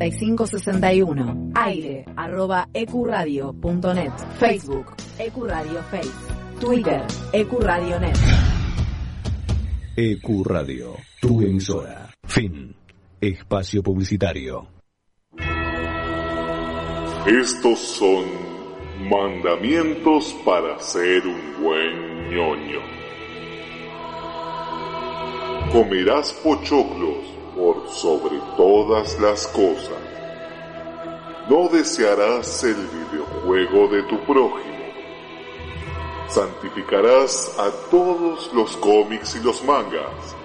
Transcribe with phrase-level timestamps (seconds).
[0.00, 1.52] 5561.
[1.54, 4.12] Aire arroba ecuradio.net.
[4.38, 6.10] Facebook Ecuradio Face.
[6.58, 8.16] Twitter Ecuradio.net.
[9.96, 12.08] Ecuradio, tu emisora.
[12.24, 12.74] Fin.
[13.20, 14.66] Espacio publicitario.
[17.26, 18.24] Estos son
[19.10, 22.80] mandamientos para ser un buen ñoño.
[25.70, 29.98] Comerás pochoclos por sobre todas las cosas.
[31.48, 34.70] No desearás el videojuego de tu prójimo.
[36.28, 40.36] Santificarás a todos los cómics y los mangas.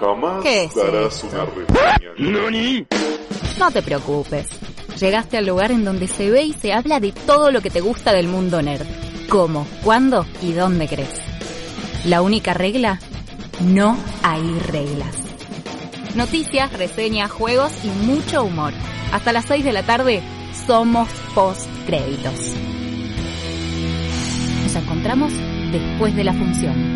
[0.00, 1.34] Jamás ¿Qué es darás esto?
[1.34, 2.66] una reseña.
[3.58, 4.48] No te preocupes.
[5.00, 7.80] Llegaste al lugar en donde se ve y se habla de todo lo que te
[7.80, 8.86] gusta del mundo nerd.
[9.28, 11.20] ¿Cómo, cuándo y dónde crees?
[12.04, 13.00] La única regla,
[13.60, 15.25] no hay reglas.
[16.16, 18.72] Noticias, reseñas, juegos y mucho humor.
[19.12, 20.22] Hasta las 6 de la tarde
[20.66, 22.54] somos post créditos.
[24.62, 25.30] Nos encontramos
[25.70, 26.95] después de la función.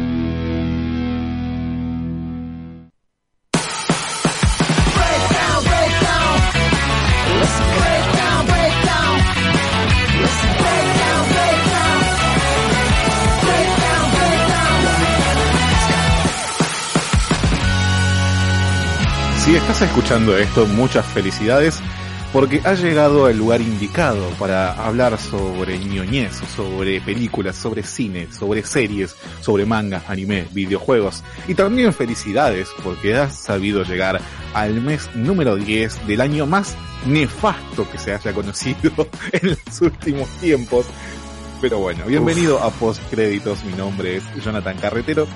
[19.70, 21.80] Estás escuchando esto, muchas felicidades
[22.32, 28.64] porque has llegado al lugar indicado para hablar sobre ñoñez, sobre películas, sobre cine, sobre
[28.64, 31.22] series, sobre manga, anime, videojuegos.
[31.46, 34.20] Y también felicidades porque has sabido llegar
[34.54, 36.74] al mes número 10 del año más
[37.06, 38.90] nefasto que se haya conocido
[39.32, 40.86] en los últimos tiempos.
[41.60, 43.62] Pero bueno, bienvenido a Post Créditos.
[43.64, 45.28] Mi nombre es Jonathan Carretero.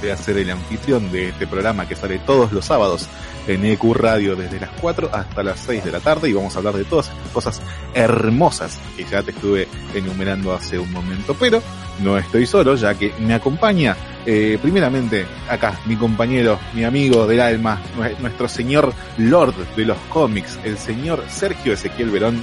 [0.00, 3.06] Voy a ser el anfitrión de este programa que sale todos los sábados
[3.46, 6.58] en EQ Radio desde las 4 hasta las 6 de la tarde y vamos a
[6.58, 7.62] hablar de todas estas cosas
[7.94, 11.34] hermosas que ya te estuve enumerando hace un momento.
[11.38, 11.62] Pero
[12.00, 13.96] no estoy solo, ya que me acompaña
[14.26, 19.98] eh, primeramente acá mi compañero, mi amigo del alma, nue- nuestro señor Lord de los
[20.10, 22.42] cómics, el señor Sergio Ezequiel Verón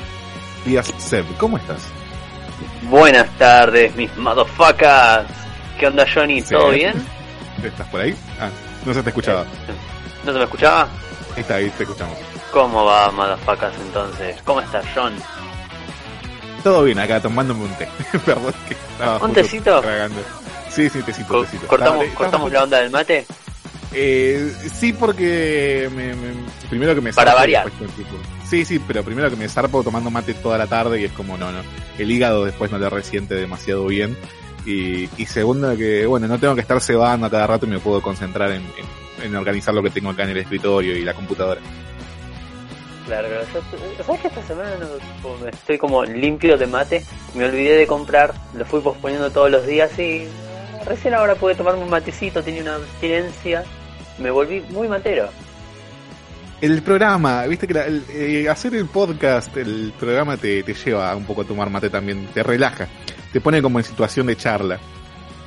[0.66, 1.26] Díaz Seb.
[1.38, 1.82] ¿Cómo estás?
[2.90, 5.30] Buenas tardes, mis motherfuckers.
[5.80, 6.42] ¿Qué onda, Johnny?
[6.42, 6.56] Sí.
[6.56, 6.94] ¿Todo bien?
[7.64, 8.16] ¿Estás por ahí?
[8.40, 8.50] Ah,
[8.86, 9.46] no se te escuchaba.
[10.28, 10.88] ¿No se me escuchaba?
[11.36, 12.18] Está, ahí te escuchamos.
[12.52, 14.38] ¿Cómo va, motherfuckers, entonces?
[14.44, 15.14] ¿Cómo estás, John?
[16.64, 17.88] Todo bien acá, tomándome un té.
[18.26, 19.80] Perdón que estaba ¿Un tecito?
[19.82, 20.20] tragando.
[20.70, 21.66] Sí, sí, tecito, Co- tecito.
[21.68, 23.26] ¿Cortamos, Estaba- cortamos estaba- la onda del mate?
[23.94, 26.34] Eh, sí, porque me, me-
[26.70, 27.72] primero que me Para zarpo variar.
[28.50, 31.38] Sí, sí, pero primero que me zarpo tomando mate toda la tarde y es como,
[31.38, 31.62] no, no.
[31.98, 34.18] El hígado después no le resiente demasiado bien.
[34.66, 37.80] Y, y segundo que, bueno, no tengo que estar cebando a cada rato y me
[37.80, 41.14] puedo concentrar en, en- en organizar lo que tengo acá en el escritorio y la
[41.14, 41.62] computadora.
[43.06, 43.46] Claro, claro.
[43.54, 47.06] Yo- ¿Sabes que esta semana no, estoy como limpio de mate?
[47.36, 50.28] Me olvidé de comprar, lo fui posponiendo todos los días y
[50.86, 53.64] recién ahora pude tomarme un matecito, tenía una abstinencia,
[54.20, 55.30] me volví muy matero.
[56.60, 61.16] El programa, viste que la- el- eh, hacer el podcast, el programa te, te lleva
[61.16, 62.88] un poco a tomar mate también, te relaja,
[63.32, 64.80] te pone como en situación de charla.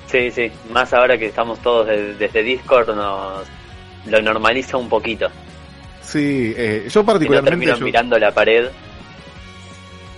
[0.06, 3.44] Sí, sí, más ahora que estamos todos de- desde Discord nos
[4.06, 5.28] lo normaliza un poquito.
[6.03, 8.66] Sí, eh, yo no particularmente termino yo mirando la pared.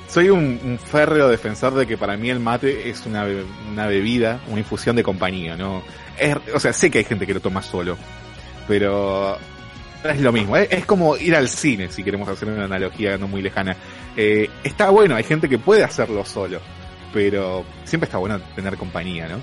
[0.09, 3.27] soy un, un férreo defensor de que para mí el mate es una,
[3.71, 5.83] una bebida, una infusión de compañía, ¿no?
[6.19, 7.97] Es- o sea, sé que hay gente que lo toma solo,
[8.69, 9.37] pero
[10.05, 13.27] es lo mismo, es, es como ir al cine, si queremos hacer una analogía no
[13.29, 13.77] muy lejana.
[14.17, 16.61] Eh, está bueno, hay gente que puede hacerlo solo,
[17.13, 19.41] pero siempre está bueno tener compañía, ¿no?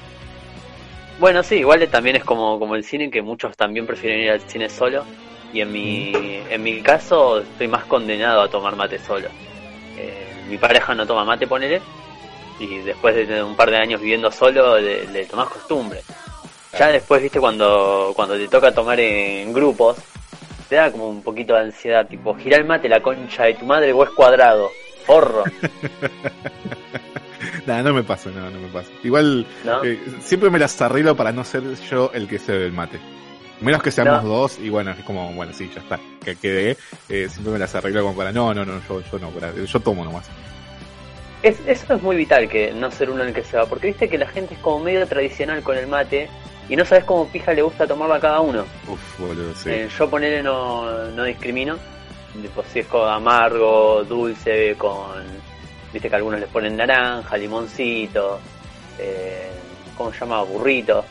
[1.20, 4.40] Bueno, sí, igual también es como, como el cine, que muchos también prefieren ir al
[4.40, 5.04] cine solo.
[5.52, 6.14] Y en mi,
[6.50, 9.28] en mi caso, estoy más condenado a tomar mate solo.
[9.98, 11.82] Eh, mi pareja no toma mate, ponele.
[12.58, 16.02] Y después de un par de años viviendo solo, le, le tomás costumbre.
[16.78, 19.98] Ya después, viste, cuando, cuando te toca tomar en grupos,
[20.70, 22.08] te da como un poquito de ansiedad.
[22.08, 24.70] Tipo, gira el mate la concha de tu madre o es cuadrado.
[25.06, 25.44] Forro.
[27.66, 28.90] Nada, no me pasa, no, no me pasa.
[29.04, 29.84] Igual, ¿No?
[29.84, 33.00] eh, siempre me las arreglo para no ser yo el que se bebe el mate.
[33.62, 34.30] Menos que seamos No.
[34.30, 36.78] dos, y bueno, es como, bueno, sí, ya está, que quedé.
[37.10, 39.80] Eh, siempre me las arreglo como para, no, no, no, yo, yo no, para- yo
[39.82, 40.30] tomo nomás.
[41.44, 44.10] Es, eso es muy vital que no ser uno el que se va, porque viste
[44.10, 46.30] que la gente es como medio tradicional con el mate
[46.70, 48.66] y no sabes cómo pija le gusta tomarlo a cada uno.
[48.88, 49.70] Uf, boludo, sí.
[49.70, 51.78] Eh, yo ponele no, no discrimino,
[52.42, 55.12] tipo, si es con amargo, dulce, con,
[55.94, 58.40] viste que algunos les ponen naranja, limoncito,
[58.98, 59.50] eh,
[59.98, 60.44] ¿cómo se llama?
[60.44, 61.04] Burrito.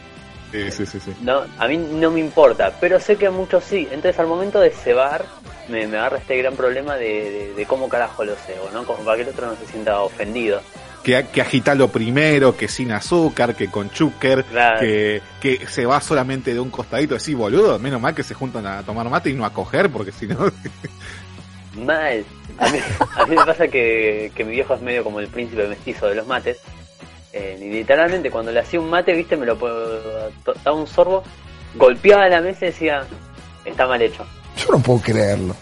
[0.53, 1.13] Sí, sí, sí, sí.
[1.23, 3.87] No, a mí no me importa, pero sé que a muchos sí.
[3.91, 5.25] Entonces al momento de cebar,
[5.69, 8.85] me, me agarra este gran problema de, de, de cómo carajo lo cebo, ¿no?
[8.85, 10.63] Como para que el otro no se sienta ofendido.
[11.05, 14.81] Que, que agitarlo primero, que sin azúcar, que con chúquer, Claro.
[14.81, 17.19] que, que se va solamente de un costadito.
[17.19, 20.13] Sí, boludo, menos mal que se juntan a tomar mate y no a coger, porque
[20.13, 20.37] si no...
[21.75, 22.25] Mal.
[22.59, 22.79] A mí,
[23.17, 26.15] a mí me pasa que, que mi viejo es medio como el príncipe mestizo de
[26.15, 26.59] los mates.
[27.33, 29.55] Eh, y literalmente cuando le hacía un mate, viste, me lo
[30.65, 31.23] daba un sorbo,
[31.75, 33.07] golpeaba la mesa y decía,
[33.65, 34.27] está mal hecho.
[34.57, 35.55] Yo no puedo creerlo.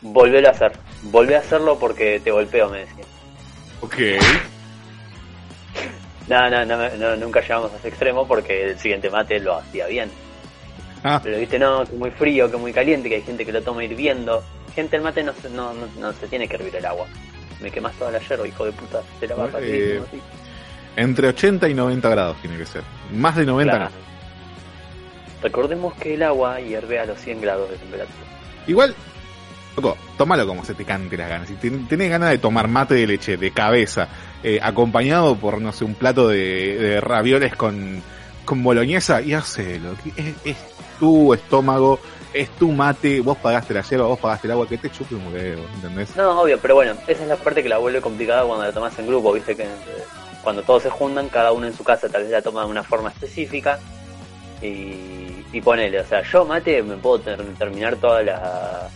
[0.00, 0.72] Volvelo a hacer.
[1.02, 3.04] Volvé a hacerlo porque te golpeo, me decía.
[3.80, 3.96] ok.
[6.28, 9.86] No, no, no, no, nunca llegamos a ese extremo porque el siguiente mate lo hacía
[9.86, 10.10] bien.
[11.04, 13.62] Ah, Pero viste, no, que muy frío, que muy caliente, que hay gente que lo
[13.62, 14.42] toma hirviendo.
[14.74, 17.06] Gente, el mate no se, no, no, no se tiene que hervir el agua.
[17.60, 19.00] Me quemas toda la yerba, hijo de puta.
[19.20, 20.20] Se la va Eh, así.
[20.96, 22.82] entre 80 y 90 grados tiene que ser.
[23.12, 23.90] Más de 90 Claro.
[23.90, 25.42] no.
[25.42, 28.16] Recordemos que el agua hierve a los 100 grados de temperatura.
[28.66, 28.94] Igual,
[29.76, 31.48] loco, tómalo como se te cante las ganas.
[31.48, 34.08] Si ten- tenés ganas de tomar mate de leche de cabeza,
[34.42, 38.02] eh, acompañado por, no sé, un plato de, de ravioles con,
[38.44, 39.90] con boloñesa, y hacelo.
[40.16, 40.56] Es, es
[40.98, 41.98] tu estómago,
[42.32, 45.26] es tu mate, vos pagaste la yerba, vos pagaste el agua, que te chupe un
[45.32, 46.14] huevo, ¿entendés?
[46.16, 48.98] No, obvio, pero bueno, esa es la parte que la vuelve complicada cuando la tomas
[48.98, 49.68] en grupo, viste que eh,
[50.42, 52.82] cuando todos se juntan, cada uno en su casa tal vez la toma de una
[52.82, 53.78] forma específica
[54.62, 58.88] y, y ponele, o sea, yo mate me puedo ter- terminar toda la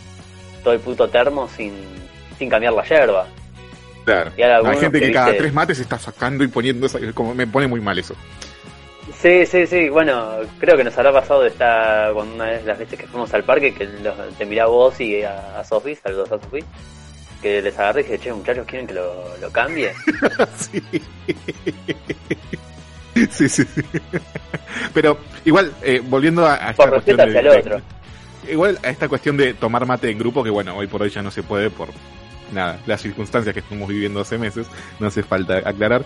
[0.63, 1.73] todo el puto termo sin,
[2.39, 3.27] sin cambiar la yerba.
[4.05, 4.33] Claro.
[4.37, 7.35] Y hay gente que, que, cada viste- tres mates está sacando y poniendo, esa- como
[7.35, 8.15] me pone muy mal eso.
[9.17, 12.79] Sí, sí, sí, bueno, creo que nos habrá pasado de estar con una de las
[12.79, 16.31] veces que fuimos al parque que los- te mirá vos y a, a Sofi, saludos
[16.33, 16.61] a Sofi,
[17.43, 19.93] que les agarré y dije, che, muchachos, ¿quieren que lo, lo cambie?
[20.57, 20.83] sí.
[23.31, 23.83] sí, sí, sí.
[24.95, 27.81] Pero igual, eh, volviendo a, a esta Por cuestión hacia de- el de- otro.
[28.51, 31.23] Igual a esta cuestión de tomar mate en grupo, que bueno, hoy por hoy ya
[31.23, 31.89] no se puede por
[32.53, 34.67] nada, las circunstancias que estamos viviendo hace meses,
[35.01, 36.05] no hace falta aclarar.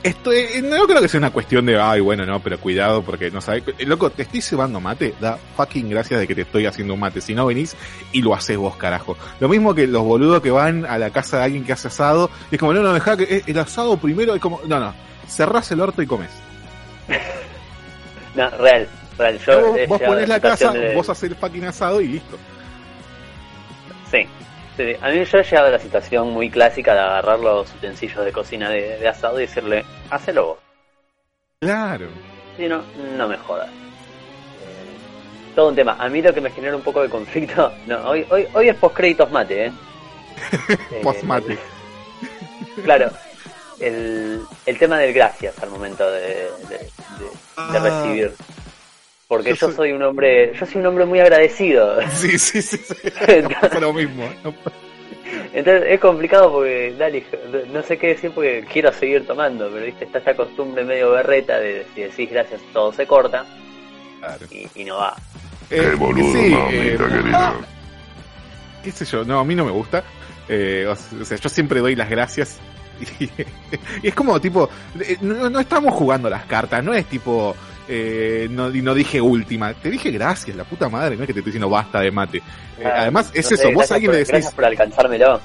[0.00, 3.30] Esto eh, no creo que sea una cuestión de, ay, bueno, no, pero cuidado porque
[3.32, 3.64] no sabes.
[3.80, 7.20] Loco, te estoy cebando mate, da fucking gracias de que te estoy haciendo un mate.
[7.20, 7.74] Si no venís
[8.12, 9.16] y lo haces vos, carajo.
[9.40, 12.30] Lo mismo que los boludos que van a la casa de alguien que hace asado,
[12.50, 14.94] y es como, no, no, dejá que eh, el asado primero, es como, no, no,
[15.26, 16.30] cerrás el orto y comes.
[18.34, 18.86] No, real,
[19.18, 19.38] real.
[19.44, 22.38] Yo vos vos ponés la casa, de- vos haces el fucking asado y listo.
[24.12, 24.26] Sí,
[24.78, 24.96] sí.
[25.02, 28.32] A mí yo he llegado a la situación muy clásica de agarrar los utensilios de
[28.32, 30.58] cocina de, de asado y decirle, hacelo vos.
[31.60, 32.06] Claro.
[32.56, 32.82] Si no,
[33.16, 33.68] no me jodas.
[33.68, 35.96] Eh, todo un tema.
[35.98, 38.76] A mí lo que me genera un poco de conflicto, no, hoy, hoy, hoy es
[38.76, 39.72] post créditos mate, ¿eh?
[40.92, 41.58] Eh, Post mate.
[42.84, 43.10] Claro,
[43.80, 48.30] el, el tema del gracias al momento de, de- de- de Ah.
[49.28, 51.98] Porque Yo yo, soy- un hombre, yo soy un hombre muy agradecido.
[52.14, 52.78] Sí, sí, sí.
[52.78, 52.94] sí.
[53.26, 54.28] Me pasa lo mismo.
[54.42, 54.54] No-
[55.52, 57.24] Entonces es complicado porque, dale,
[57.72, 61.58] no sé qué decir porque quiero seguir tomando, pero viste, está esta costumbre medio berreta
[61.60, 63.44] de si decís gracias todo se corta
[64.20, 64.46] Claro.
[64.50, 65.14] y, y no va.
[65.70, 67.54] Eh, Qué boludo, sí, mamita eh, querida.
[68.82, 70.02] qué sé yo, no, a mí no me gusta.
[70.48, 72.58] Eh, o sea, yo siempre doy las gracias.
[73.20, 73.24] Y,
[74.02, 74.70] y es como tipo,
[75.00, 77.54] eh, no, no estamos jugando las cartas, no es tipo,
[77.88, 81.32] eh, no, y no dije última, te dije gracias, la puta madre, no es que
[81.34, 82.38] te estoy diciendo basta de mate.
[82.38, 82.42] Eh,
[82.84, 85.40] Ah, además, es no sé, eso, vos a alguien por- le decís, Gracias por alcanzármelo.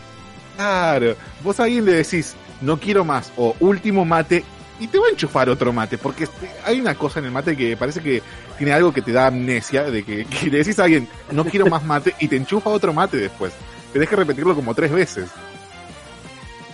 [0.56, 4.44] Claro, vos a alguien le decís, no quiero más, o último mate,
[4.80, 7.56] y te va a enchufar otro mate, porque este- hay una cosa en el mate
[7.56, 8.22] que parece que
[8.58, 11.68] tiene algo que te da amnesia, de que, que le decís a alguien, no quiero
[11.68, 13.54] más mate, y te enchufa otro mate después.
[13.92, 15.30] Tenés que repetirlo como tres veces.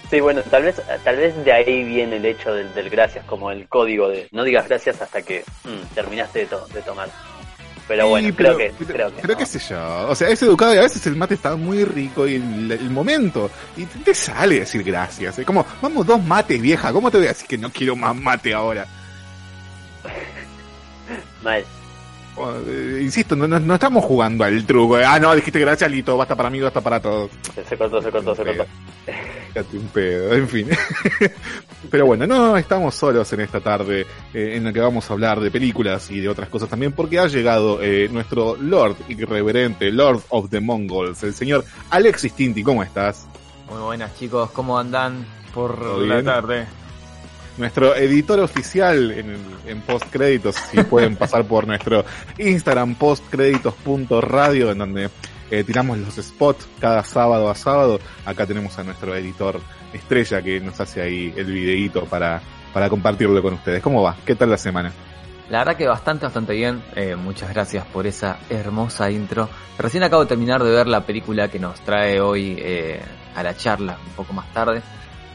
[0.10, 3.52] Sí, bueno, tal vez, tal vez de ahí viene el hecho del, del gracias, como
[3.52, 7.10] el código de no digas gracias hasta que mm, terminaste de, to- de tomar.
[7.88, 9.40] Pero Sí, bueno, pero- creo que, pero- creo que pero no.
[9.40, 12.28] qué sé yo, o sea, es educado y a veces el mate está muy rico
[12.28, 15.38] y el, el momento, y te te sale decir gracias.
[15.40, 18.16] Es como, vamos dos mates, vieja, ¿cómo te voy a decir que no quiero más
[18.16, 18.88] mate ahora?
[21.44, 21.64] Mal.
[22.68, 24.98] Eh, insisto, no, no, no estamos jugando al truco.
[24.98, 27.32] Ah, no, dijiste gracias, listo, basta para mí, basta para todos.
[27.68, 28.66] Se, cortó, se cortó, se cortó.
[29.50, 30.70] Fíjate un pedo, en fin.
[31.90, 35.40] Pero bueno, no estamos solos en esta tarde eh, en la que vamos a hablar
[35.40, 40.22] de películas y de otras cosas también, porque ha llegado eh, nuestro Lord irreverente, Lord
[40.30, 42.64] of the Mongols, el señor Alexis Tinti.
[42.64, 43.28] ¿Cómo estás?
[43.70, 46.26] Muy buenas chicos, ¿cómo andan por ¿Todo la bien?
[46.26, 46.68] tarde?
[47.60, 49.36] Nuestro editor oficial en,
[49.68, 52.06] en postcréditos, si pueden pasar por nuestro
[52.38, 55.10] Instagram postcréditos.radio, en donde
[55.52, 58.00] eh, tiramos los spots cada sábado a sábado.
[58.26, 59.60] Acá tenemos a nuestro editor
[59.92, 62.42] estrella que nos hace ahí el videíto para,
[62.74, 63.84] para compartirlo con ustedes.
[63.84, 64.16] ¿Cómo va?
[64.26, 64.94] ¿Qué tal la semana?
[65.50, 66.82] La verdad que bastante, bastante bien.
[66.96, 69.50] Eh, muchas gracias por esa hermosa intro.
[69.78, 73.02] Recién acabo de terminar de ver la película que nos trae hoy eh,
[73.36, 74.82] a la charla, un poco más tarde.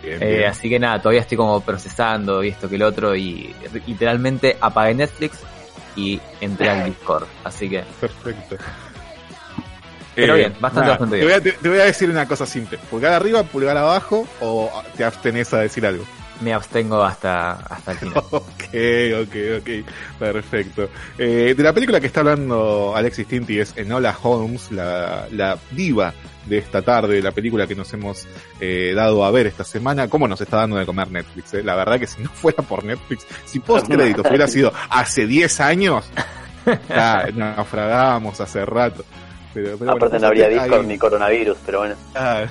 [0.05, 3.55] Bien, Eh, así que nada, todavía estoy como procesando y esto que el otro y
[3.87, 5.39] literalmente apagué Netflix
[5.97, 7.27] y entré al Discord.
[7.45, 8.57] Así que Perfecto.
[10.15, 12.47] Pero bien, bastante, nada, bastante te voy, a, te, te voy a decir una cosa
[12.47, 12.79] simple.
[12.91, 16.05] Pulgar arriba, pulgar abajo, o te abstenés a decir algo.
[16.41, 18.15] Me abstengo hasta, hasta el final.
[18.33, 18.65] Ok,
[19.23, 20.19] ok, ok.
[20.19, 20.89] Perfecto.
[21.19, 26.13] Eh, de la película que está hablando Alexis Tinti es Enola Holmes, la, la diva
[26.47, 28.27] de esta tarde, la película que nos hemos
[28.61, 30.09] eh, dado a ver esta semana.
[30.09, 31.55] ¿Cómo nos está dando de comer Netflix?
[31.55, 31.63] eh?
[31.63, 35.61] La verdad que si no fuera por Netflix, si post créditos hubiera sido hace 10
[35.61, 36.05] años,
[36.89, 39.05] ya naufragábamos hace rato.
[39.53, 41.95] Pero, pero Aparte bueno, no habría Discord ni coronavirus, pero bueno.
[42.15, 42.45] Ah,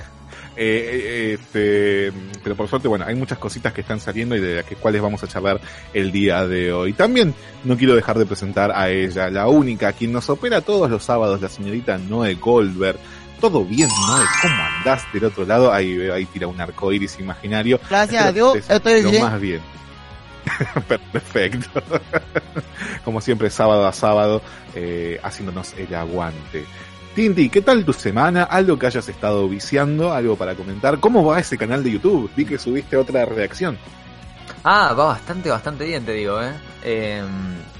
[0.56, 2.12] eh, eh, este,
[2.42, 5.02] pero por suerte, bueno, hay muchas cositas que están saliendo y de las que cuales
[5.02, 5.60] vamos a charlar
[5.92, 6.92] el día de hoy.
[6.92, 11.02] También no quiero dejar de presentar a ella, la única, quien nos opera todos los
[11.02, 12.98] sábados, la señorita Noé Goldberg.
[13.40, 15.72] Todo bien, Noé, ¿cómo andás del otro lado?
[15.72, 17.80] Ahí, veo, ahí tira un arco iris imaginario.
[17.90, 19.22] Gracias a Dios, es estoy lo bien.
[19.22, 19.60] más bien.
[21.12, 21.82] Perfecto.
[23.04, 24.42] Como siempre, sábado a sábado,
[24.74, 26.64] eh, haciéndonos el aguante.
[27.14, 28.42] Tinti, ¿qué tal tu semana?
[28.44, 30.12] ¿Algo que hayas estado viciando?
[30.12, 30.98] ¿Algo para comentar?
[30.98, 32.28] ¿Cómo va ese canal de YouTube?
[32.34, 33.78] Vi que subiste otra reacción.
[34.64, 36.52] Ah, va bastante, bastante bien, te digo, ¿eh?
[36.82, 37.22] Eh,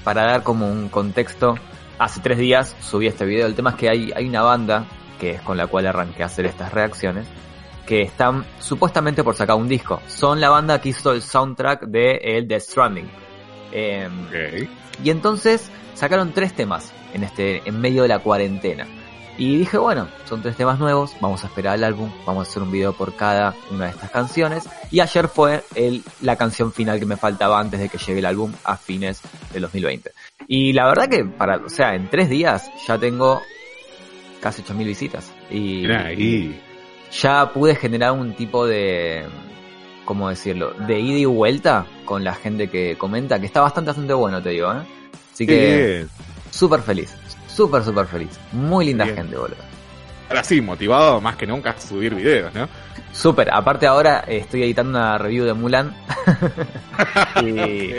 [0.05, 1.55] para dar como un contexto,
[1.99, 3.45] hace tres días subí este video.
[3.45, 4.85] El tema es que hay, hay una banda,
[5.19, 7.27] que es con la cual arranqué a hacer estas reacciones,
[7.85, 10.01] que están supuestamente por sacar un disco.
[10.07, 13.09] Son la banda que hizo el soundtrack de el Death Stranding.
[13.73, 14.69] Eh, Ok.
[15.03, 18.87] y entonces sacaron tres temas en este, en medio de la cuarentena.
[19.37, 22.63] Y dije, bueno, son tres temas nuevos, vamos a esperar el álbum, vamos a hacer
[22.63, 24.69] un video por cada una de estas canciones.
[24.91, 28.25] Y ayer fue el, la canción final que me faltaba antes de que llegue el
[28.25, 30.11] álbum a fines del 2020.
[30.47, 33.41] Y la verdad que para, o sea, en tres días ya tengo
[34.39, 35.31] casi 8000 visitas.
[35.49, 35.85] Y,
[37.11, 39.25] ya pude generar un tipo de,
[40.05, 40.71] ¿cómo decirlo?
[40.71, 44.49] De ida y vuelta con la gente que comenta, que está bastante, bastante bueno, te
[44.49, 44.81] digo, ¿eh?
[45.33, 46.05] Así que
[46.51, 47.13] súper feliz,
[47.55, 48.39] súper, súper feliz.
[48.51, 49.17] Muy linda Bien.
[49.17, 49.57] gente, boludo.
[50.29, 52.67] Ahora sí, motivado más que nunca a subir videos, ¿no?
[53.13, 55.95] Súper, aparte ahora eh, estoy editando una review de Mulan
[57.41, 57.93] y,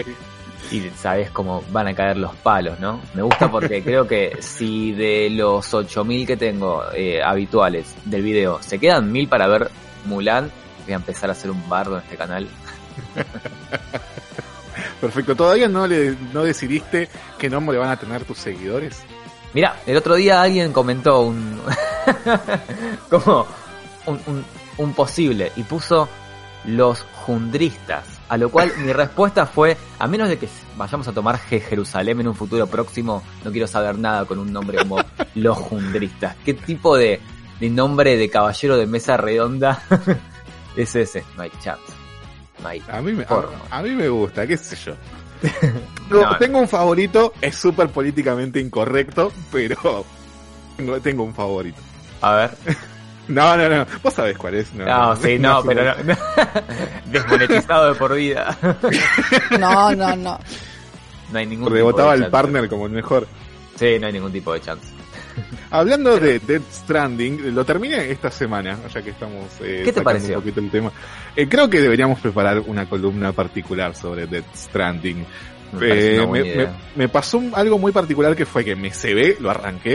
[0.74, 3.00] y sabes cómo van a caer los palos, ¿no?
[3.14, 8.60] Me gusta porque creo que si de los 8000 que tengo eh, habituales del video
[8.60, 9.70] se quedan 1000 para ver
[10.04, 10.50] Mulan,
[10.84, 12.48] voy a empezar a hacer un bardo en este canal.
[15.00, 15.36] Perfecto.
[15.36, 17.08] ¿Todavía no le no decidiste
[17.38, 19.02] qué nombre van a tener tus seguidores?
[19.56, 21.58] Mira, el otro día alguien comentó un.
[23.10, 23.46] como
[24.04, 24.44] un, un,
[24.76, 26.10] un posible y puso
[26.66, 28.04] los jundristas.
[28.28, 30.46] A lo cual mi respuesta fue: a menos de que
[30.76, 34.52] vayamos a tomar Je- Jerusalén en un futuro próximo, no quiero saber nada con un
[34.52, 34.98] nombre como
[35.36, 36.36] los jundristas.
[36.44, 37.18] ¿Qué tipo de,
[37.58, 39.82] de nombre de caballero de mesa redonda
[40.76, 41.24] es ese?
[41.34, 41.82] No hay chance.
[42.62, 42.82] No hay.
[42.90, 43.24] A mí me,
[43.70, 44.92] a mí me gusta, qué sé yo.
[46.10, 46.38] No, No, no.
[46.38, 50.04] tengo un favorito, es súper políticamente incorrecto, pero
[50.76, 51.80] tengo, tengo un favorito.
[52.22, 52.50] A ver.
[53.28, 54.72] No, no, no, vos sabés cuál es.
[54.72, 56.16] No, No, sí, no, pero no, no.
[57.06, 58.56] desmonetizado de por vida.
[59.58, 60.38] No, no, no.
[61.32, 63.26] No hay ningún Rebotaba tipo de el partner como el mejor.
[63.74, 64.86] Sí, no hay ningún tipo de chance.
[65.70, 70.36] Hablando de Dead Stranding, lo terminé esta semana, ya que estamos eh, ¿Qué te pareció?
[70.36, 70.92] un poquito el tema.
[71.34, 75.24] Eh, creo que deberíamos preparar una columna particular sobre Dead Stranding.
[75.72, 79.50] Me Eh, me, me- me pasó algo muy particular que fue que me cebé, lo
[79.50, 79.94] arranqué.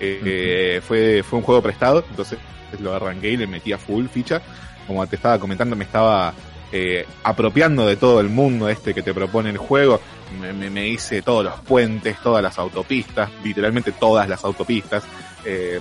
[0.00, 2.38] Eh, eh, fue, fue un juego prestado, entonces
[2.80, 4.40] lo arranqué y le metí a full ficha.
[4.86, 6.32] Como te estaba comentando, me estaba
[6.72, 10.00] eh, apropiando de todo el mundo este que te propone el juego.
[10.40, 15.04] Me, hice todos los puentes, todas las autopistas, literalmente todas las autopistas.
[15.44, 15.80] Eh,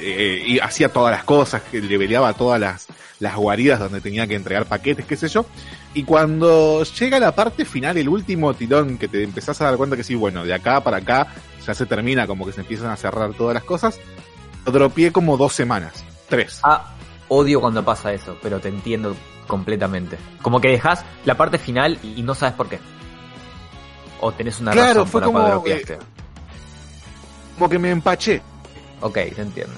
[0.00, 2.86] eh, y hacía todas las cosas, que leveleaba todas las,
[3.20, 5.46] las guaridas donde tenía que entregar paquetes, qué sé yo.
[5.94, 9.96] Y cuando llega la parte final, el último tirón que te empezás a dar cuenta
[9.96, 11.28] que sí, bueno, de acá para acá
[11.66, 13.98] ya se termina, como que se empiezan a cerrar todas las cosas,
[14.64, 16.60] lo dropié como dos semanas, tres.
[16.62, 16.94] Ah,
[17.28, 19.16] odio cuando pasa eso, pero te entiendo
[19.46, 20.18] completamente.
[20.42, 22.78] Como que dejas la parte final y no sabes por qué.
[24.20, 25.98] O tenés una Claro, razón fue por la cual como, dropeaste.
[27.54, 28.40] Como que me empaché,
[29.00, 29.74] Ok, te entiendo.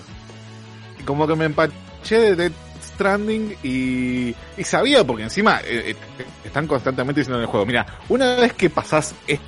[1.05, 6.67] como que me empaché de Dead Stranding y, y sabía, porque encima eh, eh, están
[6.67, 9.41] constantemente diciendo en el juego, mira, una vez que pasás es-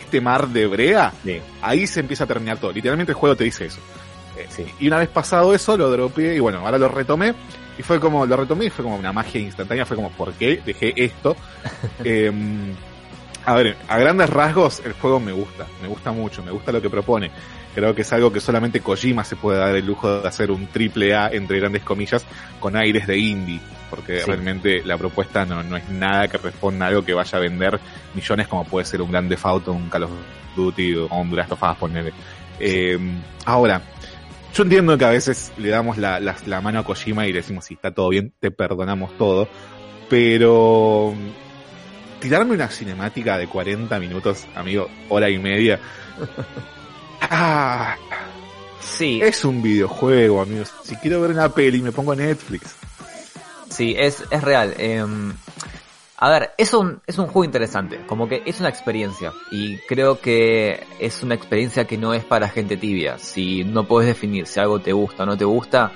[0.00, 2.72] este mar de brea, Sí, ahí se empieza a terminar todo.
[2.72, 3.78] Literalmente el juego te dice eso.
[4.36, 4.64] Eh, sí.
[4.80, 7.32] Y una vez pasado eso, lo dropeé y bueno, ahora lo retomé.
[7.78, 9.86] Y fue como, lo retomé y fue como una magia instantánea.
[9.86, 11.36] Fue como, ¿por qué dejé esto?
[12.04, 12.74] Em,
[13.50, 16.80] a ver, a grandes rasgos el juego me gusta, me gusta mucho, me gusta lo
[16.80, 17.30] que propone.
[17.74, 20.66] Creo que es algo que solamente Kojima se puede dar el lujo de hacer un
[20.68, 22.24] triple A entre grandes comillas
[22.60, 24.26] con aires de indie, porque Sí.
[24.26, 27.78] realmente la propuesta no, no es nada que responda a algo que vaya a vender
[28.14, 30.10] millones como puede ser un Grand Theft Auto, un Call of
[30.56, 32.12] Duty o un Last of Us, ponele.
[32.58, 32.98] Eh,
[33.46, 33.82] ahora,
[34.54, 37.38] yo entiendo que a veces le damos la, la, la mano a Kojima y le
[37.38, 39.48] decimos si está todo bien, te perdonamos todo,
[40.08, 41.14] pero
[42.20, 45.80] tirarme una cinemática de 40 minutos, amigo, hora y media.
[47.22, 47.96] Ah,
[48.80, 50.72] Sí, es un videojuego, amigos.
[50.82, 52.74] Si quiero ver una peli, me pongo Netflix.
[53.68, 54.74] Sí, es, es real.
[54.78, 55.04] Eh,
[56.16, 60.20] a ver, es un, es un juego interesante, como que es una experiencia y creo
[60.20, 63.18] que es una experiencia que no es para gente tibia.
[63.18, 65.92] Si no puedes definir si algo te gusta o no te gusta,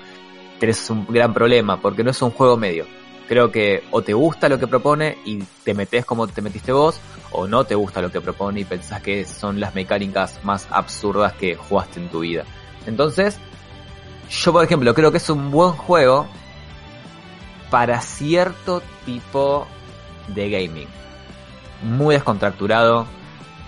[0.58, 2.86] tenés un gran problema porque no es un juego medio.
[3.28, 7.00] Creo que o te gusta lo que propone y te metes como te metiste vos,
[7.30, 11.32] o no te gusta lo que propone y pensás que son las mecánicas más absurdas
[11.32, 12.44] que jugaste en tu vida.
[12.86, 13.38] Entonces,
[14.30, 16.26] yo por ejemplo creo que es un buen juego
[17.70, 19.66] para cierto tipo
[20.28, 20.88] de gaming.
[21.82, 23.06] Muy descontracturado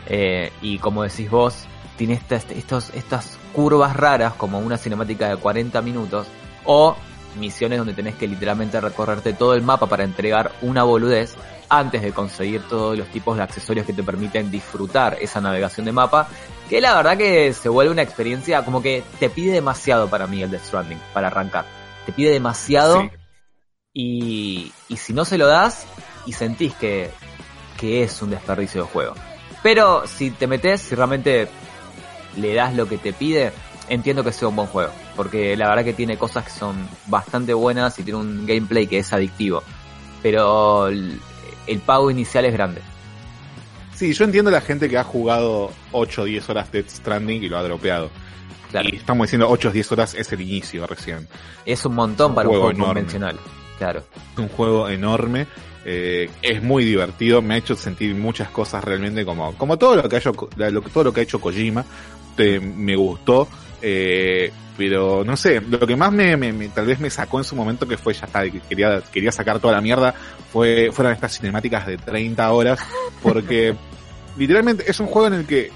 [0.07, 1.65] eh, y como decís vos,
[1.97, 6.27] tiene estas, estos, estas curvas raras como una cinemática de 40 minutos
[6.65, 6.97] o
[7.37, 11.35] misiones donde tenés que literalmente recorrerte todo el mapa para entregar una boludez
[11.69, 15.93] antes de conseguir todos los tipos de accesorios que te permiten disfrutar esa navegación de
[15.93, 16.29] mapa,
[16.69, 20.43] que la verdad que se vuelve una experiencia como que te pide demasiado para mí
[20.43, 21.65] el Death Stranding, para arrancar.
[22.07, 23.11] Te pide demasiado Sí.
[23.93, 25.87] y, y si no se lo das
[26.25, 27.11] y sentís que,
[27.79, 29.15] que es un desperdicio de juego.
[29.63, 31.49] Pero si te metes, si realmente
[32.37, 33.53] le das lo que te pide,
[33.89, 34.93] entiendo que sea un buen juego.
[35.17, 38.99] Porque la verdad que tiene cosas que son bastante buenas y tiene un gameplay que
[38.99, 39.63] es adictivo.
[40.23, 41.21] Pero el,
[41.67, 42.81] el pago inicial es grande.
[43.95, 47.49] Sí, yo entiendo la gente que ha jugado 8 o 10 horas Death Stranding y
[47.49, 48.11] lo ha dropeado.
[48.71, 48.89] Claro.
[48.93, 51.27] Y estamos diciendo 8 o 10 horas es el inicio recién.
[51.65, 52.95] Es un montón para un juego juego enorme.
[53.01, 53.37] convencional.
[53.79, 54.03] Claro.
[54.35, 55.47] Es un juego enorme.
[55.87, 57.41] eh, es muy divertido.
[57.41, 61.05] Me ha hecho sentir muchas cosas realmente como, como todo lo que ha hecho, todo
[61.05, 61.85] lo que ha hecho Kojima.
[62.37, 63.49] te- me gustó.
[63.89, 67.45] Eh, pero no sé, lo que más me, me- me- tal vez me sacó en
[67.45, 70.13] su momento que fue ya está, que quería, quería sacar toda la mierda,
[70.53, 72.81] fue, fueron estas cinemáticas de 30 horas,
[73.23, 73.77] porque
[74.37, 75.71] literalmente es un juego en el que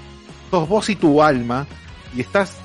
[0.51, 1.65] sos vos y tu alma,
[2.13, 2.57] y estás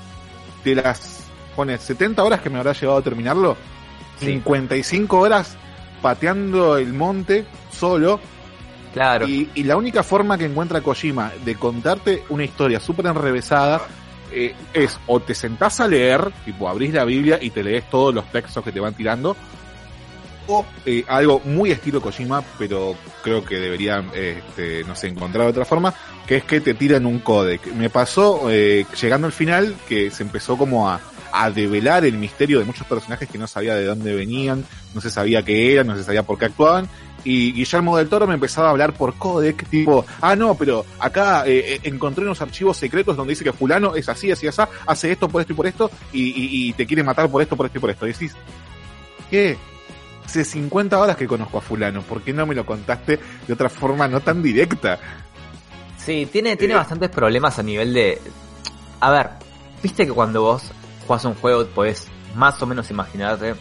[0.65, 1.23] de las,
[1.55, 3.55] pone, 70 horas que me habrá llevado a terminarlo,
[4.19, 4.25] Sí.
[4.25, 5.55] 55 horas
[6.01, 8.19] pateando el monte solo,
[8.93, 9.27] Claro.
[9.27, 13.81] y, y la única forma que encuentra Kojima de contarte una historia súper enrevesada
[14.31, 18.13] eh, es o te sentás a leer, tipo abrís la Biblia y te lees todos
[18.13, 19.35] los textos que te van tirando,
[20.47, 24.41] o eh, algo muy estilo Kojima, pero creo que deberían, eh,
[24.87, 25.93] no sé, encontrar otra forma,
[26.25, 27.73] que es que te tiran un codec.
[27.73, 32.59] Me pasó, eh, llegando al final, que se empezó como a, a develar el misterio
[32.59, 35.95] de muchos personajes que no sabía de dónde venían, no se sabía qué eran, no
[35.95, 36.87] se sabía por qué actuaban,
[37.29, 41.43] y Guillermo del Toro me empezaba a hablar por codec, tipo, ah, no, pero acá
[41.45, 45.11] eh, eh, encontré unos archivos secretos donde dice que fulano es así, así, así, hace
[45.11, 47.65] esto por esto y por esto, y, y- y te quiere matar por esto, por
[47.65, 48.07] esto y por esto.
[48.07, 48.35] Y decís,
[49.29, 49.57] ¿qué?
[50.25, 53.69] Hace 50 horas que conozco a fulano, ¿por qué no me lo contaste de otra
[53.69, 54.99] forma no tan directa?
[55.97, 56.77] Sí, tiene, tiene Eh.
[56.77, 58.21] bastantes problemas a nivel de...
[58.99, 59.29] A ver,
[59.83, 60.63] viste que cuando vos
[61.05, 63.55] jugás un juego podés más o menos imaginarte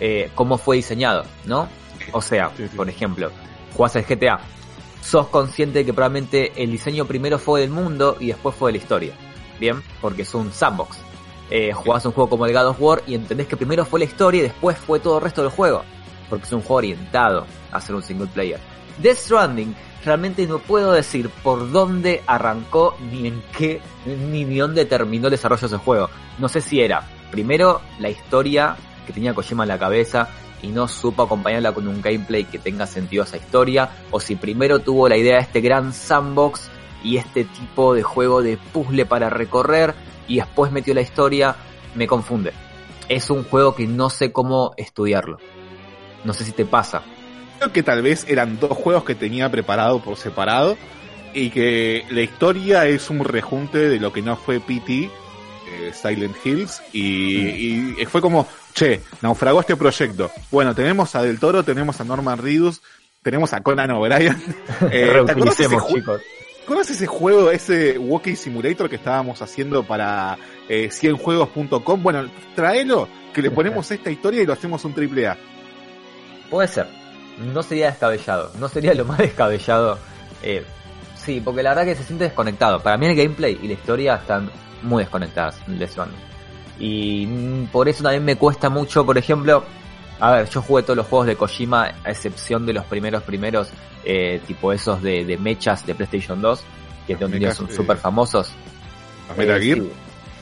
[0.00, 1.68] eh, cómo fue diseñado, ¿no?
[2.12, 2.76] O sea, Sí, sí.
[2.76, 3.30] por ejemplo,
[3.76, 4.40] jugás el GTA.
[5.02, 8.78] Sos consciente de que probablemente el diseño primero fue del mundo y después fue de
[8.78, 9.12] la historia.
[9.58, 9.82] ¿Bien?
[10.00, 10.98] Porque es un sandbox.
[11.50, 14.04] Eh, jugás un juego como el God of War y entendés que primero fue la
[14.06, 15.82] historia y después fue todo el resto del juego.
[16.28, 18.60] Porque es un juego orientado a ser un single player.
[18.98, 24.84] Death Stranding realmente no puedo decir por dónde arrancó ni en qué ni, ni dónde
[24.84, 26.08] terminó el desarrollo de ese juego.
[26.38, 30.28] No sé si era primero la historia que tenía Kojima en la cabeza
[30.62, 34.36] y no supo acompañarla con un gameplay que tenga sentido a esa historia, o si
[34.36, 36.70] primero tuvo la idea de este gran sandbox
[37.02, 39.94] y este tipo de juego de puzzle para recorrer
[40.28, 41.56] y después metió la historia,
[41.94, 42.52] me confunde.
[43.08, 45.38] Es un juego que no sé cómo estudiarlo.
[46.24, 47.02] No sé si te pasa.
[47.58, 50.76] Creo que tal vez eran dos juegos que tenía preparado por separado
[51.34, 55.10] y que la historia es un rejunte de lo que no fue PT,
[55.88, 60.30] eh, Silent Hills, y, y fue como, che, naufragó este proyecto.
[60.50, 62.80] Bueno, tenemos a Del Toro, tenemos a Norman Reedus,
[63.22, 64.36] tenemos a Conan O'Brien.
[64.90, 66.22] Eh, ¿te acuerdas ese Reutilicemos, ju- chicos.
[66.66, 70.38] ¿Conoces ese juego, ese Walking Simulator que estábamos haciendo para
[70.68, 72.02] eh, 100juegos.com?
[72.02, 75.36] Bueno, tráelo, que le ponemos esta historia y lo hacemos un triple A.
[76.48, 76.86] Puede ser.
[77.52, 78.52] No sería descabellado.
[78.58, 79.98] No sería lo más descabellado.
[80.42, 80.64] Eh,
[81.16, 82.80] Sí, porque la verdad que se siente desconectado.
[82.80, 84.50] Para mí el gameplay y la historia están
[84.82, 86.18] muy desconectadas Stranding.
[86.78, 87.26] Y
[87.72, 89.64] por eso también me cuesta mucho, por ejemplo,
[90.18, 93.68] a ver, yo jugué todos los juegos de Kojima, a excepción de los primeros primeros,
[94.04, 96.62] eh, tipo esos de, de mechas de PlayStation 2,
[97.06, 98.52] que Mechas, son súper famosos.
[99.30, 99.78] ¿A Metal Eh, Gear?
[99.78, 99.90] sí.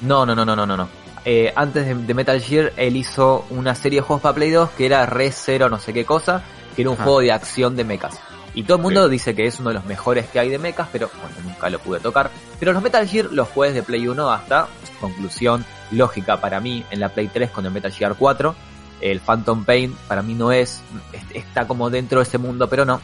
[0.03, 0.77] No, no, no, no, no, no.
[0.77, 0.89] no.
[1.25, 4.71] Eh, antes de, de Metal Gear, él hizo una serie de juegos para Play 2
[4.71, 6.43] que era Re Zero no sé qué cosa,
[6.77, 7.05] que era un Ajá.
[7.05, 8.19] juego de acción de mechas.
[8.59, 9.11] Y todo el mundo Sí.
[9.13, 11.79] dice que es uno de los mejores que hay de mechas, pero bueno, nunca lo
[11.79, 12.31] pude tocar.
[12.59, 14.67] Pero los Metal Gear los juegues de Play 1 hasta,
[15.01, 18.55] conclusión lógica para mí, en la Play 3 con el Metal Gear 4.
[19.01, 20.81] El Phantom Pain para mí no es,
[21.13, 23.01] es- está como dentro de ese mundo, pero no,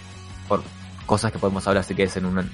[0.49, 0.61] por
[1.07, 2.51] cosas que podemos hablar si quieres en un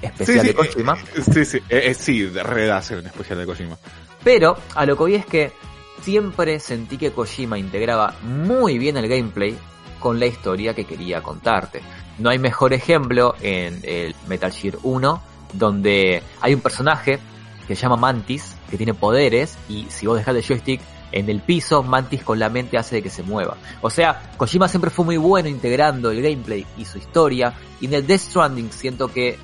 [0.00, 0.96] especial de Kojima.
[1.14, 3.76] eh, sí, sí, eh, eh, sí, de redace un especial de Kojima.
[4.24, 5.52] Pero a lo que voy es que
[6.00, 9.54] siempre sentí que Kojima integraba muy bien el gameplay
[9.98, 11.82] con la historia que quería contarte.
[12.20, 15.22] No hay mejor ejemplo en el Metal Gear 1,
[15.54, 17.18] donde hay un personaje
[17.66, 21.40] que se llama Mantis, que tiene poderes, y si vos dejás el joystick en el
[21.40, 23.56] piso, Mantis con la mente hace de que se mueva.
[23.80, 27.94] O sea, Kojima siempre fue muy bueno integrando el gameplay y su historia, y en
[27.94, 29.38] el Death Stranding siento que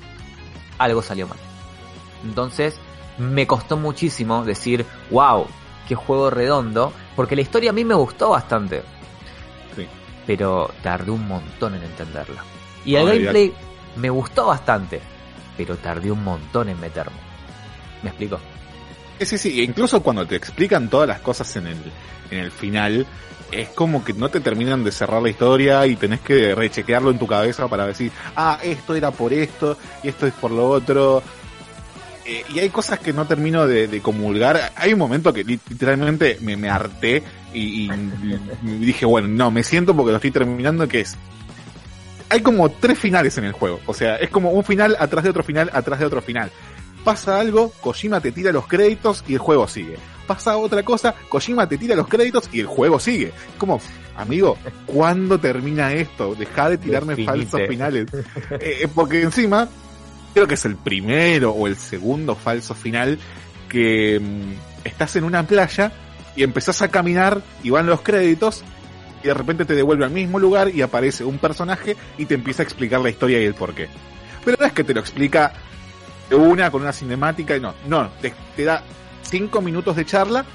[0.77, 1.39] algo salió mal.
[2.23, 2.75] Entonces,
[3.17, 5.47] me costó muchísimo decir, wow,
[5.87, 8.83] qué juego redondo, porque la historia a mí me gustó bastante.
[9.75, 9.87] Sí.
[10.27, 12.43] Pero tardé un montón en entenderla.
[12.87, 13.53] Y el No, gameplay
[13.97, 14.99] me gustó bastante,
[15.55, 17.17] pero tardé un montón en meterme.
[18.01, 18.39] ¿Me explico?
[19.19, 21.77] Sí, sí, sí, incluso cuando te explican todas las cosas en el,
[22.31, 23.05] en el final,
[23.51, 27.17] es como que no te terminan de cerrar la historia y tenés que rechequearlo en
[27.19, 31.23] tu cabeza para decir, ah, esto era por esto y esto es por lo otro.
[32.25, 34.71] Eh, y hay cosas que no termino de, de comulgar.
[34.75, 37.23] Hay un momento que li- literalmente me, me harté
[37.53, 41.15] y, y dije, bueno, no, me siento porque lo estoy terminando, que es...
[42.29, 43.79] Hay como tres finales en el juego.
[43.85, 46.51] O sea, es como un final atrás de otro final, atrás de otro final
[47.07, 49.95] pasa algo, Kojima te tira los créditos y el juego sigue.
[50.27, 53.31] Pasa otra cosa, Kojima te tira los créditos y el juego sigue.
[53.57, 53.79] Como,
[54.17, 56.35] amigo, ¿cuándo termina esto?
[56.35, 57.45] Deja de tirarme Definite.
[57.45, 58.07] falsos finales.
[58.59, 59.69] Eh, eh, porque encima,
[60.33, 63.17] creo que es el primero o el segundo falso final
[63.69, 65.93] que mm, estás en una playa
[66.35, 68.65] y empezás a caminar y van los créditos
[69.27, 72.63] y de repente te devuelve al mismo lugar y aparece un personaje y te empieza
[72.63, 73.89] a explicar la historia y el porqué.
[74.45, 75.51] Pero no es que te lo explica
[76.29, 78.83] de una con una cinemática y no, no, te, te da
[79.23, 80.45] cinco minutos de charla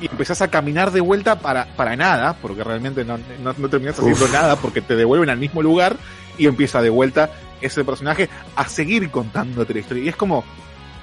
[0.00, 3.98] y empezás a caminar de vuelta para, para nada, porque realmente no, no, no terminas
[3.98, 5.98] haciendo nada porque te devuelven al mismo lugar
[6.38, 10.04] y empieza de vuelta ese personaje a seguir contándote la historia.
[10.04, 10.44] Y es como,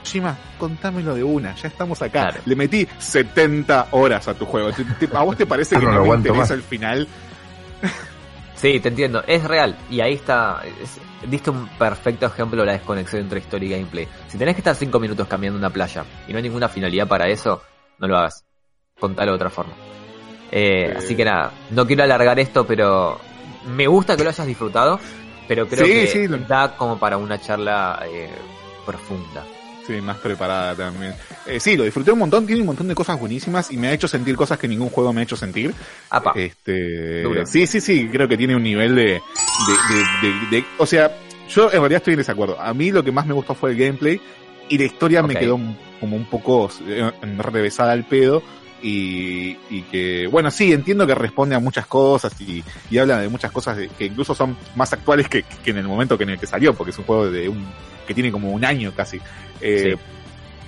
[0.03, 2.11] Shima, contámelo de una, ya estamos acá.
[2.29, 2.41] Claro.
[2.45, 4.71] Le metí 70 horas a tu juego.
[4.71, 7.07] ¿Te- te- ¿A vos te parece Ah, que no no, lo me interesa el final?
[8.55, 9.75] Sí, te entiendo, es real.
[9.89, 14.07] Y ahí está, es- diste un perfecto ejemplo de la desconexión entre historia y gameplay.
[14.27, 17.27] Si tenés que estar 5 minutos cambiando una playa y no hay ninguna finalidad para
[17.27, 17.61] eso,
[17.99, 18.43] no lo hagas.
[18.99, 19.73] Contalo de otra forma.
[20.51, 20.93] Eh, Eh.
[20.97, 23.19] Así que nada, no quiero alargar esto, pero
[23.67, 24.99] me gusta que lo hayas disfrutado,
[25.47, 28.29] pero creo Sí, que sí, lo- da como para una charla eh,
[28.85, 29.43] profunda.
[29.99, 31.13] Más preparada también.
[31.47, 33.93] Eh, sí, lo disfruté un montón, tiene un montón de cosas buenísimas y me ha
[33.93, 35.73] hecho sentir cosas que ningún juego me ha hecho sentir.
[36.12, 40.65] Apa, Este, sí, sí, sí, creo que tiene un nivel de, de, de, de- de-
[40.77, 41.12] o sea,
[41.49, 42.60] yo en realidad estoy en desacuerdo.
[42.62, 44.21] A mí lo que más me gustó fue el gameplay
[44.69, 45.60] y la historia me quedó
[45.99, 48.41] como un poco eh, enrevesada al pedo
[48.81, 53.29] y, y que, bueno, sí, entiendo que responde a muchas cosas y, y habla de
[53.29, 56.39] muchas cosas que incluso son más actuales que, que en el momento que en el
[56.39, 57.65] que salió, porque es un juego de un,
[58.07, 59.19] que tiene como un año casi.
[59.61, 60.01] Eh, Sí.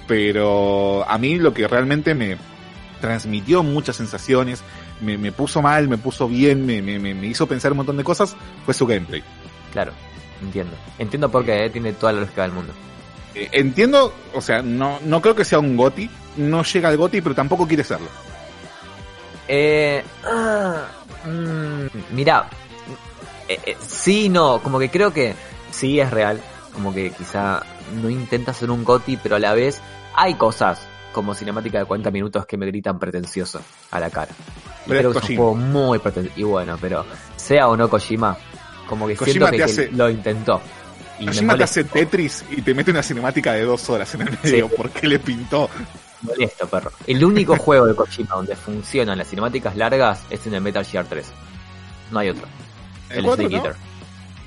[0.07, 2.37] Pero a mí lo que realmente me
[2.99, 4.61] transmitió muchas sensaciones,
[5.01, 8.03] me, me puso mal, me puso bien, me, me, me- hizo pensar un montón de
[8.03, 9.23] cosas, fue su gameplay.
[9.71, 9.91] claro,
[10.41, 10.73] entiendo.
[10.99, 12.73] Entiendo por qué, eh, tiene toda la lógica del mundo.
[13.33, 17.21] Eh, entiendo, o sea, no, no creo que sea un GOTI, no llega al GOTI,
[17.21, 18.07] pero tampoco quiere serlo.
[19.47, 20.85] Eh, ah,
[21.25, 22.47] mm, mira,
[23.47, 25.35] eh, eh, sí, no, como que creo que
[25.71, 26.41] sí es real,
[26.73, 27.61] como que quizá
[28.01, 29.81] no intenta ser un goti, pero a la vez
[30.15, 30.79] hay cosas
[31.11, 34.31] como cinemática de 40 minutos que me gritan pretencioso a la cara.
[34.85, 36.39] Y Pero creo que es un juego muy pretencioso.
[36.39, 38.35] Y bueno, pero sea o no Kojima,
[38.87, 40.61] como que Kojima siento que, lo intentó.
[41.19, 44.37] Y Kojima te hace Tetris y te mete una cinemática de dos horas en el
[44.43, 44.73] medio, Sí.
[44.75, 45.69] porque le pintó.
[46.23, 46.91] Molesto, perro.
[47.07, 51.05] El único juego de Kojima donde funcionan las cinemáticas largas es en el Metal Gear
[51.07, 51.25] 3.
[52.11, 52.47] No hay otro.
[53.09, 53.65] El el cuatro, Snake ¿no?
[53.69, 53.93] Eater.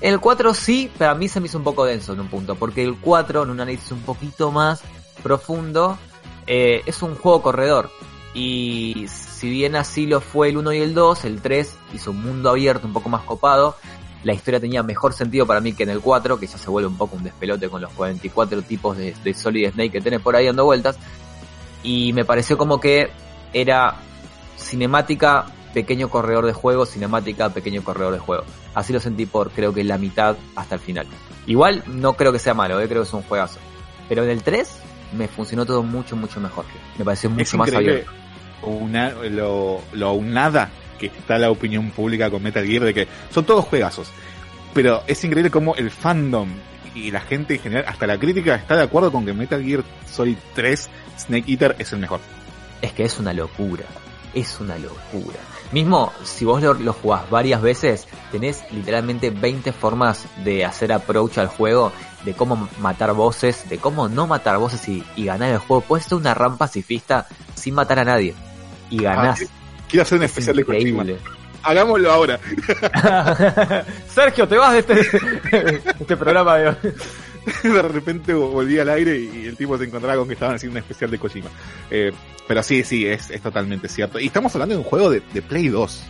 [0.01, 2.55] El 4 sí, pero a mí se me hizo un poco denso en un punto,
[2.55, 4.83] porque el 4, en un análisis un poquito más
[5.23, 5.99] profundo,
[6.47, 7.91] eh, es un juego corredor.
[8.35, 12.23] Y si bien así lo fue el 1 y el 2, el 3 hizo un
[12.23, 13.77] mundo abierto un poco más copado,
[14.23, 16.89] la historia tenía mejor sentido para mí que en el 4, que ya se vuelve
[16.89, 20.37] un poco un despelote con los 44 tipos de, de Solid Snake que tenés por
[20.37, 20.99] ahí dando vueltas.
[21.87, 23.11] Y me pareció como que
[23.53, 23.95] era
[24.59, 28.45] cinemática, pequeño corredor de juego, cinemática, pequeño corredor de juego.
[28.75, 31.07] Así lo sentí por creo que la mitad hasta el final.
[31.47, 33.59] Igual no creo que sea malo, eh, creo que es un juegazo.
[34.09, 34.69] Pero en el 3
[35.17, 36.65] me funcionó todo mucho, mucho mejor.
[36.99, 38.11] Me pareció mucho Es más abierto.
[38.63, 43.45] una- lo, lo nada que está la opinión pública con Metal Gear de que son
[43.45, 44.09] todos juegazos.
[44.75, 46.49] Pero es increíble cómo el fandom
[46.97, 49.85] y la gente en general, hasta la crítica, está de acuerdo con que Metal Gear
[50.11, 52.21] Solid 3 Snake Eater es el mejor.
[52.81, 53.85] Es que es una locura.
[54.35, 55.39] Es una locura.
[55.73, 61.39] Mismo si vos lo, lo jugás varias veces, tenés literalmente 20 formas de hacer approach
[61.39, 61.93] al juego,
[62.25, 65.83] de cómo matar bosses, de cómo no matar bosses y, y ganar el juego.
[65.83, 68.35] Puedes ser una RAM pacifista sin matar a nadie.
[68.91, 69.43] Y ganás.
[69.43, 71.05] Ah, Quiero hacer un Es especial de Kojima.
[71.63, 72.39] Hagámoslo ahora.
[74.09, 75.01] Sergio, te vas de este,
[76.01, 76.77] este programa de hoy.
[77.63, 80.83] de repente volví al aire y el tipo se encontraba con que estaban haciendo un
[80.83, 81.51] especial de Kojima.
[81.91, 82.13] Eh,
[82.49, 84.19] pero sí, sí, es, es totalmente cierto.
[84.19, 86.03] Y estamos hablando de un juego de, de Play 2.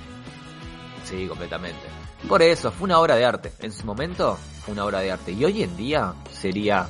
[1.05, 1.81] Sí, completamente.
[2.29, 3.53] Por eso, fue una obra de arte.
[3.61, 5.33] En su momento, fue una obra de arte.
[5.33, 6.89] Y hoy en día sería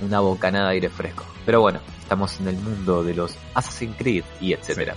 [0.00, 1.24] una bocanada de aire fresco.
[1.44, 4.94] Pero bueno, estamos en el mundo de los Assassin's Creed y etcétera.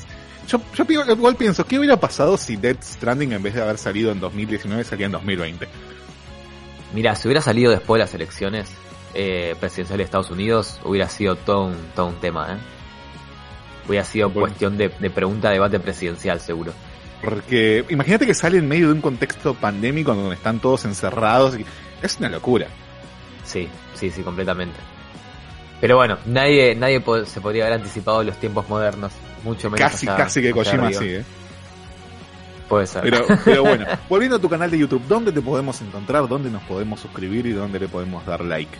[0.48, 4.12] Yo, yo igual pienso, ¿qué hubiera pasado si Dead Stranding en vez de haber salido
[4.12, 5.68] en 2019 salía en 2020?
[6.94, 8.70] Mira, si hubiera salido después de las elecciones
[9.14, 12.58] eh, presidenciales de Estados Unidos, hubiera sido todo un, todo un tema, ¿eh?
[13.88, 14.48] Hubiera sido Bueno.
[14.48, 16.74] cuestión de, de pregunta, debate presidencial, seguro.
[17.22, 21.58] Porque imagínate que sale en medio de un contexto pandémico donde están todos encerrados.
[21.58, 21.66] y-
[22.02, 22.68] Es una locura.
[23.46, 24.78] Sí, sí, sí, completamente.
[25.82, 29.12] Pero bueno, nadie, nadie se podría haber anticipado los tiempos modernos.
[29.44, 29.80] Mucho menos.
[29.92, 31.00] Casi, allá- casi que Kojima arriba.
[31.02, 31.24] sí, ¿eh?
[32.70, 33.02] Puede ser.
[33.04, 36.28] Pero, pero bueno, volviendo a tu canal de YouTube, ¿dónde te podemos encontrar?
[36.28, 38.72] ¿Dónde nos podemos suscribir y dónde le podemos dar like?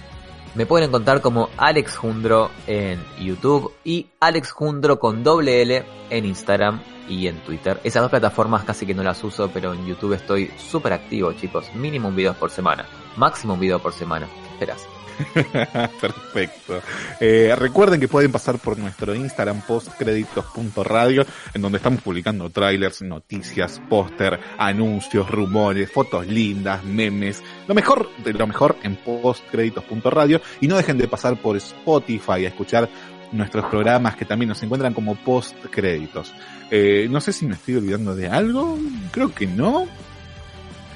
[0.56, 6.26] Me pueden encontrar como Alex Jundro en YouTube y Alex Jundro con doble L en
[6.26, 7.80] Instagram y en Twitter.
[7.84, 11.66] Esas dos plataformas casi que no las uso, pero en YouTube estoy súper activo, chicos.
[11.74, 12.86] Mínimo un video por semana.
[13.18, 14.28] Máximo un video por semana.
[14.28, 14.88] ¿Qué esperas?
[16.02, 16.82] Perfecto.
[17.20, 23.82] Eh, recuerden que pueden pasar por nuestro Instagram postcréditos.radio, en donde estamos publicando trailers, noticias,
[23.90, 30.42] póster, anuncios, rumores, fotos lindas, memes, lo mejor de lo mejor en postcréditos.radio.
[30.62, 32.90] Y no dejen de pasar por Spotify a escuchar
[33.34, 36.34] nuestros programas que también nos encuentran como postcréditos.
[36.72, 38.78] Eh, no sé si me estoy olvidando de algo,
[39.12, 39.88] creo que no.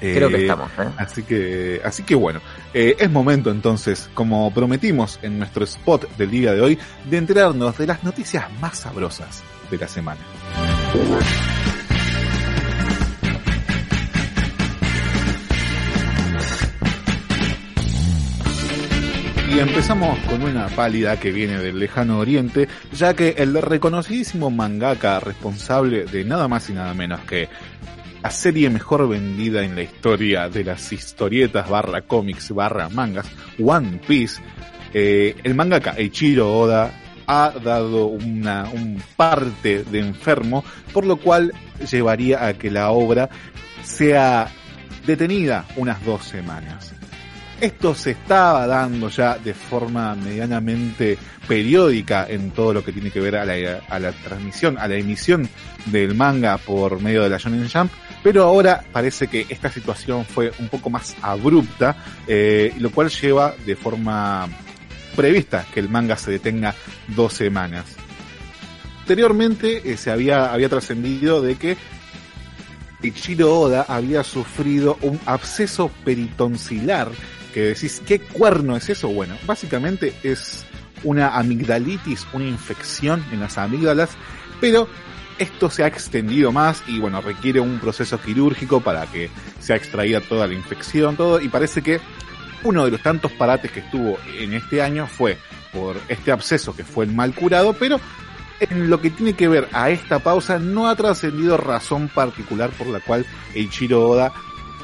[0.00, 0.88] Creo que Eh, estamos, ¿eh?
[0.96, 2.40] Así que, así que bueno,
[2.74, 6.78] eh, es momento entonces, como prometimos en nuestro spot del día de hoy,
[7.08, 10.20] de enterarnos de las noticias más sabrosas de la semana.
[19.50, 25.20] Y empezamos con una pálida que viene del lejano oriente, ya que el reconocidísimo mangaka
[25.20, 27.48] responsable de nada más y nada menos que
[28.22, 33.26] la serie mejor vendida en la historia de las historietas barra cómics barra mangas,
[33.62, 34.42] One Piece,
[34.92, 36.92] eh, el mangaka Eiichiro Oda
[37.26, 41.52] ha dado una un parte de enfermo, por lo cual
[41.90, 43.28] llevaría a que la obra
[43.82, 44.48] sea
[45.06, 46.97] detenida unas dos semanas.
[47.60, 51.18] Esto se estaba dando ya de forma medianamente
[51.48, 55.48] periódica en todo lo que tiene que ver a la, transmisión, a la emisión
[55.86, 57.90] del manga por medio de la Shonen Jump,
[58.22, 61.96] pero ahora parece que esta situación fue un poco más abrupta,
[62.28, 64.48] eh, lo cual lleva de forma
[65.16, 66.76] prevista que el manga se detenga
[67.08, 67.86] dos semanas.
[69.00, 71.76] Anteriormente eh, se había, había trascendido de que
[73.02, 77.10] Ichiro Oda había sufrido un absceso peritoncilar
[77.52, 79.08] que decís, ¿qué cuerno es eso?
[79.08, 80.64] Bueno, básicamente es
[81.04, 84.10] una amigdalitis, una infección en las amígdalas,
[84.60, 84.88] pero
[85.38, 89.30] esto se ha extendido más y bueno, requiere un proceso quirúrgico para que
[89.60, 92.00] sea extraída toda la infección, todo, y parece que
[92.64, 95.38] uno de los tantos parates que estuvo en este año fue
[95.72, 98.00] por este absceso que fue el mal curado, pero
[98.60, 102.88] en lo que tiene que ver a esta pausa no ha trascendido razón particular por
[102.88, 104.32] la cual Eiichiro Oda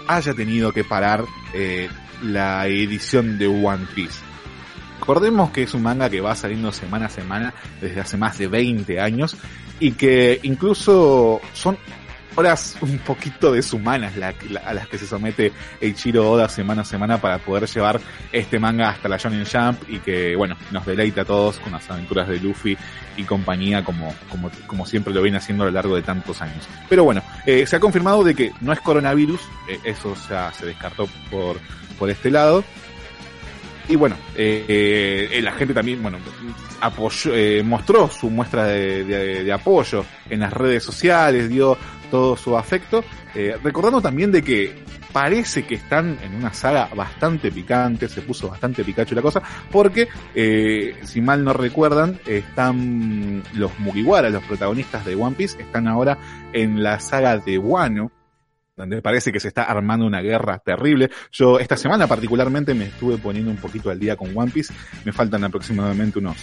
[0.07, 1.89] haya tenido que parar eh,
[2.23, 4.21] la edición de One Piece.
[5.01, 8.49] Recordemos que es un manga que va saliendo semana a semana desde hace más de
[8.49, 9.37] 20 años
[9.81, 11.77] y que incluso son
[12.37, 14.15] horas un poquito deshumanas
[14.65, 18.01] a las que se somete Eiichiro Oda semana a semana para poder llevar
[18.33, 21.89] este manga hasta la Shonen Jump y que, bueno, nos deleite a todos con las
[21.91, 22.77] aventuras de Luffy
[23.17, 26.67] y compañía como, como, como siempre lo viene haciendo a lo largo de tantos años.
[26.89, 30.67] Pero bueno, eh, se ha confirmado de que no es coronavirus, eh, eso ya se
[30.67, 31.59] descartó por,
[31.95, 32.65] por este lado.
[33.89, 36.19] Y bueno, eh, eh, la gente también, bueno,
[36.85, 41.77] apoyó, eh, mostró su muestra de, apoyo en las redes sociales, dio
[42.11, 43.03] todo su afecto,
[43.35, 48.49] eh, recordando también de que parece que están en una saga bastante picante, se puso
[48.51, 55.05] bastante Pikachu la cosa, porque, eh, si mal no recuerdan, están los Mugiwara, los protagonistas
[55.05, 56.19] de One Piece, están ahora
[56.53, 58.11] en la saga de Wano,
[58.77, 61.11] donde parece que se está armando una guerra terrible.
[61.31, 65.13] Yo esta semana particularmente me estuve poniendo un poquito al día con One Piece, me
[65.13, 66.37] faltan aproximadamente unos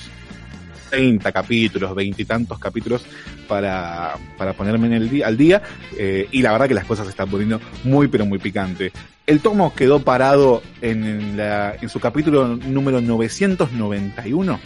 [0.90, 3.06] 30 capítulos, 20 y tantos capítulos
[3.48, 5.62] para, para ponerme en el día, al día,
[5.98, 8.92] eh, y la verdad que las cosas se están poniendo muy pero muy picante.
[9.26, 14.60] El tomo quedó parado en, la, en su capítulo número 991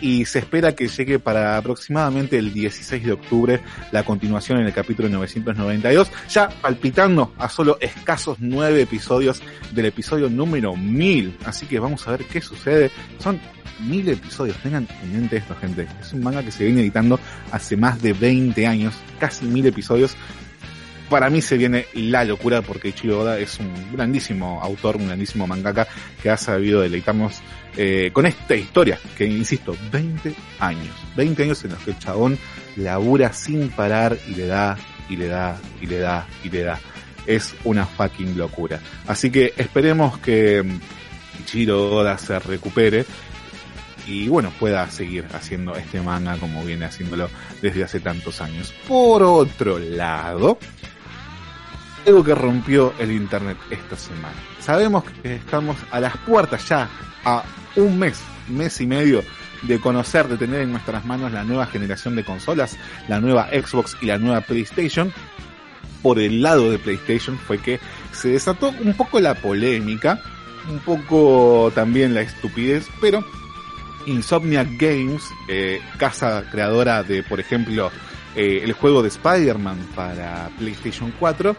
[0.00, 3.60] y se espera que llegue para aproximadamente el 16 de octubre
[3.92, 10.28] la continuación en el capítulo 992, ya palpitando a solo escasos nueve episodios del episodio
[10.28, 11.38] número 1000.
[11.44, 12.90] Así que vamos a ver qué sucede.
[13.18, 13.40] Son
[13.80, 15.86] mil episodios, tengan en mente esto gente.
[16.00, 17.18] Es un manga que se viene editando
[17.52, 20.16] hace más de 20 años, casi mil episodios.
[21.08, 25.46] Para mí se viene la locura porque Ichiro Oda es un grandísimo autor, un grandísimo
[25.46, 25.86] mangaka
[26.20, 27.42] que ha sabido deleitarnos
[27.76, 32.38] eh, con esta historia, que insisto, 20 años, 20 años en los que el chabón
[32.76, 34.76] labura sin parar y le da,
[35.08, 36.80] y le da, y le da, y le da.
[37.26, 38.80] Es una fucking locura.
[39.06, 40.64] Así que esperemos que
[41.40, 43.04] Ichiro Oda se recupere
[44.06, 47.28] y bueno, pueda seguir haciendo este manga como viene haciéndolo
[47.60, 48.72] desde hace tantos años.
[48.86, 50.58] Por otro lado,
[52.06, 54.36] algo que rompió el internet esta semana.
[54.60, 56.88] Sabemos que estamos a las puertas ya,
[57.24, 59.22] a un mes, mes y medio
[59.62, 62.76] de conocer, de tener en nuestras manos la nueva generación de consolas,
[63.08, 65.12] la nueva Xbox y la nueva PlayStation.
[66.02, 67.80] Por el lado de PlayStation fue que
[68.12, 70.20] se desató un poco la polémica,
[70.70, 73.24] un poco también la estupidez, pero
[74.06, 77.90] Insomniac Games, eh, casa creadora de, por ejemplo,
[78.36, 81.56] eh, el juego de Spider-Man para PlayStation 4,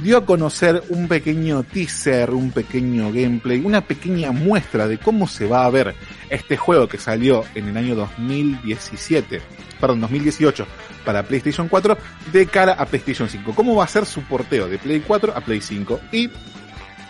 [0.00, 5.46] dio a conocer un pequeño teaser, un pequeño gameplay, una pequeña muestra de cómo se
[5.46, 5.94] va a ver
[6.30, 9.40] este juego que salió en el año 2017,
[9.80, 10.66] perdón, 2018
[11.04, 11.98] para PlayStation 4
[12.32, 13.54] de cara a PlayStation 5.
[13.54, 16.00] ¿Cómo va a ser su porteo de Play 4 a Play 5?
[16.12, 16.30] Y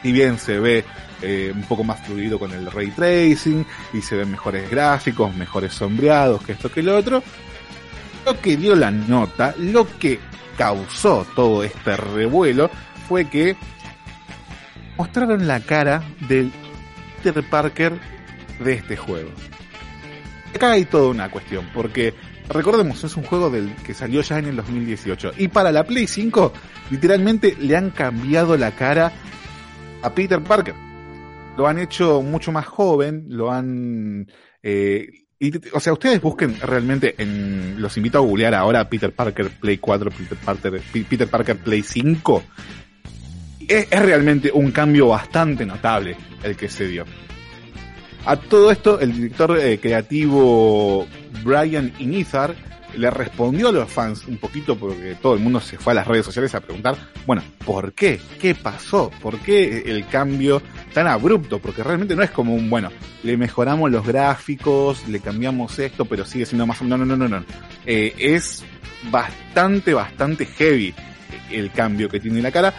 [0.03, 0.85] si bien se ve
[1.23, 5.73] eh, un poco más fluido con el ray tracing y se ven mejores gráficos, mejores
[5.73, 7.23] sombreados, que esto que lo otro,
[8.27, 10.19] lo que dio la nota, lo que
[10.57, 12.71] causó todo este revuelo
[13.09, 13.57] fue que
[14.97, 16.53] mostraron la cara del
[17.23, 17.99] Peter Parker
[18.61, 19.31] de este juego.
[20.55, 22.15] Acá hay toda una cuestión, porque
[22.49, 26.07] recordemos, es un juego del que salió ya en el 2018 y para la Play
[26.07, 26.53] 5
[26.91, 29.13] literalmente le han cambiado la cara
[30.03, 30.75] a Peter Parker.
[31.57, 34.27] Lo han hecho mucho más joven, lo han
[34.63, 35.22] eh,
[35.73, 40.11] o sea, ustedes busquen realmente en, los invito a googlear ahora Peter Parker Play 4,
[40.11, 42.43] Peter Parker, Peter Parker Play 5.
[43.67, 47.05] Es, es realmente un cambio bastante notable el que se dio.
[48.25, 51.07] A todo esto, el director eh, creativo
[51.43, 52.55] Brian Inizar
[52.97, 56.07] le respondió a los fans un poquito porque todo el mundo se fue a las
[56.07, 58.21] redes sociales a preguntar, bueno, ¿por qué?
[58.41, 59.11] ¿Qué pasó?
[59.21, 61.59] ¿Por qué el cambio tan abrupto?
[61.59, 62.91] Porque realmente no es como un, bueno,
[63.23, 66.83] le mejoramos los gráficos, le cambiamos esto, pero sigue siendo más...
[66.83, 67.45] No, no, no, no, no.
[67.87, 68.65] Eh, es
[69.11, 70.95] bastante, bastante heavy
[71.51, 72.75] el cambio que tiene la cara.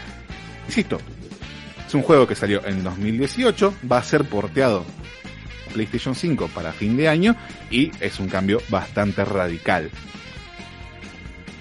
[0.68, 1.00] Insisto,
[1.88, 4.86] es un juego que salió en 2018, va a ser porteado
[5.74, 7.36] PlayStation 5 para fin de año
[7.70, 9.90] y es un cambio bastante radical.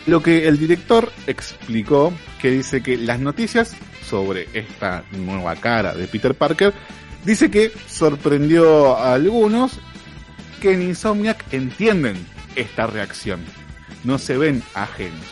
[0.06, 6.08] Lo que el director explicó, que dice que las noticias sobre esta nueva cara de
[6.08, 6.74] Peter Parker,
[7.24, 9.78] dice que sorprendió a algunos
[10.60, 12.16] que en Insomniac entienden
[12.56, 13.40] esta reacción,
[14.04, 15.24] no se ven ajenos.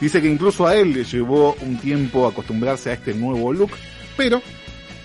[0.00, 3.70] Dice que incluso a él le llevó un tiempo acostumbrarse a este nuevo look,
[4.16, 4.42] pero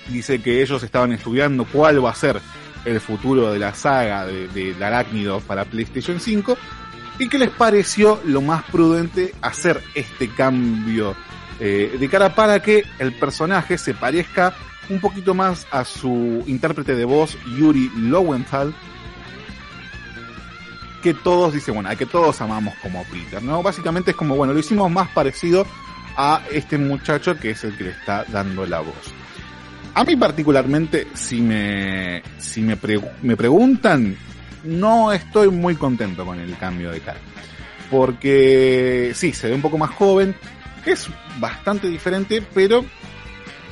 [0.09, 2.41] dice que ellos estaban estudiando cuál va a ser
[2.85, 6.57] el futuro de la saga de, de Arácnido para PlayStation 5
[7.19, 11.15] y que les pareció lo más prudente hacer este cambio
[11.59, 14.55] eh, de cara para que el personaje se parezca
[14.89, 18.73] un poquito más a su intérprete de voz Yuri Lowenthal
[21.03, 23.61] que todos dicen, bueno, a que todos amamos como Peter, ¿no?
[23.63, 25.65] Básicamente es como, bueno, lo hicimos más parecido
[26.17, 29.13] a este muchacho que es el que le está dando la voz.
[29.93, 32.77] A mí particularmente, si me, si me,
[33.21, 34.15] me preguntan,
[34.63, 37.19] no estoy muy contento con el cambio de cara.
[37.89, 40.33] Porque sí, se ve un poco más joven,
[40.85, 42.85] es bastante diferente, pero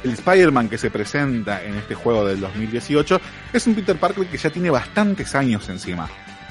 [0.04, 3.20] el Spider-Man que se presenta en este juego del 2018
[3.54, 6.10] es un Peter Parker que ya tiene bastantes años encima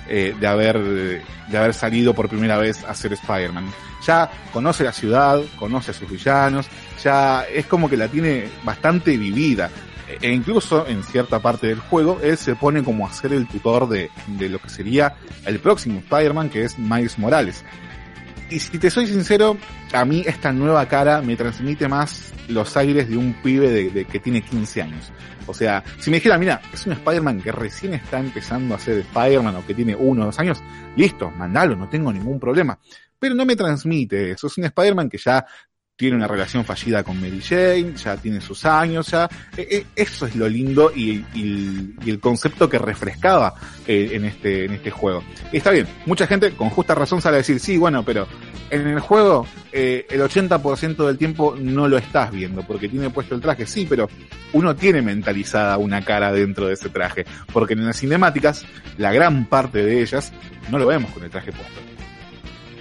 [0.09, 3.67] eh, de, haber, de haber salido por primera vez a ser Spider-Man.
[4.07, 6.67] Ya conoce la ciudad, conoce a sus villanos,
[7.03, 9.71] ya es como que la tiene bastante vivida.
[10.21, 13.89] E incluso en cierta parte del juego, él se pone como a ser el tutor
[13.89, 17.63] de, de lo que sería el próximo Spider-Man, que es Miles Morales.
[18.51, 19.59] Y si te soy sincero,
[19.93, 24.21] a mí esta nueva cara me transmite más los aires de un pibe de, que
[24.21, 25.13] tiene 15 años.
[25.47, 28.99] O sea, si me dijera, mira, es un Spider-Man que recién está empezando a ser
[28.99, 30.63] Spider-Man o que tiene uno o dos años,
[30.97, 32.79] listo, mandalo, no tengo ningún problema.
[33.19, 34.47] Pero no me transmite eso.
[34.47, 35.45] Es un Spider-Man que ya
[35.99, 40.27] tiene una relación fallida con Mary Jane, ya tiene sus años, ya e, e, eso
[40.27, 41.25] es lo lindo y,
[42.07, 43.55] el concepto que refrescaba
[43.87, 45.25] eh, en este en este juego.
[45.53, 48.29] está bien, mucha gente con justa razón sale a decir, sí, bueno, pero
[48.71, 53.35] en el juego eh, el 80% del tiempo no lo estás viendo porque tiene puesto
[53.35, 54.09] el traje, sí, pero
[54.53, 58.65] uno tiene mentalizada una cara dentro de ese traje, porque en las cinemáticas,
[58.99, 60.33] la gran parte de ellas,
[60.71, 61.81] no lo vemos con el traje puesto.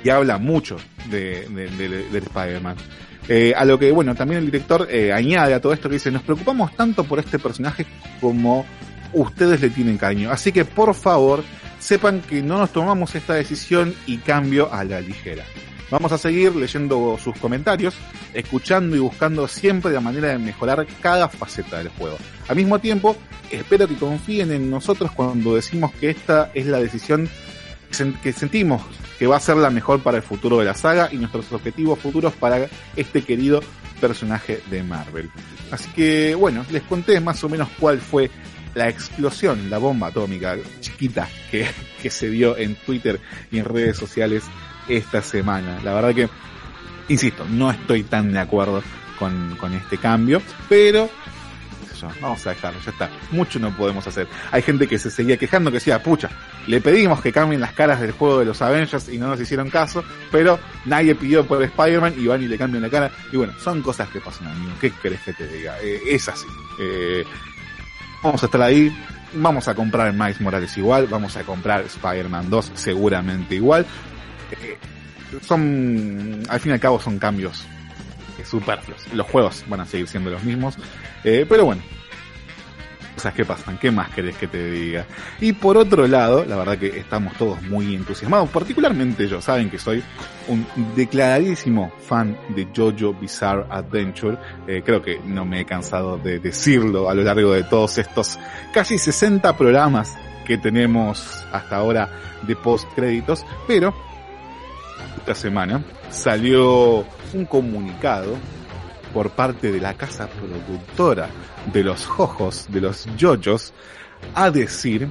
[0.03, 0.78] Y habla mucho
[1.09, 2.78] de, de Spider-Man.
[3.30, 6.11] Eh, a lo que, bueno, también el director eh, añade a todo esto que dice,
[6.11, 7.86] nos preocupamos tanto por este personaje
[8.21, 8.65] como
[9.13, 10.32] ustedes le tienen cariño.
[10.32, 11.43] Así que por favor,
[11.80, 15.43] sepan que no nos tomamos esta decisión y cambio a la ligera.
[15.89, 17.95] Vamos a seguir leyendo sus comentarios,
[18.34, 22.17] escuchando y buscando siempre la manera de mejorar cada faceta del juego.
[22.49, 23.15] Al mismo tiempo,
[23.49, 27.30] espero que confíen en nosotros cuando decimos que esta es la decisión
[28.21, 28.81] que sentimos
[29.17, 31.99] que va a ser la mejor para el futuro de la saga y nuestros objetivos
[31.99, 33.61] futuros para este querido
[33.99, 35.29] personaje de Marvel.
[35.71, 38.29] Así que bueno, les conté más o menos cuál fue
[38.75, 41.67] la explosión, la bomba atómica chiquita que,
[42.01, 43.19] que se dio en Twitter
[43.51, 44.43] y en redes sociales
[44.88, 45.79] esta semana.
[45.83, 46.29] La verdad que,
[47.09, 48.83] insisto, no estoy tan de acuerdo
[49.17, 51.09] con, con este cambio, pero
[52.02, 53.10] vamos a dejarlo, ya está.
[53.32, 54.28] Mucho no podemos hacer.
[54.52, 56.30] Hay gente que se seguía quejando que decía, pucha,
[56.68, 59.70] le pedimos que cambien las caras del juego de los Avengers y no nos hicieron
[59.70, 63.12] caso, pero nadie pidió por Spider-Man y van y le cambian la cara.
[63.32, 64.74] Y bueno, son cosas que pasan, amigo.
[64.80, 65.78] ¿Qué querés que te diga?
[65.82, 66.48] Eh, es así.
[66.80, 67.24] Eh,
[68.24, 68.95] vamos a estar ahí.
[69.34, 71.08] Vamos a comprar Miles Morales igual.
[71.08, 73.86] Vamos a comprar Spider-Man 2 seguramente igual.
[74.52, 74.78] Eh,
[75.41, 77.66] son, al fin y al cabo son cambios
[78.45, 79.11] superfluos.
[79.13, 80.77] Los juegos van a seguir siendo los mismos.
[81.23, 81.81] Eh, pero bueno,
[83.17, 85.05] cosas que pasan, ¿qué más querés que te diga?
[85.41, 89.79] Y por otro lado, la verdad que estamos todos muy entusiasmados, particularmente yo, saben que
[89.79, 90.03] soy
[90.47, 90.65] un
[90.95, 97.09] declaradísimo fan de JoJo Bizarre Adventure, eh, creo que no me he cansado de decirlo
[97.09, 98.38] a lo largo de todos estos
[98.71, 100.15] casi 60 programas
[100.45, 102.09] que tenemos hasta ahora
[102.43, 104.07] de post créditos, pero
[105.18, 108.36] esta semana salió un comunicado
[109.13, 111.30] por parte de la casa productora
[111.72, 113.74] de los jojos, de los yoyos,
[114.36, 115.09] a decir,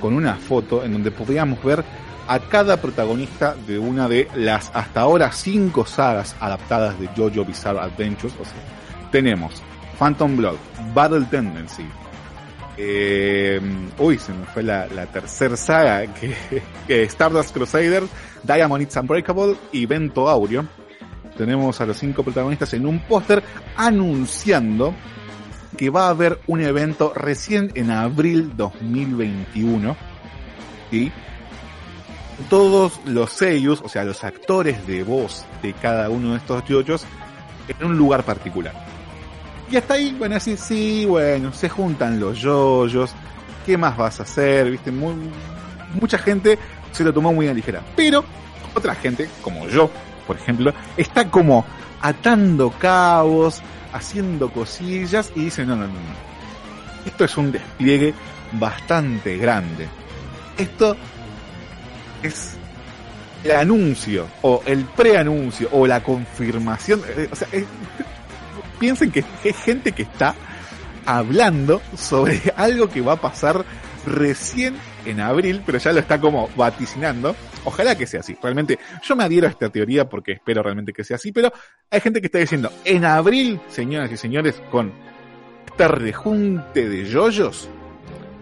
[0.00, 1.84] con una foto en donde podíamos ver
[2.28, 7.80] a cada protagonista de una de las hasta ahora cinco sagas adaptadas de JoJo Bizarre
[7.80, 8.34] Adventures.
[8.40, 9.62] O sea, tenemos
[9.98, 10.56] Phantom Blood,
[10.92, 11.86] Battle Tendency,
[12.78, 13.60] eh,
[13.98, 16.34] uy, se me fue la, tercera saga, que,
[16.86, 18.02] que Stardust Crusader,
[18.46, 20.64] Diamond It's Unbreakable y Vento Aureo.
[21.36, 23.42] Tenemos a los cinco protagonistas en un póster
[23.76, 24.94] anunciando
[25.76, 29.96] que va a haber un evento recién en abril 2021
[30.90, 31.12] y
[32.48, 37.04] todos los sellos, o sea, los actores de voz de cada uno de estos yoyos
[37.68, 38.72] en un lugar particular.
[39.70, 43.12] Y hasta ahí, bueno, así, sí, bueno, se juntan los yoyos,
[43.64, 44.70] ¿qué más vas a hacer?
[44.70, 46.58] Viste, mucha gente
[46.96, 47.82] se lo tomó muy a ligera.
[47.94, 48.24] Pero
[48.74, 49.90] otra gente, como yo,
[50.26, 51.64] por ejemplo, está como
[52.00, 56.26] atando cabos, haciendo cosillas y dice, no, no, no, no.
[57.04, 58.14] Esto es un despliegue
[58.52, 59.88] bastante grande.
[60.58, 60.96] Esto
[62.22, 62.56] es
[63.44, 67.02] el anuncio o el preanuncio o la confirmación.
[67.16, 67.48] Eh, o sea,
[68.80, 70.34] piensen que es gente que está
[71.04, 73.64] hablando sobre algo que va a pasar
[74.06, 74.76] recién
[75.06, 77.34] en abril, pero ya lo está como vaticinando.
[77.64, 78.36] Ojalá que sea así.
[78.42, 81.52] Realmente, yo me adhiero a esta teoría porque espero realmente que sea así, pero
[81.90, 84.92] hay gente que está diciendo, en abril, señoras y señores, con
[85.66, 87.68] este rejunte de yoyos,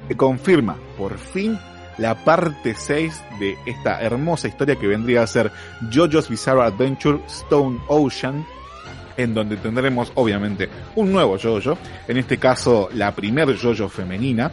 [0.07, 1.59] que confirma por fin
[1.99, 5.51] la parte 6 de esta hermosa historia que vendría a ser
[5.93, 8.47] JoJo's Bizarre Adventure Stone Ocean,
[9.17, 14.53] en donde tendremos obviamente un nuevo JoJo, en este caso la primer JoJo femenina,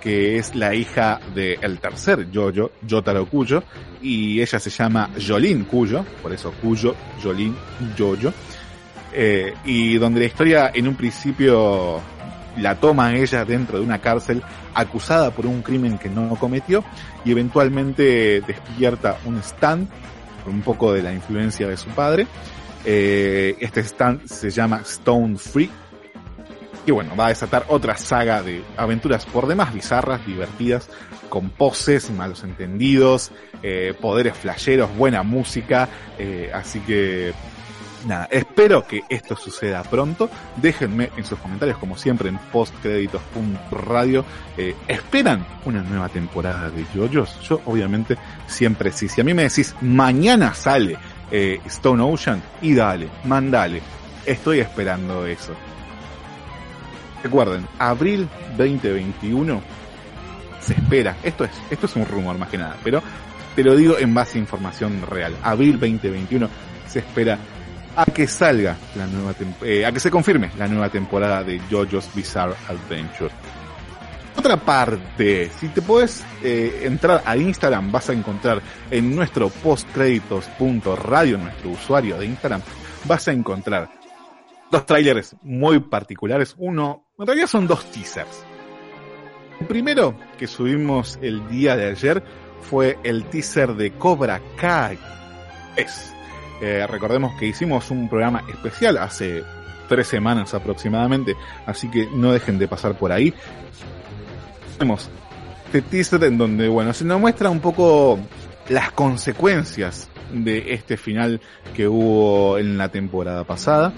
[0.00, 3.62] que es la hija del tercer JoJo, Yotaro Kuyo,
[4.00, 7.54] y ella se llama Jolin Kuyo, por eso Kuyo, Jolin,
[7.96, 8.32] JoJo,
[9.12, 12.00] eh, y donde la historia en un principio
[12.56, 14.42] la toma ella dentro de una cárcel
[14.74, 16.84] acusada por un crimen que no cometió
[17.24, 19.88] y eventualmente despierta un stand
[20.46, 22.26] un poco de la influencia de su padre.
[22.84, 25.70] Eh, este stand se llama Stone Free
[26.86, 30.88] y bueno, va a desatar otra saga de aventuras por demás bizarras, divertidas,
[31.28, 37.32] con poses, malos entendidos, eh, poderes flasheros, buena música, eh, así que
[38.06, 40.30] nada, espero que esto suceda pronto.
[40.56, 44.24] Déjenme en sus comentarios, como siempre, en postcréditos.radio.
[44.56, 47.40] Eh, ¿Esperan una nueva temporada de JoJo's?
[47.42, 48.16] Yo, obviamente,
[48.46, 49.08] siempre sí.
[49.08, 50.96] Si a mí me decís, mañana sale
[51.30, 53.82] eh, Stone Ocean, y dale, mandale.
[54.26, 55.54] Estoy esperando eso.
[57.22, 59.60] Recuerden, abril 2021
[60.60, 61.16] se espera.
[61.22, 63.02] Esto es, esto es un rumor más que nada, pero
[63.54, 65.34] te lo digo en base a información real.
[65.42, 66.48] Abril 2021
[66.86, 67.38] se espera
[67.96, 72.14] a que salga la nueva eh, a que se confirme la nueva temporada de JoJo's
[72.14, 73.30] Bizarre Adventure.
[74.36, 81.36] Otra parte, si te puedes eh, entrar a Instagram, vas a encontrar en nuestro postcréditos.radio,
[81.36, 82.62] nuestro usuario de Instagram,
[83.04, 83.90] vas a encontrar
[84.70, 86.54] dos trailers muy particulares.
[86.58, 88.44] Uno, en realidad son dos teasers.
[89.60, 92.22] El primero que subimos el día de ayer
[92.62, 94.98] fue el teaser de Cobra Kai.
[95.76, 96.12] Es
[96.60, 99.42] eh, recordemos que hicimos un programa especial hace
[99.88, 101.34] tres semanas aproximadamente,
[101.66, 103.32] así que no dejen de pasar por ahí.
[104.78, 105.10] Tenemos
[105.66, 108.18] este teaser en donde, bueno, se nos muestra un poco
[108.68, 111.40] las consecuencias de este final
[111.74, 113.92] que hubo en la temporada pasada.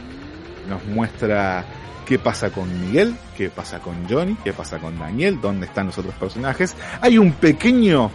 [0.69, 1.65] Nos muestra
[2.07, 5.99] qué pasa con Miguel, qué pasa con Johnny, qué pasa con Daniel, dónde están los
[5.99, 6.77] otros personajes.
[7.01, 8.11] Hay un pequeño,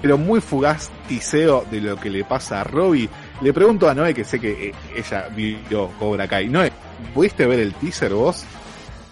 [0.00, 3.08] pero muy fugaz tiseo de lo que le pasa a Robbie
[3.42, 6.48] le pregunto a Noé, que sé que eh, ella vio Cobra Kai.
[6.48, 6.72] Noé,
[7.12, 8.44] ¿pudiste ver el teaser vos?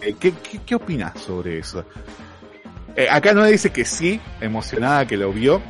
[0.01, 0.32] Eh, ¿qué,
[0.64, 1.84] qué, opinas sobre eso?
[2.94, 5.61] Eh, acá Noé dice que sí, emocionada que lo vio.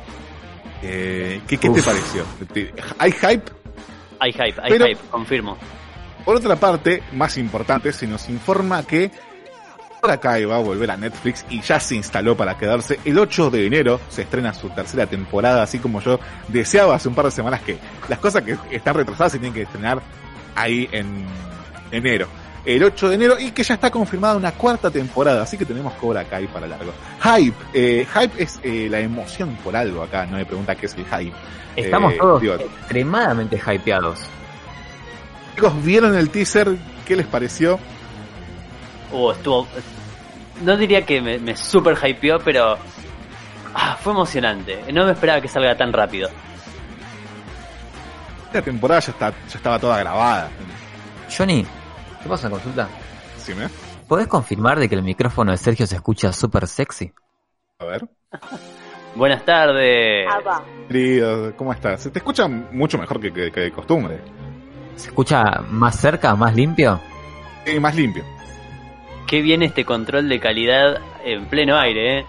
[0.79, 2.23] ¿qué, ¿Qué te pareció?
[2.99, 3.51] ¿Hay hype?
[4.19, 5.57] Hay hype, hay hype, confirmo.
[6.25, 9.11] Por otra parte, más importante, se nos informa que
[10.01, 12.99] Cobra Kai va a volver a Netflix y ya se instaló para quedarse.
[13.05, 17.15] El 8 de enero se estrena su tercera temporada, así como yo deseaba hace un
[17.15, 17.77] par de semanas que
[18.09, 20.01] las cosas que están retrasadas se tienen que estrenar
[20.55, 21.25] ahí en
[21.91, 22.27] enero.
[22.65, 25.93] El 8 de enero y que ya está confirmada una cuarta temporada, así que tenemos
[25.93, 26.93] Cobra Kai para largo.
[27.23, 30.95] Hype, eh, hype es eh, la emoción por algo acá, no me pregunta qué es
[30.95, 31.35] el hype.
[31.75, 34.27] Estamos eh, todos extremadamente hypeados.
[35.55, 36.77] Chicos, ¿vieron el teaser?
[37.05, 37.79] ¿Qué les pareció?
[39.11, 39.67] Uh, estuvo.
[40.63, 42.77] No diría que me, me super hypeó, pero.
[43.73, 44.91] Ah, fue emocionante.
[44.91, 46.29] No me esperaba que salga tan rápido.
[48.53, 50.49] La temporada ya, está, ya estaba toda grabada.
[51.35, 51.65] Johnny,
[52.21, 52.89] ¿qué pasa consulta?
[53.37, 53.69] ¿Sí me?
[54.07, 57.13] ¿Podés confirmar de que el micrófono de Sergio se escucha súper sexy?
[57.79, 58.01] A ver.
[59.15, 60.27] Buenas tardes.
[60.87, 62.01] Querido, ¿cómo estás?
[62.01, 64.21] Se te escucha mucho mejor que, que, que de costumbre.
[64.95, 66.99] ¿Se escucha más cerca, más limpio?
[67.65, 68.23] Sí, más limpio
[69.31, 72.25] qué bien este control de calidad en pleno aire, ¿eh?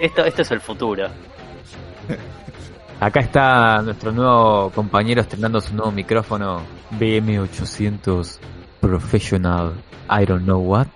[0.00, 1.06] Esto, esto es el futuro.
[3.00, 6.62] Acá está nuestro nuevo compañero estrenando su nuevo micrófono
[6.98, 8.38] BM800
[8.80, 9.72] Professional
[10.10, 10.88] I don't know what.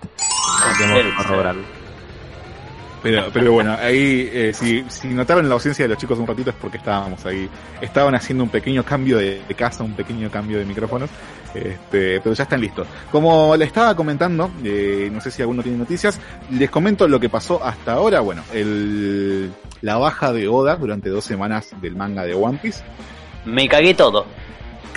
[3.33, 6.55] Pero, bueno, ahí, eh, si, si notaron la ausencia de los chicos un ratito es
[6.55, 7.49] porque estábamos ahí.
[7.81, 11.09] Estaban haciendo un pequeño cambio de, casa, un pequeño cambio de micrófonos.
[11.53, 12.87] Este, pero ya están listos.
[13.11, 16.19] Como le estaba comentando, eh, no sé si alguno tiene noticias,
[16.51, 18.19] les comento lo que pasó hasta ahora.
[18.19, 19.51] Bueno, el,
[19.81, 22.83] la baja de Oda durante dos semanas del manga de One Piece.
[23.45, 24.25] Me cagué todo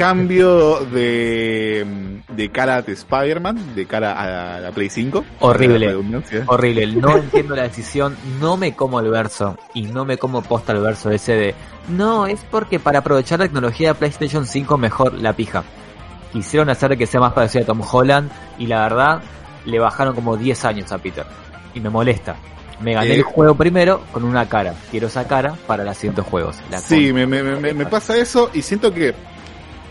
[0.00, 1.86] cambio de,
[2.28, 5.24] de cara de Spider-Man, de cara a la Play 5.
[5.40, 5.94] Horrible.
[6.46, 6.86] Horrible.
[7.00, 8.16] No entiendo la decisión.
[8.40, 9.58] No me como el verso.
[9.74, 11.54] Y no me como posta el verso ese de.
[11.88, 15.64] No, es porque para aprovechar la tecnología de PlayStation 5 mejor la pija.
[16.32, 18.30] Quisieron hacer que sea más parecido a Tom Holland.
[18.58, 19.20] Y la verdad,
[19.66, 21.26] le bajaron como 10 años a Peter.
[21.74, 22.36] Y me molesta.
[22.80, 24.74] Me gané el eh, juego primero con una cara.
[24.90, 26.56] Quiero esa cara para los siguientes juegos.
[26.78, 29.14] sí, me, me, me, pasa eso y siento que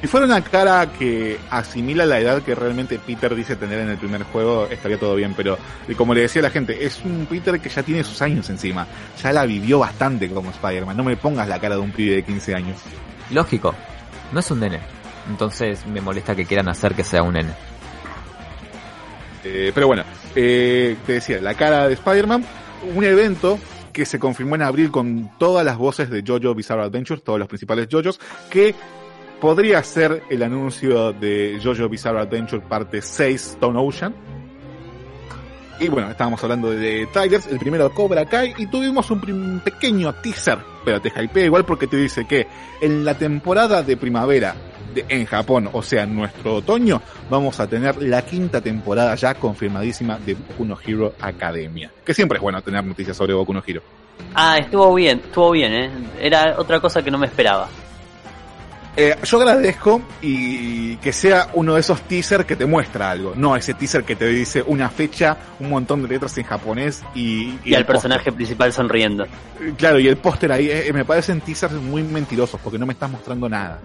[0.02, 3.98] Si fuera una cara que asimila la edad que realmente Peter dice tener en el
[3.98, 5.58] primer juego, estaría todo bien, pero
[5.90, 8.50] eh, como le decía a la gente, es un Peter que ya tiene sus años
[8.50, 8.88] encima.
[9.22, 10.96] Ya la vivió bastante como Spider-Man.
[10.96, 12.78] No me pongas la cara de un pibe de 15 años.
[13.32, 13.76] Lógico,
[14.32, 14.80] no es un nene.
[15.30, 17.52] Entonces me molesta que quieran hacer que sea un nene.
[19.44, 22.46] Eh, pero bueno, eh, te decía, la cara de Spider-Man,
[22.96, 23.60] un evento
[23.92, 27.50] que se confirmó en abril con todas las voces de JoJo Bizarre Adventures, todos los
[27.50, 28.20] principales JoJos,
[28.50, 28.74] que
[29.40, 34.14] podría ser el anuncio de JoJo Bizarre Adventure parte 6 Stone Ocean.
[35.80, 40.60] Y bueno, estábamos hablando de, Tigers, el primero Cobra Kai, y tuvimos un pequeño teaser,
[40.84, 42.48] pero te hypea igual porque te dice que
[42.82, 44.56] en la temporada de primavera
[44.94, 49.36] de- en Japón, o sea, en nuestro otoño, vamos a tener la quinta temporada ya
[49.36, 51.90] confirmadísima de Boku no Hero Academia.
[52.04, 53.82] Que siempre es bueno tener noticias sobre Boku no Hero.
[54.36, 55.90] Ah, estuvo bien, estuvo bien, ¿eh?
[56.20, 57.70] Era otra cosa que no me esperaba.
[58.98, 63.56] Eh, yo agradezco y que sea uno de esos teasers que te muestra algo, no
[63.56, 67.76] ese teaser que te dice una fecha, un montón de letras en japonés y, Y,
[67.76, 69.26] al personaje principal sonriendo.
[69.26, 69.74] póster.
[69.78, 73.10] Claro, y el póster ahí eh, me parecen teasers muy mentirosos porque no me estás
[73.10, 73.80] mostrando nada.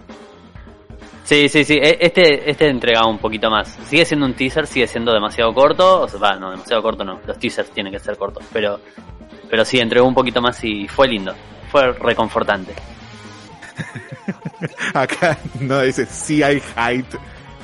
[1.22, 1.74] Sí, sí, sí.
[1.74, 3.78] e- Este, este entregaba un poquito más.
[3.88, 6.02] Sigue siendo un teaser, sigue siendo demasiado corto.
[6.02, 7.20] O sea, va, no, demasiado corto no.
[7.26, 8.44] Los teasers tienen que ser cortos.
[8.52, 8.78] Pero,
[9.48, 11.34] pero sí, entregó un poquito más y fue lindo.
[11.72, 12.74] Fue reconfortante.
[14.94, 17.06] Acá no dice si hay height,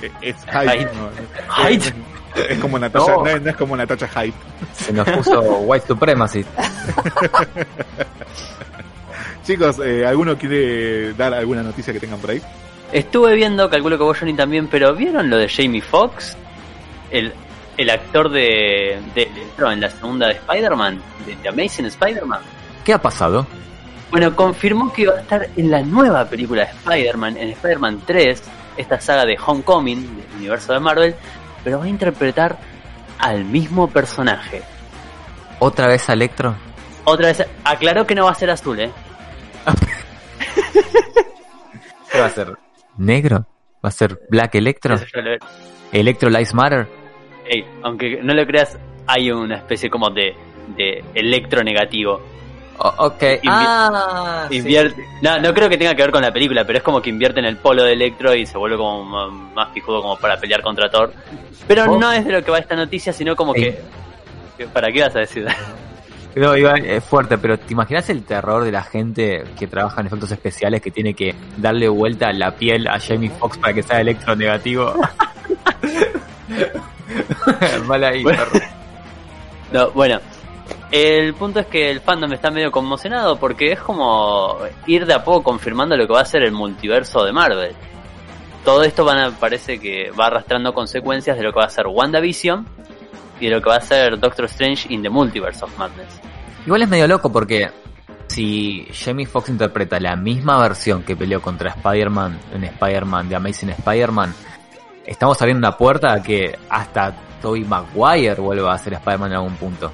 [0.03, 0.89] eh, es height.
[0.93, 1.11] No.
[1.65, 1.85] Height.
[2.49, 3.25] Es como Natacha, No.
[3.25, 4.37] no, no es como Natacha Hype.
[4.75, 6.45] Se nos puso White Supremacy.
[9.45, 12.41] Chicos, eh, ¿alguno quiere dar alguna noticia que tengan por ahí?
[12.93, 16.37] Estuve viendo, calculo que vos Johnny también, pero ¿vieron lo de Jamie Foxx?
[17.11, 17.33] El,
[17.77, 22.41] el actor de, de Electro en la segunda de Spider-Man, de, de Amazing Spider-Man.
[22.85, 23.47] ¿Qué ha pasado?
[24.11, 28.43] Bueno, confirmó que va a estar en la nueva película de Spider-Man, en Spider-Man 3,
[28.77, 31.15] esta saga de Homecoming, del universo de Marvel,
[31.63, 32.59] pero va a interpretar
[33.19, 34.63] al mismo personaje.
[35.61, 36.57] ¿Otra vez a Electro?
[37.05, 38.91] Otra vez, aclaró que no va a ser azul, ¿eh?
[42.11, 42.57] ¿Qué va a ser?
[42.97, 43.47] ¿Negro?
[43.85, 44.97] ¿Va a ser Black Electro?
[45.93, 46.89] ¿Electro Lives Matter?
[47.47, 50.35] Ey, aunque no lo creas, hay una especie como de,
[50.77, 52.21] de electro negativo.
[52.83, 53.21] O- ok.
[53.21, 54.57] Invi- ah, sí.
[54.57, 57.11] Invierte, no, no creo que tenga que ver con la película, pero es como que
[57.11, 59.05] invierte en el polo de Electro y se vuelve como
[59.55, 61.13] más pijudo como para pelear contra Thor.
[61.69, 61.99] Pero Oh.
[61.99, 63.79] no es de lo que va esta noticia, sino como que,
[64.57, 65.47] que- ¿Para qué vas a decir?
[66.37, 70.07] No, Iván, es fuerte, pero ¿te imaginas el terror de la gente que trabaja en
[70.07, 74.01] efectos especiales que tiene que darle vuelta la piel a Jamie Foxx para que sea
[74.01, 74.95] electronegativo?
[77.87, 78.43] Mal ahí, Bueno.
[79.73, 80.21] No, bueno,
[80.91, 85.23] el punto es que el fandom está medio conmocionado porque es como ir de a
[85.23, 87.75] poco confirmando lo que va a ser el multiverso de Marvel.
[88.65, 91.87] Todo esto van a, parece que va arrastrando consecuencias de lo que va a ser
[91.87, 92.67] WandaVision
[93.39, 96.21] y de lo que va a ser Doctor Strange in the Multiverse of Madness.
[96.67, 97.71] Igual es medio loco porque
[98.27, 103.71] si Jamie Foxx interpreta la misma versión que peleó contra Spider-Man en Spider-Man de Amazing
[103.71, 104.35] Spider-Man,
[105.07, 109.55] estamos abriendo una puerta a que hasta Tobey Maguire vuelva a ser Spider-Man en algún
[109.55, 109.91] punto.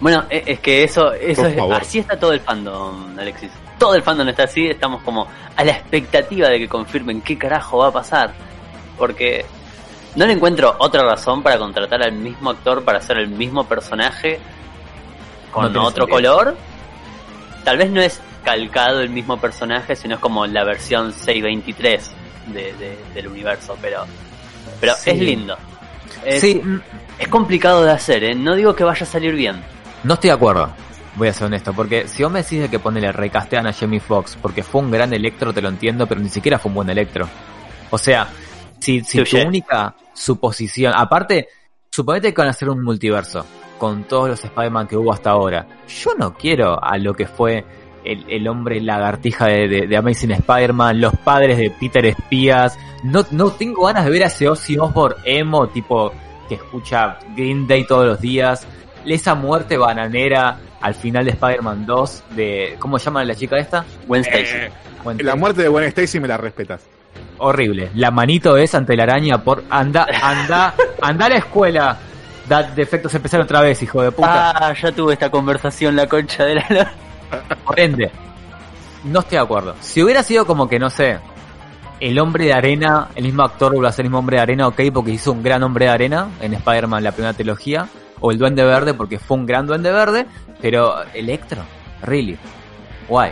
[0.00, 1.74] Bueno, e- es que eso, eso Por es, favor.
[1.80, 3.50] así está todo el fandom, Alexis.
[3.78, 5.26] Todo el fandom está así, estamos como
[5.56, 8.32] a la expectativa de que confirmen qué carajo va a pasar.
[8.98, 9.44] Porque
[10.16, 14.38] no le encuentro otra razón para contratar al mismo actor para hacer el mismo personaje
[15.52, 16.56] con No otro color.
[17.64, 22.10] Tal vez no es calcado el mismo personaje, sino es como la versión 623
[22.46, 24.04] de, de- del universo, pero,
[24.80, 25.10] pero Sí.
[25.10, 25.56] es lindo.
[26.24, 26.60] Es, Sí,
[27.18, 28.34] es complicado de hacer, ¿eh?
[28.34, 29.62] no digo que vaya a salir bien.
[30.04, 30.70] No estoy de acuerdo,
[31.16, 34.00] voy a ser honesto, porque si vos me decís de que ponele recastean a Jamie
[34.00, 36.90] Foxx porque fue un gran electro, te lo entiendo, pero ni siquiera fue un buen
[36.90, 37.28] electro.
[37.90, 38.28] O sea,
[38.78, 41.48] si, si tu única suposición, aparte,
[41.90, 43.44] suponete que van a hacer un multiverso
[43.78, 45.66] con todos los Spider-Man que hubo hasta ahora.
[45.88, 47.64] Yo no quiero a lo que fue
[48.04, 52.78] el, el hombre lagartija de, de- de Amazing Spider-Man, los padres de Peter Espías.
[53.02, 56.12] No, no tengo ganas de ver a ese Ozzy Osbourne emo, tipo
[56.48, 58.66] que escucha Green Day todos los días.
[59.06, 62.76] Esa muerte bananera al final de Spider-Man 2 de...
[62.78, 63.84] ¿Cómo se llama la chica esta?
[64.06, 64.56] Gwen Stacy.
[64.56, 64.70] Eh,
[65.04, 66.82] Bueno, la muerte de Gwen Stacy me la respetas.
[67.38, 67.90] horrible.
[67.94, 69.64] La manito es ante la araña por...
[69.70, 71.96] Anda, anda, anda a la escuela.
[72.48, 74.50] Da defectos especiales otra vez, hijo de puta.
[74.50, 76.92] Ah, ya tuve esta conversación la concha de la.
[77.64, 78.10] Por ende,
[79.04, 79.76] no estoy de acuerdo.
[79.80, 81.18] Si hubiera sido como que, no sé,
[82.00, 84.66] el hombre de arena, el mismo actor vuelve a ser el mismo hombre de arena,
[84.66, 87.86] ok, porque hizo un gran hombre de arena en Spider-Man la primera trilogía,
[88.20, 90.26] o el duende verde porque fue un gran duende verde,
[90.60, 91.62] pero Electro,
[92.02, 92.36] really,
[93.08, 93.30] why?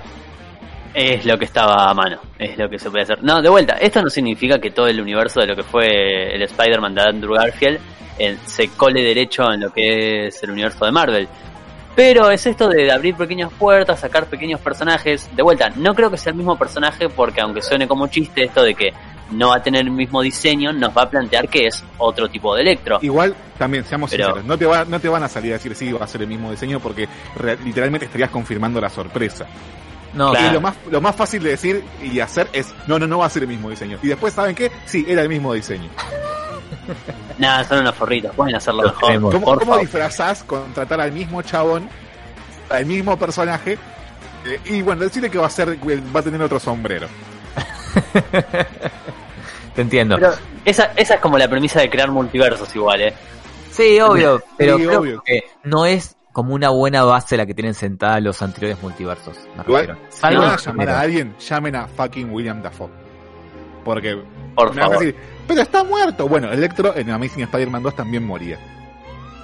[0.95, 3.22] Es lo que estaba a mano, es lo que se puede hacer.
[3.22, 6.43] No, de vuelta, esto no significa que todo el universo de lo que fue el
[6.43, 7.78] Spider-Man de Andrew Garfield
[8.18, 11.28] eh, se cole derecho en lo que es el universo de Marvel.
[11.95, 15.28] Pero es esto de abrir pequeñas puertas, sacar pequeños personajes.
[15.34, 18.62] De vuelta, no creo que sea el mismo personaje porque aunque suene como chiste esto
[18.62, 18.93] de que
[19.31, 22.55] no va a tener el mismo diseño, nos va a plantear que es otro tipo
[22.55, 22.99] de Electro.
[23.03, 25.74] Igual, también, seamos Pero- sinceros, no te, va, no te van a salir a decir
[25.74, 29.47] sí, va a ser el mismo diseño porque re- literalmente estarías confirmando la sorpresa.
[30.14, 30.53] No, Claro.
[30.55, 33.31] Lo más, lo más fácil de decir y hacer es, no, no, no va a
[33.31, 33.99] ser el mismo diseño.
[34.03, 34.72] Y después, ¿saben qué?
[34.87, 35.91] Sí, era el mismo diseño.
[37.39, 39.07] Nada, son unos forritos, pueden hacerlo Los mejor.
[39.09, 39.35] queremos.
[39.35, 39.81] ¿Cómo, por cómo favor.
[39.83, 41.89] disfrazás contratar al mismo chabón,
[42.70, 43.79] al mismo personaje?
[44.47, 47.07] eh, y bueno, decirle que va a ser, va a tener otro sombrero.
[49.74, 50.16] te entiendo.
[50.16, 50.32] Pero
[50.64, 53.14] esa, esa es como la premisa de crear multiversos igual, ¿eh?
[53.70, 55.22] Sí, obvio, pero Sí, creo obvio.
[55.24, 59.36] que no es como una buena base la que tienen sentada los anteriores multiversos.
[59.57, 62.91] Me Igual, si van a llamar a alguien, llamen a fucking William Dafoe.
[63.84, 64.16] Porque
[64.55, 64.99] Por me van a favor.
[65.07, 65.16] decir,
[65.47, 66.28] pero está muerto.
[66.28, 68.59] Bueno, Electro en Amazing Spider-Man 2 también moría.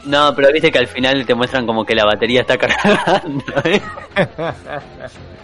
[0.05, 3.81] No, pero viste que al final te muestran como que la batería está cargando, ¿eh?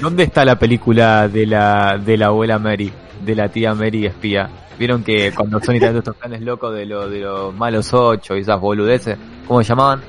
[0.00, 2.92] ¿Dónde está la película de la, de la abuela Mary?
[3.24, 4.48] De la tía Mary espía.
[4.78, 8.40] ¿Vieron que cuando Sony trae estos planes locos de, lo, de los malos ocho y
[8.40, 9.16] esas boludeces?
[9.46, 10.02] ¿Cómo se llamaban?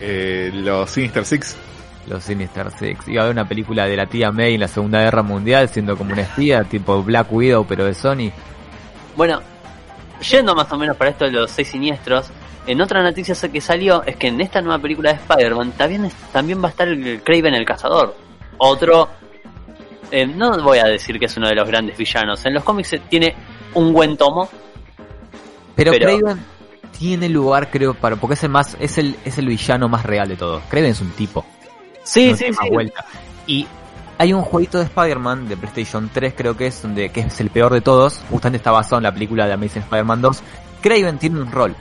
[0.00, 1.56] Eh, los Sinister Six.
[2.08, 3.06] Los Sinister Six.
[3.08, 5.96] Iba a haber una película de la tía May en la Segunda Guerra Mundial siendo
[5.96, 8.32] como una espía, tipo Black Widow, pero de Sony.
[9.16, 9.40] Bueno,
[10.28, 12.30] yendo más o menos para esto de los seis siniestros,
[12.66, 16.62] en otra noticia que salió es que en esta nueva película de Spider-Man también, también
[16.62, 18.14] va a estar el Craven el Cazador.
[18.62, 19.08] Otro,
[20.10, 22.94] eh, no voy a decir que es uno de los grandes villanos, en los cómics
[23.08, 23.34] tiene
[23.74, 24.48] un buen tomo,
[25.74, 26.44] Pero, Pero- Kraven
[26.98, 30.28] tiene lugar, creo, para porque es el más, es el, es el villano más real
[30.28, 30.62] de todos.
[30.68, 31.46] Kraven es un tipo.
[32.02, 32.70] Sí, no sí, sí.
[32.70, 33.02] vuelta.
[33.46, 33.66] Y
[34.18, 37.48] hay un jueguito de Spider-Man de PlayStation 3, creo que es, donde que es el
[37.48, 38.20] peor de todos.
[38.28, 40.42] Justamente está basado en la película de Amazing Spider-Man 2.
[40.82, 41.74] Kraven tiene un rol.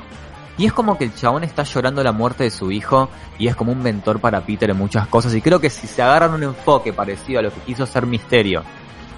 [0.60, 3.56] Y es como que el chabón está llorando la muerte de su hijo y es
[3.56, 5.34] como un mentor para Peter en muchas cosas.
[5.34, 8.64] Y creo que si se agarran un enfoque parecido a lo que quiso hacer Misterio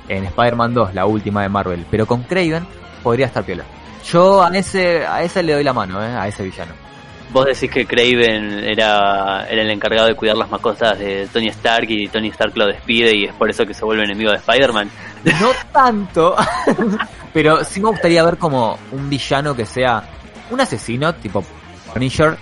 [0.08, 2.68] en Spider-Man 2, la última de Marvel, pero con Kraven,
[3.02, 3.64] podría estar piola.
[4.06, 6.74] Yo a ese, a ese le doy la mano, eh, a ese villano.
[7.32, 11.90] Vos decís que Craven era, era el encargado de cuidar las mascotas de Tony Stark
[11.90, 14.92] y Tony Stark lo despide y es por eso que se vuelve enemigo de Spider-Man.
[15.40, 16.36] No tanto,
[17.34, 20.04] pero sí me gustaría ver como un villano que sea
[20.52, 21.44] un asesino, tipo
[21.94, 22.38] Punisher,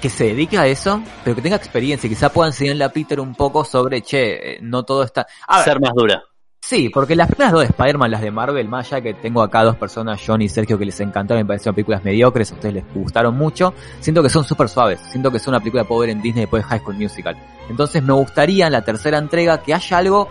[0.00, 3.20] que se dedique a eso, pero que tenga experiencia y quizá pueda enseñarle a Peter
[3.20, 5.26] un poco sobre, che, eh, no todo está...
[5.46, 6.22] A ver, Ser más dura.
[6.60, 9.62] sí, porque las primeras dos de Spider-Man, las de Marvel, más allá que tengo acá
[9.62, 12.94] dos personas, John y Sergio, que les encantaron, me parecieron películas mediocres, a ustedes les
[12.94, 16.42] gustaron mucho, siento que son súper suaves, siento que son una película ver en Disney
[16.42, 17.36] después de High School Musical.
[17.68, 20.28] Entonces me gustaría en la tercera entrega que haya algo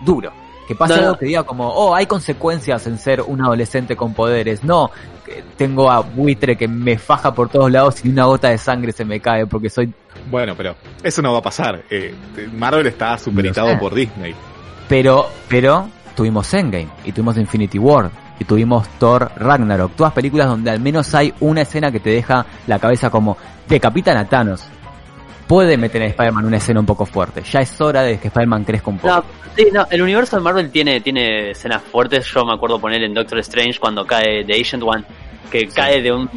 [0.00, 0.32] duro.
[0.70, 1.06] Que pase No, no.
[1.08, 4.62] algo que diga como, oh, hay consecuencias en ser un adolescente con poderes.
[4.62, 4.92] No,
[5.56, 9.04] tengo a buitre que me faja por todos lados y una gota de sangre se
[9.04, 9.92] me cae porque soy...
[10.30, 11.82] Bueno, pero eso no va a pasar.
[11.90, 12.14] Eh,
[12.56, 14.32] Marvel está superitado por Disney.
[14.88, 18.08] Pero, pero tuvimos Endgame y tuvimos Infinity War
[18.38, 19.96] y tuvimos Thor Ragnarok.
[19.96, 23.36] Todas películas donde al menos hay una escena que te deja la cabeza como,
[23.68, 24.62] decapitan a Thanos.
[25.50, 27.42] Puede meter en Spider-Man una escena un poco fuerte.
[27.42, 29.12] Ya es hora de que Spider-Man crezca un poco.
[29.12, 29.24] No,
[29.56, 32.24] sí, no, el universo de Marvel tiene, tiene escenas fuertes.
[32.32, 35.04] Yo me acuerdo poner en Doctor Strange cuando cae The Agent One,
[35.50, 36.30] que cae de un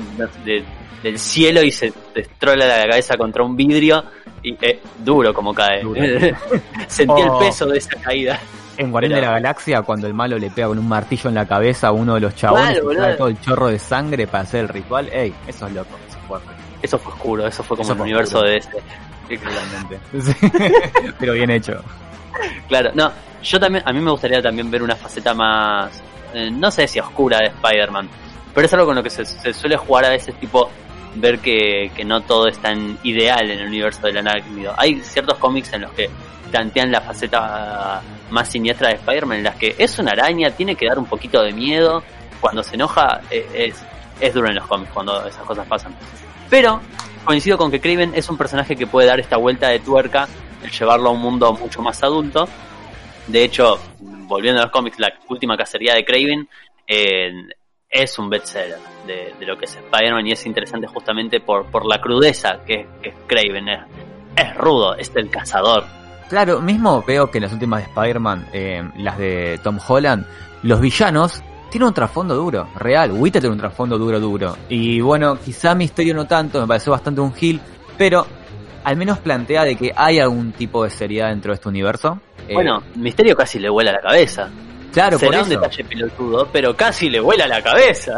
[0.44, 0.64] de-
[1.04, 4.04] del cielo y se destrola la cabeza contra un vidrio.
[4.42, 5.84] Y eh, duro como cae.
[5.84, 6.02] Duro.
[6.88, 7.40] Sentí Oh.
[7.40, 8.40] el peso de esa caída.
[8.78, 11.46] En Guardián de la Galaxia, cuando el malo le pega con un martillo en la
[11.48, 14.42] cabeza a uno de los chabones Claro, y trae todo el chorro de sangre para
[14.44, 16.48] hacer el ritual, ey, eso es loco, eso es fuerte.
[16.84, 18.52] Eso fue oscuro, eso fue como Eso el universo oscuro.
[18.52, 18.62] de.
[20.22, 20.34] Sí.
[21.20, 21.82] Pero bien hecho.
[22.68, 23.12] Claro, no,
[23.42, 26.04] yo también, a mí me gustaría también ver una faceta más,
[26.34, 28.10] eh, no sé si oscura de Spider-Man,
[28.54, 30.70] pero es algo con lo que se, se suele jugar a veces, tipo,
[31.16, 34.74] ver que, que no todo es tan ideal en el universo del arácnido.
[34.78, 36.10] Hay ciertos cómics en los que
[36.52, 40.88] plantean la faceta más siniestra de Spider-Man, en las que es una araña, tiene que
[40.88, 42.04] dar un poquito de miedo,
[42.42, 43.84] cuando se enoja eh, es,
[44.20, 45.96] es duro en los cómics cuando esas cosas pasan.
[46.54, 46.80] Pero
[47.26, 50.28] coincido con que Kraven es un personaje que puede dar esta vuelta de tuerca,
[50.64, 52.48] el llevarlo a un mundo mucho más adulto.
[53.26, 53.80] De hecho,
[54.28, 56.48] volviendo a los cómics, la última cacería de Kraven
[56.86, 57.32] eh,
[57.90, 58.78] es un bestseller
[59.08, 63.10] de, de lo que es Spider-Man y es interesante justamente por, la crudeza que, que
[63.10, 63.70] es Kraven.
[63.70, 63.80] Es,
[64.36, 65.86] es rudo, es el cazador.
[66.30, 70.28] Claro, mismo veo que en las últimas de Spider-Man, eh, las de Tom Holland,
[70.62, 71.42] los villanos
[71.74, 73.12] tienen un trasfondo duro, real.
[73.12, 74.56] Wither tiene un trasfondo duro, duro.
[74.70, 77.60] Y bueno, quizá Misterio no tanto, me pareció bastante un heel,
[77.98, 78.28] pero
[78.84, 82.20] al menos plantea de que hay algún tipo de seriedad dentro de este universo.
[82.48, 84.50] Eh, Bueno, Misterio casi le vuela la cabeza.
[84.94, 85.60] claro, por Será un eso.
[85.62, 88.18] detalle pelotudo, pero casi le vuela la cabeza.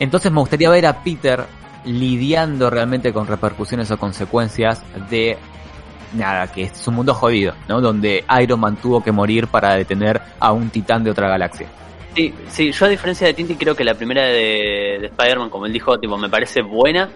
[0.00, 1.44] Entonces me gustaría ver a Peter
[1.84, 5.38] lidiando realmente con repercusiones o consecuencias de
[6.14, 7.80] nada, que es un mundo jodido, ¿no?
[7.80, 11.68] Donde Iron Man tuvo que morir para detener a un titán de otra galaxia.
[12.18, 15.66] Sí, sí, yo a diferencia de Tintin creo que la primera de, de Spider-Man, como
[15.66, 17.08] él dijo, tipo, me parece buena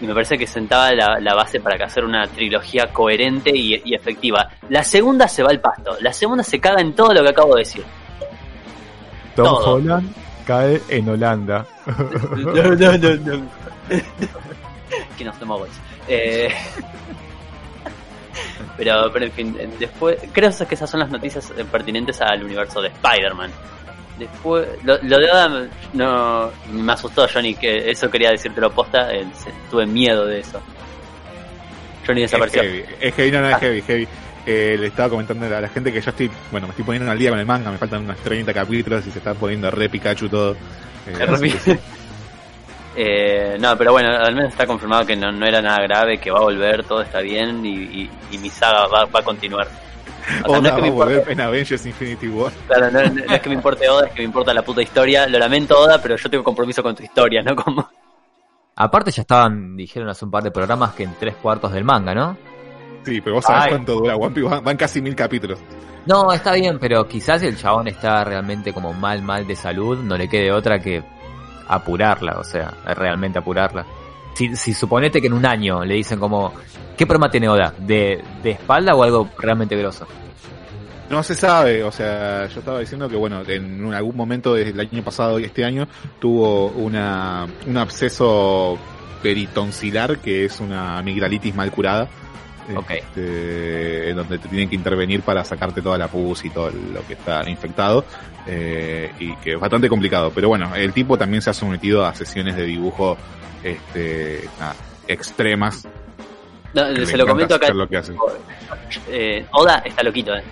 [0.00, 3.82] y me parece que sentaba la, la base para que hacer una trilogía coherente y,
[3.84, 4.48] y efectiva.
[4.68, 7.56] La segunda se va al pasto, la segunda se caga en todo lo que acabo
[7.56, 7.82] de decir.
[9.34, 9.74] Tom Todo.
[9.74, 10.14] Holland
[10.46, 11.66] cae en Holanda.
[12.36, 13.42] No, no, no, no.
[15.18, 15.66] que nos tomó
[16.06, 16.48] eh,
[18.76, 22.90] pero, pero en fin, después creo que esas son las noticias pertinentes al universo de
[22.90, 23.50] Spider-Man.
[24.18, 29.26] Después, lo, lo de Adam no me asustó, Johnny, que eso quería decírtelo posta, eh,
[29.70, 30.60] tuve miedo de eso.
[32.06, 32.62] Johnny Es desapareció.
[32.62, 33.58] heavy, es heavy, no, no, es Ah.
[33.58, 34.08] heavy, heavy.
[34.46, 37.18] Eh, le estaba comentando a la gente que yo estoy, bueno, me estoy poniendo al
[37.18, 40.28] día con el manga, me faltan unos 30 capítulos y se está poniendo re Pikachu
[40.28, 40.52] todo.
[41.06, 41.26] Eh,
[41.66, 41.78] Es.
[42.96, 46.30] Eh, no, pero bueno, al menos está confirmado que no, no era nada grave, que
[46.30, 49.66] va a volver, todo está bien y, y- y mi saga va, va a continuar.
[50.44, 52.52] O sea, no es que me a volver importe, en Avengers Infinity War.
[52.66, 54.82] claro, no, no- no es que me importe Oda, es que me importa la puta
[54.82, 55.26] historia.
[55.26, 57.54] Lo lamento Oda, pero yo tengo compromiso con tu historia, ¿no?
[57.56, 57.88] Como...
[58.76, 62.14] Aparte ya estaban, dijeron hace un par de programas que en tres cuartos del manga,
[62.14, 62.36] ¿no?
[63.04, 63.68] Sí, pero vos sabés Ay.
[63.70, 65.58] cuánto dura One Piece, van, van casi mil capítulos.
[66.06, 69.98] No, está bien, pero quizás si el chabón está realmente como mal, mal de salud,
[69.98, 71.02] no le quede otra que
[71.68, 73.86] apurarla, o sea, realmente apurarla.
[74.34, 76.52] Si, si suponete que en un año le dicen como,
[76.96, 77.74] ¿qué problema tiene Oda?
[77.78, 80.06] ¿De, de espalda o algo realmente grosso?
[81.10, 85.02] No se sabe, o sea, yo estaba diciendo que bueno, en algún momento del año
[85.04, 85.86] pasado y este año
[86.18, 88.78] tuvo una, un absceso
[89.22, 92.08] peritonsilar que es una amigdalitis mal curada.
[92.74, 92.92] Ok.
[92.92, 97.06] este, en donde te tienen que intervenir para sacarte toda la pus y todo lo
[97.06, 98.06] que está infectado
[98.46, 102.14] eh, y que es bastante complicado pero bueno el tipo también se ha sometido a
[102.14, 103.18] sesiones de dibujo
[103.62, 104.76] este nada,
[105.06, 105.86] extremas
[106.74, 107.72] No, que se lo comento acá.
[107.72, 108.02] lo que.
[109.08, 110.42] Eh, Oda está loquito, eh.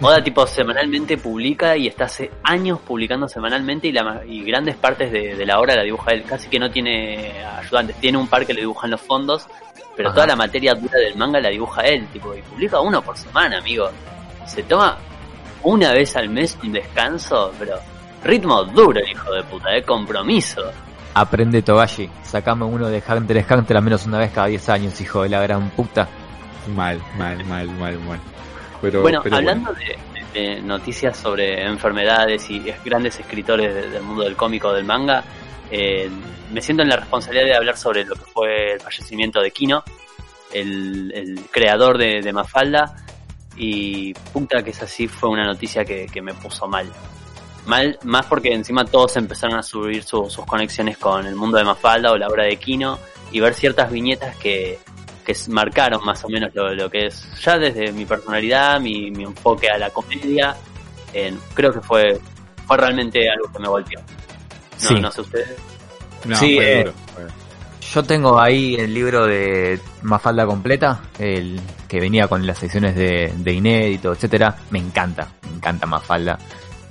[0.00, 5.12] Oda tipo semanalmente publica y está hace años publicando semanalmente y, la, y grandes partes
[5.12, 6.24] de, de la obra la dibuja él.
[6.24, 7.96] Casi que no tiene ayudantes.
[7.96, 9.46] Tiene un par que le dibujan los fondos,
[9.96, 10.14] pero Ajá.
[10.16, 12.06] toda la materia dura del manga la dibuja él.
[12.12, 13.90] Tipo, y publica uno por semana, amigo.
[14.44, 14.98] Se toma
[15.62, 17.76] una vez al mes un descanso, pero
[18.24, 19.82] ritmo duro el hijo de puta, eh.
[19.84, 20.62] Compromiso.
[21.14, 25.00] Aprende Togashi, sacame uno de Hunter x Hunter al menos una vez cada 10 años,
[25.00, 26.08] hijo de la gran puta.
[26.74, 28.20] mal mal mal mal mal
[28.80, 29.98] pero bueno, pero hablando De,
[30.40, 34.84] de noticias sobre enfermedades y es- grandes escritores de- del mundo del cómico o del
[34.84, 35.22] manga,
[35.70, 36.08] eh,
[36.52, 39.84] me siento en la responsabilidad de hablar sobre lo que fue el fallecimiento de Kino,
[40.52, 42.96] el, el creador de, de Mafalda,
[43.56, 46.90] y puta que es así, fue una noticia que, que me puso mal.
[47.66, 51.64] Mal, más porque encima todos empezaron a subir su- sus conexiones con el mundo de
[51.64, 52.98] Mafalda o la obra de Kino
[53.30, 54.78] y ver ciertas viñetas que,
[55.24, 59.22] que marcaron más o menos lo, lo que es ya desde mi personalidad, mi, mi
[59.24, 60.56] enfoque a la comedia.
[61.54, 62.20] creo que fue,
[62.66, 64.00] fue realmente algo que me golpeó.
[64.00, 64.94] No, Sí.
[65.00, 65.56] no sé ustedes.
[66.24, 67.26] no, Sí, fue eh, duro, fue-
[67.94, 73.32] Yo tengo ahí el libro de Mafalda completa, el que venía con las secciones de,
[73.36, 74.56] de inédito, etcétera.
[74.70, 76.38] Me encanta, me encanta Mafalda.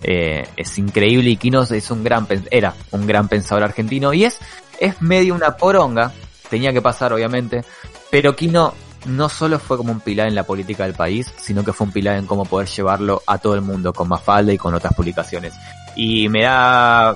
[0.04, 4.40] Eh, es increíble y Quinos es un gran era un gran pensador argentino y es
[4.80, 6.12] es medio una poronga,
[6.50, 7.64] tenía que pasar obviamente,
[8.10, 8.74] pero Quino
[9.06, 11.94] no solo fue como un pilar en la política del país, sino que fue un
[11.94, 15.54] pilar en cómo poder llevarlo a todo el mundo con Mafalda y con otras publicaciones.
[15.96, 17.16] Y me da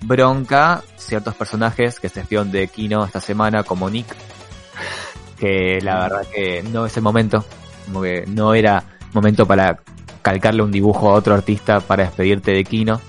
[0.00, 4.06] bronca ciertos personajes que se espían de Kino esta semana, como Nick,
[5.38, 7.44] que la verdad que no es el momento,
[7.86, 9.78] como que no era momento para
[10.22, 13.00] calcarle un dibujo a otro artista para despedirte de Kino.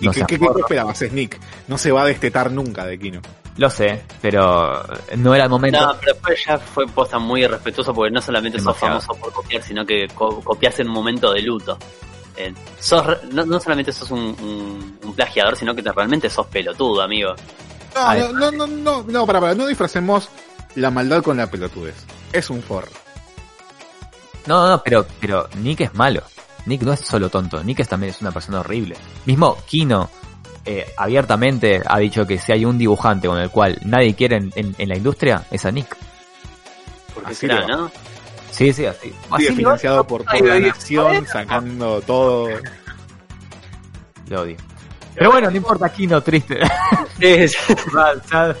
[0.00, 1.38] ¿Y No qué, qué, qué esperabas, Snick?
[1.68, 3.20] No se va a destetar nunca de Kino.
[3.56, 4.82] Lo sé, pero
[5.16, 5.78] no era el momento.
[5.80, 8.96] No, pero después ya fue posta muy irrespetuoso porque no solamente Demasiado.
[9.00, 11.76] sos famoso por copiar, sino que co- copias en un momento de luto.
[12.34, 16.30] Eh, sos re- no, no solamente sos un, un- un plagiador, sino que te- realmente
[16.30, 17.34] sos pelotudo, amigo.
[17.94, 20.30] No, no, no, no, no, no, para, para, no disfracemos
[20.76, 21.94] la maldad con la pelotudez.
[22.32, 22.88] Es un forro.
[24.46, 26.22] No, no, pero, pero Nick es malo.
[26.66, 28.96] Nick no es solo tonto, Nick es, también es una persona horrible.
[29.26, 30.08] Mismo Kino
[30.64, 34.52] eh, abiertamente ha dicho que si hay un dibujante con el cual nadie quiere en,
[34.54, 35.96] en- en la industria, es a Nick.
[37.14, 37.66] Porque Así será.
[37.66, 37.90] ¿no?
[38.50, 39.12] Sí, sí, así.
[39.30, 42.48] Así financiado por, por la nación, sacando todo.
[44.28, 44.56] Lo odio.
[45.14, 46.58] Pero bueno, no importa, Kino, triste.
[48.30, 48.56] Ya-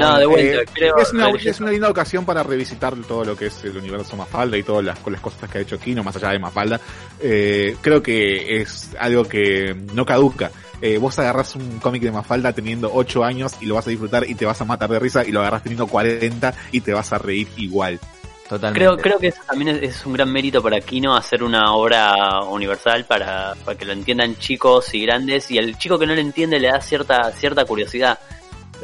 [0.00, 3.36] No, de vuelta, Eh, creo- es, una, es una linda ocasión para revisitar todo lo
[3.36, 6.02] que es el universo Mafalda y todas las, con las cosas que ha hecho Kino,
[6.02, 6.80] más allá de Mafalda.
[7.20, 10.50] Eh, creo que es algo que no caduca.
[10.80, 14.28] Eh, vos agarrás un cómic de Mafalda teniendo 8 años y lo vas a disfrutar
[14.28, 17.12] y te vas a matar de risa y lo agarrás teniendo 40 y te vas
[17.12, 18.00] a reír igual.
[18.48, 18.78] Totalmente.
[18.80, 22.40] Creo, creo que eso también es, es un gran mérito para Kino hacer una obra
[22.42, 26.20] universal para, para que lo entiendan chicos y grandes y al chico que no lo
[26.20, 28.18] entiende le da cierta cierta curiosidad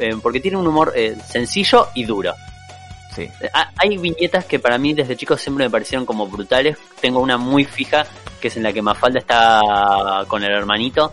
[0.01, 2.33] Eh, porque tiene un humor eh, sencillo y duro.
[3.13, 3.27] Sí.
[3.53, 6.77] Ha- Hay viñetas que para mí desde chico siempre me parecieron como brutales.
[7.01, 8.05] Tengo una muy fija
[8.39, 11.11] que es en la que Mafalda está con el hermanito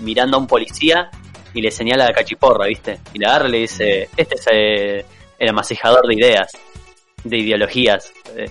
[0.00, 1.08] mirando a un policía
[1.54, 3.00] y le señala la cachiporra, ¿viste?
[3.14, 5.06] Y le agarra y le dice, este es eh,
[5.38, 6.50] el amasijador de ideas,
[7.28, 8.12] de ideologías.
[8.36, 8.50] Eh,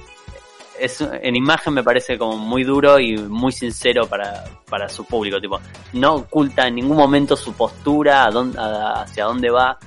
[0.80, 5.40] es, en imagen me parece como muy duro y muy sincero para, para su público,
[5.40, 5.60] tipo,
[5.94, 9.78] no oculta en ningún momento su postura, a dónde- a- hacia dónde va.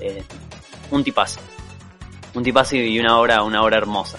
[0.00, 0.22] Eh,
[0.92, 1.40] un tipazo.
[2.34, 4.18] Un tipazo y una obra, una obra hermosa.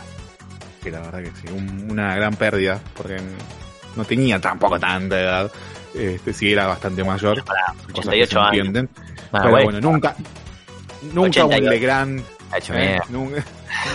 [0.84, 3.18] Que la verdad que sí, un- una gran pérdida, porque
[3.96, 5.52] no tenía tampoco tanta edad.
[5.94, 7.44] Este, sí era bastante mayor.
[7.46, 8.56] Para cosas que se 88 años.
[8.68, 8.90] entienden.
[9.32, 10.16] Ah, Pero bueno, nunca,
[11.14, 11.64] nunca 88.
[11.66, 12.24] un Legrand,
[12.74, 13.00] ¿eh?
[13.10, 13.44] nunca,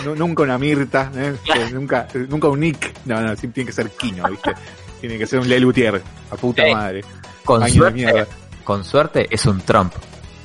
[0.03, 1.35] nu- nunca una Mirta, ¿eh?
[1.73, 2.93] Nunca, nunca un Nick.
[3.05, 4.53] No, no, sí tiene que ser Kino, ¿viste?
[5.01, 6.01] Tiene que ser un Lelutier,
[6.31, 7.03] a puta madre.
[7.43, 8.27] Con Año de suerte, mierda.
[8.63, 9.93] con suerte es un Trump.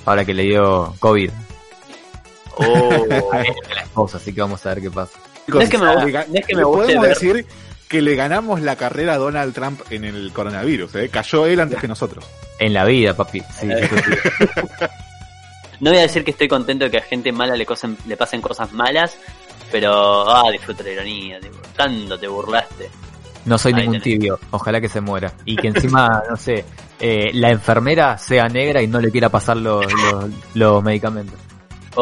[0.04, 1.30] Ahora que le dio COVID
[2.56, 5.12] Oh, la esposa, así que vamos a ver qué pasa.
[5.46, 6.00] No es que me- no
[6.34, 7.46] es que me guste podemos ver- decir
[7.88, 11.08] que le ganamos la carrera a Donald Trump en el coronavirus, ¿eh?
[11.08, 12.24] Cayó él antes que nosotros.
[12.58, 13.40] En la vida, papi.
[13.58, 14.84] Sí, eso sí.
[15.80, 18.16] No voy a decir que estoy contento de que a gente mala le, cosen- le
[18.16, 19.16] pasen cosas malas,
[19.70, 22.90] pero ah, disfruto la ironía, tipo, tanto te burlaste.
[23.44, 24.18] No soy Ahí ningún tenés.
[24.18, 24.38] tibio.
[24.50, 25.32] Ojalá que se muera.
[25.46, 26.64] Y que encima, no sé,
[26.98, 30.24] eh, la enfermera sea negra y no le quiera pasar los, los,
[30.54, 31.38] los medicamentos.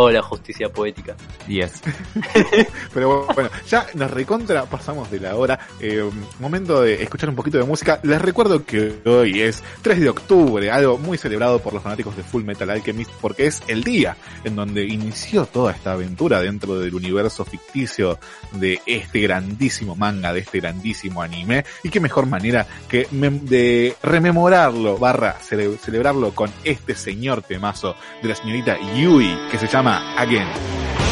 [0.01, 1.16] Oh, la justicia poética.
[1.49, 1.82] Yes.
[2.94, 5.59] Pero bueno, ya nos recontra pasamos de la hora.
[5.80, 7.99] Eh, momento de escuchar un poquito de música.
[8.05, 12.22] Les recuerdo que hoy es 3 de octubre, algo muy celebrado por los fanáticos de
[12.22, 16.94] Full Metal Alchemist, porque es el día en donde inició toda esta aventura dentro del
[16.94, 18.20] universo ficticio
[18.53, 21.64] de este grandísimo manga, de este grandísimo anime.
[21.82, 28.28] Y qué mejor manera que de rememorarlo, barra cele- celebrarlo con este señor temazo de
[28.28, 31.07] la señorita Yui, que se llama Again.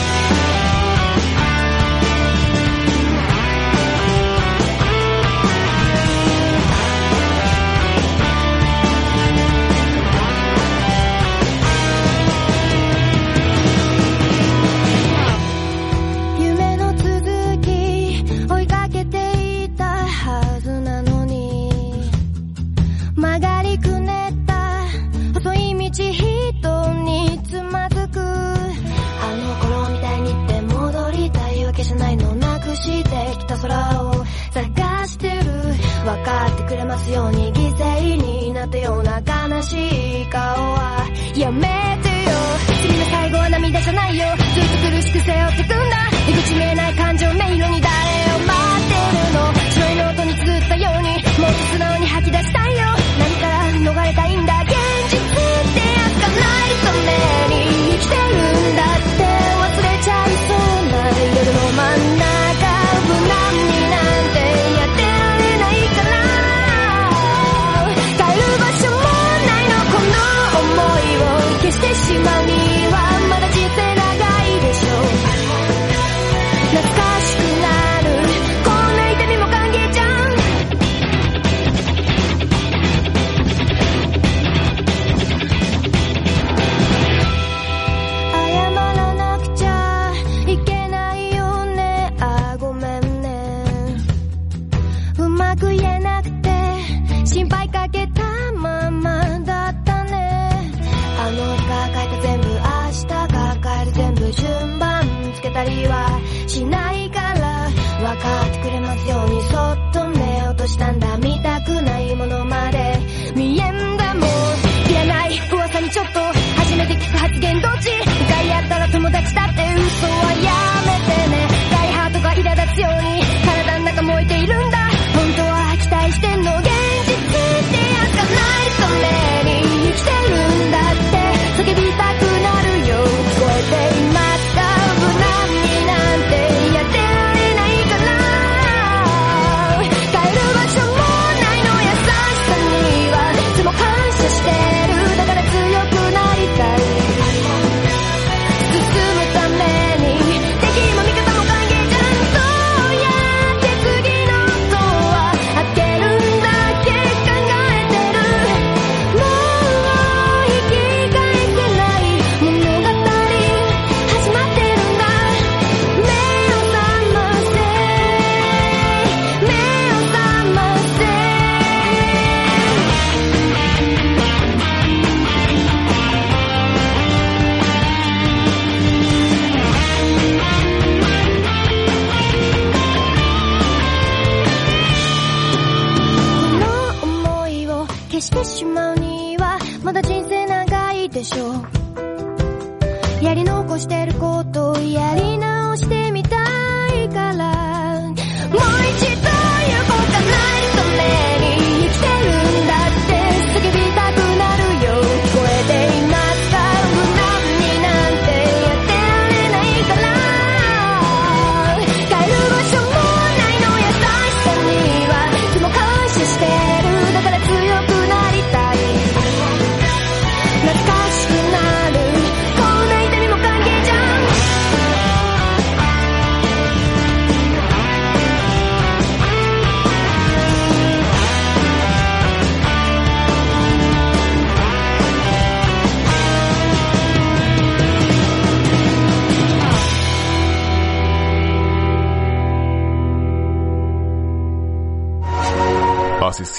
[38.69, 39.96] たような悲しい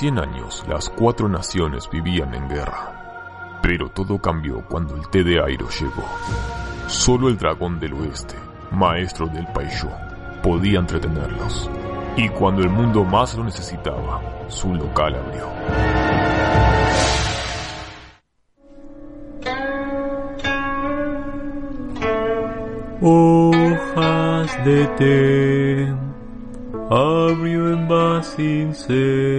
[0.08, 3.60] 100 años las cuatro naciones vivían en guerra.
[3.62, 6.06] Pero todo cambió cuando el té de Airo llegó.
[6.88, 8.36] Solo el dragón del oeste,
[8.72, 9.92] maestro del Paisho,
[10.42, 11.70] podía entretenerlos.
[12.16, 15.50] Y cuando el mundo más lo necesitaba, su local abrió.
[23.02, 25.94] Hojas de té,
[26.90, 29.37] abrió en té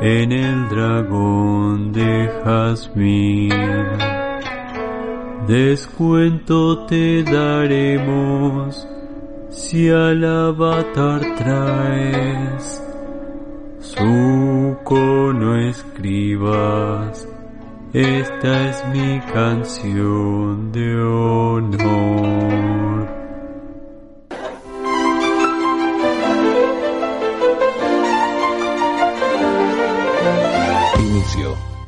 [0.00, 3.52] en el dragón de jazmín.
[5.46, 8.86] Descuento te daremos
[9.50, 12.82] si al avatar traes
[13.78, 17.28] su cono escribas.
[17.92, 22.42] Esta es mi canción de honor.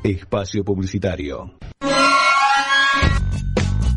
[0.04, 1.50] Espacio publicitario.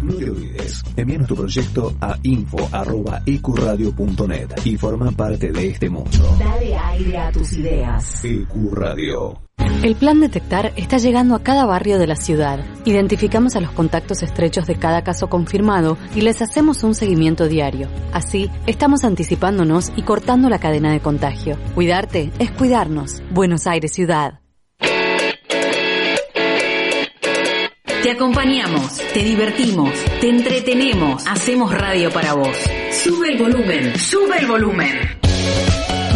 [0.02, 6.38] No te olvides, envíanos tu proyecto a info.ecuradio.net y forma parte de este mundo.
[6.40, 8.24] Dale aire a tus ideas.
[8.24, 9.42] Ecuradio.
[9.84, 12.64] El plan Detectar está llegando a cada barrio de la ciudad.
[12.86, 17.90] Identificamos a los contactos estrechos de cada caso confirmado y les hacemos un seguimiento diario.
[18.14, 21.58] Así, estamos anticipándonos y cortando la cadena de contagio.
[21.76, 23.22] Cuidarte es cuidarnos.
[23.30, 24.40] Buenos Aires Ciudad.
[28.04, 29.92] Te acompañamos, te divertimos,
[30.22, 32.56] te entretenemos, hacemos radio para vos.
[32.92, 35.18] Sube el volumen, sube el volumen.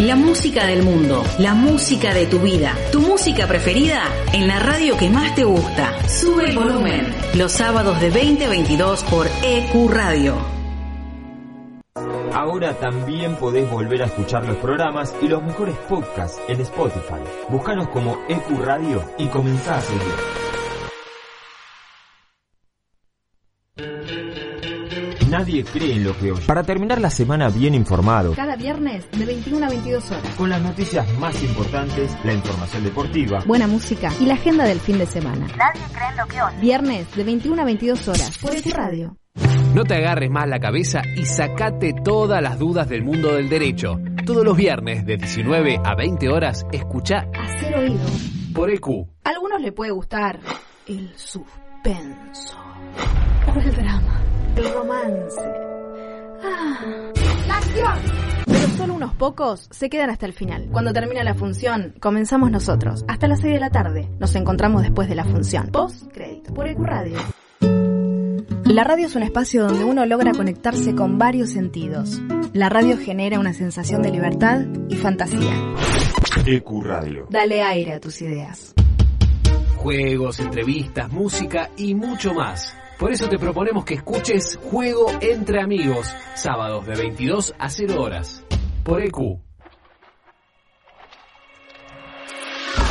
[0.00, 4.96] La música del mundo, la música de tu vida, tu música preferida en la radio
[4.96, 5.92] que más te gusta.
[6.08, 7.14] Sube el volumen.
[7.34, 10.36] Los sábados de 20 a 22 por EQ Radio.
[12.32, 17.22] Ahora también podés volver a escuchar los programas y los mejores podcasts en Spotify.
[17.48, 20.41] Búscanos como EQ Radio y comenzá a seguir.
[25.42, 26.46] Nadie cree en lo que oye.
[26.46, 30.22] Para terminar la semana bien informado, Cada viernes de 21 a 22 horas.
[30.36, 34.98] con las noticias más importantes, la información deportiva, Buena música y la agenda del fin
[34.98, 35.48] de semana.
[35.56, 36.56] Nadie cree en lo que oye.
[36.60, 39.16] Viernes de 21 a 22 horas por EQ Radio.
[39.74, 43.98] No te agarres más la cabeza y sacate todas las dudas del mundo del derecho.
[44.24, 47.98] Todos los viernes de 19 a 20 horas, escucha Hacer oído.
[48.54, 48.86] por EQ.
[49.24, 50.38] A algunos le puede gustar
[50.86, 52.56] el suspenso
[53.52, 54.21] o el drama,
[54.56, 55.40] el romance.
[56.42, 57.12] Ah,
[57.46, 57.98] la acción.
[58.46, 60.68] Pero solo unos pocos se quedan hasta el final.
[60.70, 63.04] Cuando termina la función, comenzamos nosotros.
[63.08, 64.08] Hasta las 6 de la tarde.
[64.18, 65.68] Nos encontramos después de la función.
[65.68, 67.18] Post crédito por EQ Radio.
[68.64, 72.20] La radio es un espacio donde uno logra conectarse con varios sentidos.
[72.52, 75.54] La radio genera una sensación de libertad y fantasía.
[76.46, 77.26] EQ Radio.
[77.30, 78.74] Dale aire a tus ideas.
[79.76, 82.76] Juegos, entrevistas, música y mucho más.
[82.98, 88.44] Por eso te proponemos que escuches Juego entre Amigos, sábados de 22 a 0 horas,
[88.84, 89.40] por EQ.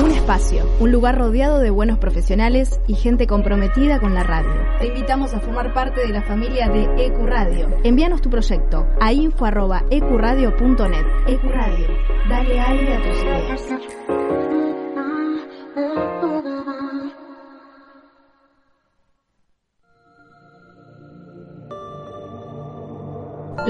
[0.04, 4.52] Un espacio, un lugar rodeado de buenos profesionales y gente comprometida con la radio.
[4.80, 7.70] Te invitamos a formar parte de la familia de EQ Radio.
[7.84, 11.06] Envíanos tu proyecto a info.ecuradio.net.
[11.28, 11.88] EQ Radio,
[12.30, 13.62] dale aire a tus ideas.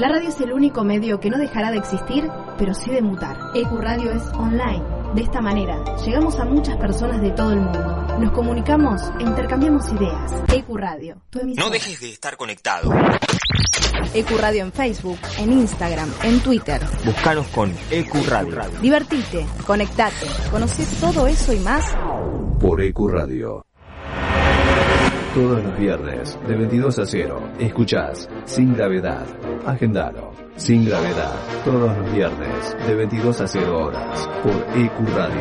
[0.02, 3.38] La radio es el único medio que no dejará de existir, pero sí de mutar.
[3.54, 4.82] EQ Radio es online.
[5.14, 8.18] De esta manera, llegamos a muchas personas de todo el mundo.
[8.18, 10.32] Nos comunicamos e intercambiamos ideas.
[10.48, 11.66] EQ Radio, tu emisora.
[11.66, 12.92] No dejes de estar conectado.
[14.12, 16.82] EQ Radio en Facebook, en Instagram, en Twitter.
[17.04, 18.80] Buscanos con EQ Radio.
[18.80, 21.84] Divertite, conectate, conoce todo eso y más
[22.58, 23.64] por EQ Radio.
[25.34, 29.26] Todos los viernes, de 22 a 0, escuchás Sin Gravedad.
[29.64, 30.30] Agendalo.
[30.56, 31.34] Sin Gravedad.
[31.64, 35.40] Todos los viernes, de 22 a 0 horas, por EQ Radio.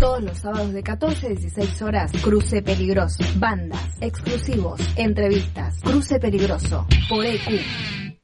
[0.00, 3.22] Todos los sábados de 14 a 16 horas, Cruce Peligroso.
[3.36, 5.78] Bandas, exclusivos, entrevistas.
[5.82, 8.15] Cruce Peligroso, por EQ.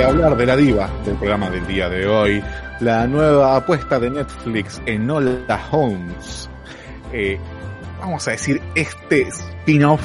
[0.10, 2.44] Hablar de la diva del programa del día de hoy,
[2.80, 6.50] la nueva apuesta de Netflix en Hola Holmes.
[7.14, 7.38] Eh,
[8.00, 10.02] vamos a decir, este spin-off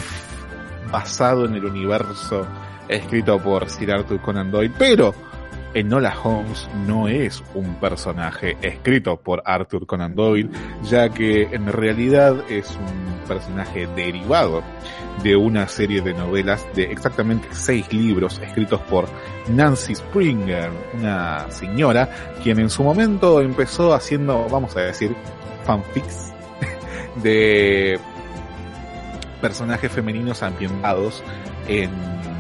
[0.93, 2.47] basado en el universo
[2.87, 5.15] escrito por Sir Arthur Conan Doyle, pero
[5.73, 10.51] Enola Holmes no es un personaje escrito por Arthur Conan Doyle,
[10.83, 14.63] ya que en realidad es un personaje derivado
[15.25, 19.09] de una serie de novelas de exactamente seis libros escritos por
[19.49, 25.17] Nancy Springer, una señora quien en su momento empezó haciendo, vamos a decir,
[25.65, 26.35] fanfics
[27.23, 27.99] de
[29.41, 31.25] personajes femeninos ambientados
[31.69, 31.91] en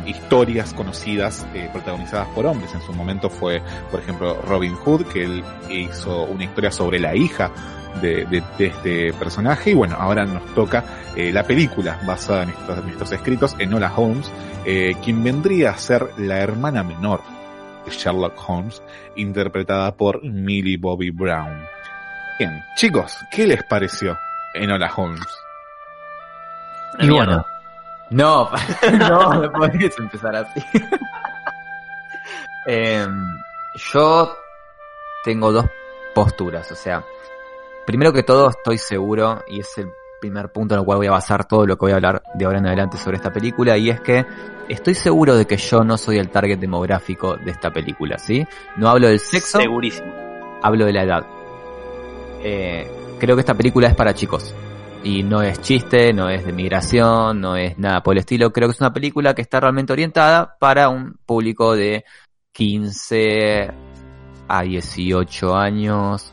[0.06, 2.74] historias conocidas eh, protagonizadas por hombres.
[2.74, 7.14] En su momento fue, por ejemplo, Robin Hood, que él hizo una historia sobre la
[7.14, 7.50] hija
[8.00, 9.70] de, de, de este personaje.
[9.70, 10.84] Y bueno, ahora nos toca
[11.16, 14.30] eh, la película basada en estos, en estos Holmes,
[14.64, 17.20] eh, quien vendría a ser la hermana menor
[17.84, 18.82] de Sherlock Holmes,
[19.16, 21.64] interpretada por Millie Bobby Brown.
[22.38, 24.18] Bien, chicos, ¿qué les pareció
[24.54, 25.26] Enola Holmes?
[26.98, 27.44] Y bueno,
[28.10, 28.50] no,
[28.98, 30.62] no, no podés empezar así.
[32.66, 33.22] Em,
[33.92, 34.34] yo
[35.22, 35.66] tengo dos
[36.14, 37.04] posturas, o sea,
[37.84, 41.10] primero que todo estoy seguro, y es el primer punto en el cual voy a
[41.10, 43.90] basar todo lo que voy a hablar de ahora en adelante sobre esta película, y
[43.90, 44.24] es que
[44.68, 48.46] estoy seguro de que yo no soy el target demográfico de esta película, ¿sí?
[48.76, 49.60] No hablo del sexo.
[49.60, 50.10] Segurísimo.
[50.62, 51.26] Hablo de la edad.
[52.42, 54.54] Eh, creo que esta película es para chicos.
[55.04, 58.52] Y no es chiste, no es de migración, no es nada por el estilo.
[58.54, 62.06] Creo que es una película que está realmente orientada para un público de
[62.52, 63.70] 15
[64.48, 66.32] a 18 años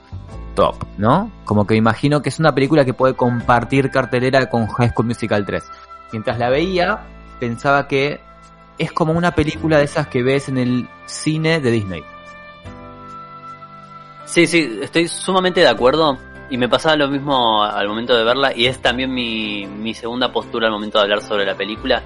[0.56, 1.32] top, ¿no?
[1.44, 5.46] Como que imagino que es una película que puede compartir cartelera con High School Musical
[5.46, 5.64] 3.
[6.14, 7.02] Mientras la veía,
[7.42, 8.22] pensaba que
[8.78, 12.04] es como una película de esas que ves en el cine de Disney.
[14.26, 16.18] Sí, sí, estoy sumamente de acuerdo.
[16.52, 18.52] Y me pasaba lo mismo al momento de verla.
[18.56, 22.04] Y es también mi, mi segunda postura al momento de hablar sobre la película.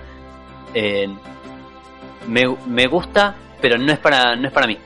[0.73, 1.07] Eh,
[2.27, 4.77] me, me gusta, pero no es para, no es para mí.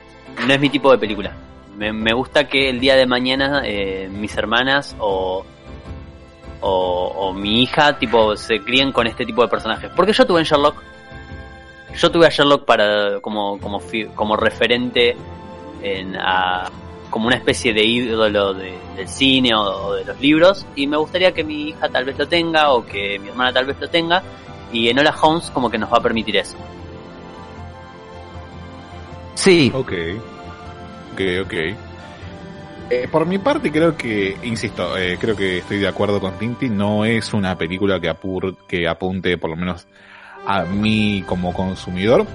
[0.46, 1.32] No es mi tipo de película.
[1.76, 5.44] Me, gusta que el día de mañana eh, mis hermanas o,
[6.60, 9.90] o, o mi hija tipo se críen con este tipo de personajes.
[9.94, 10.76] Porque yo tuve en Sherlock.
[11.96, 13.80] Yo tuve a Sherlock para como, como,
[14.14, 15.16] como referente
[15.82, 16.70] en, a,
[17.10, 20.96] como una especie de ídolo de- del cine o, o de los libros y me
[20.96, 23.88] gustaría que mi hija tal vez lo tenga o que mi hermana tal vez lo
[23.88, 24.22] tenga
[24.72, 26.56] y Enola Holmes como que nos va a permitir eso.
[29.34, 29.70] Sí.
[29.74, 29.92] Ok.
[31.12, 31.52] Ok, ok.
[32.92, 36.68] Eh, por mi parte creo que, insisto, eh, creo que estoy de acuerdo con Tinti,
[36.68, 39.86] no es una película que, apur, que apunte por lo menos
[40.46, 42.26] a mí como consumidor.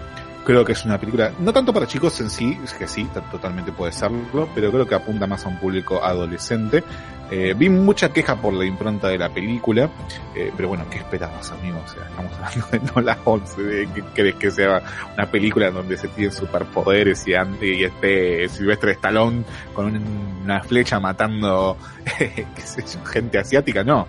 [0.46, 3.72] Creo que es una película, no tanto para chicos en sí, es que sí, totalmente
[3.72, 6.84] puede serlo, pero creo que apunta más a un público adolescente.
[7.32, 9.90] Eh, vi mucha queja por la impronta de la película,
[10.36, 11.82] eh, pero bueno, ¿qué esperabas, amigo?
[11.84, 14.84] O sea, estamos hablando de Nola Holmes, ¿de ¿qué crees que sea
[15.16, 17.32] una película donde se tienen superpoderes y,
[17.66, 19.44] y este Silvestre Stallone
[19.74, 21.76] con un- una flecha matando
[22.20, 23.84] qué sé yo, gente asiática?
[23.84, 24.08] No.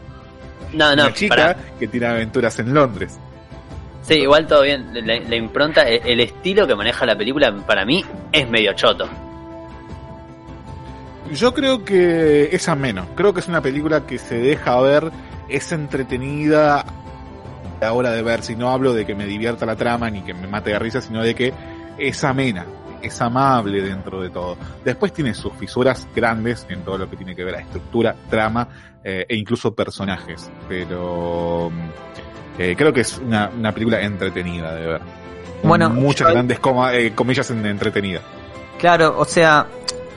[0.74, 3.18] No, no, una chica que tiene aventuras en Londres.
[4.06, 4.86] Sí, igual todo bien.
[5.04, 9.08] La, impronta, el, el estilo que maneja la película para mí es medio choto.
[11.32, 13.08] Yo creo que es ameno.
[13.16, 15.10] Creo que es una película que se deja ver,
[15.48, 16.84] es entretenida a
[17.80, 18.42] la hora de ver.
[18.42, 21.00] Si no hablo de que me divierta la trama ni que me mate de risa,
[21.00, 21.52] sino de que
[21.98, 22.64] es amena,
[23.02, 24.56] es amable dentro de todo.
[24.84, 28.68] Después tiene sus fisuras grandes en todo lo que tiene que ver a estructura, trama
[29.02, 30.48] eh, e incluso personajes.
[30.68, 31.72] Pero
[32.58, 35.00] eh, creo que es una, una película entretenida de ver.
[35.62, 38.20] Bueno, muchas yo- grandes coma- eh, comillas en entretenida.
[38.78, 39.66] Claro, o sea,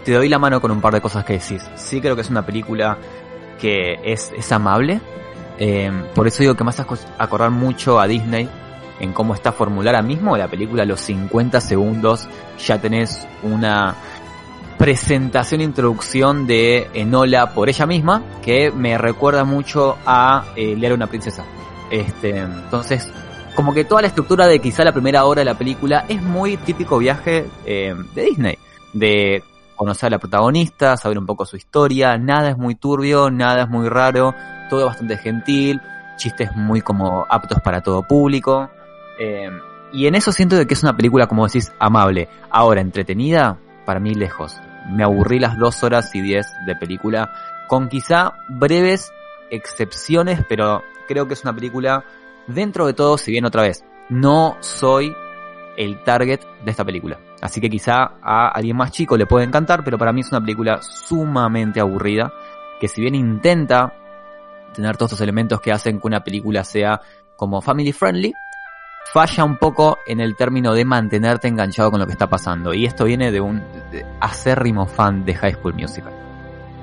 [0.03, 1.63] te doy la mano con un par de cosas que decís.
[1.75, 2.97] Sí creo que es una película
[3.59, 4.99] que es, es amable.
[5.57, 8.49] Eh, por eso digo que me hace aco- acordar mucho a Disney
[8.99, 10.83] en cómo está formulada mismo la película.
[10.83, 12.27] A los 50 segundos
[12.65, 13.95] ya tenés una
[14.77, 20.95] presentación, introducción de Enola por ella misma, que me recuerda mucho a eh, Leer a
[20.95, 21.43] una princesa.
[21.89, 23.11] Este, entonces,
[23.55, 26.57] como que toda la estructura de quizá la primera hora de la película es muy
[26.57, 28.57] típico viaje eh, de Disney,
[28.93, 29.43] de
[29.75, 33.69] conocer a la protagonista, saber un poco su historia, nada es muy turbio, nada es
[33.69, 34.35] muy raro,
[34.69, 35.81] todo bastante gentil,
[36.17, 38.69] chistes muy como aptos para todo público,
[39.19, 39.49] eh,
[39.91, 42.29] y en eso siento de que es una película, como decís, amable.
[42.51, 44.59] Ahora, entretenida, para mí lejos.
[44.89, 47.33] Me aburrí las dos horas y diez de película,
[47.67, 49.11] con quizá breves
[49.49, 52.05] excepciones, pero creo que es una película
[52.45, 55.11] dentro de todo, si bien otra vez, no soy
[55.75, 57.19] el target de esta película.
[57.41, 60.41] Así que quizá a alguien más chico le puede encantar, pero para mí es una
[60.41, 62.31] película sumamente aburrida,
[62.79, 63.91] que si bien intenta
[64.73, 67.01] tener todos estos elementos que hacen que una película sea
[67.35, 68.33] como family friendly,
[69.11, 72.71] falla un poco en el término de mantenerte enganchado con lo que está pasando.
[72.73, 73.63] Y esto viene de un
[74.19, 76.28] acérrimo fan de High School Musical.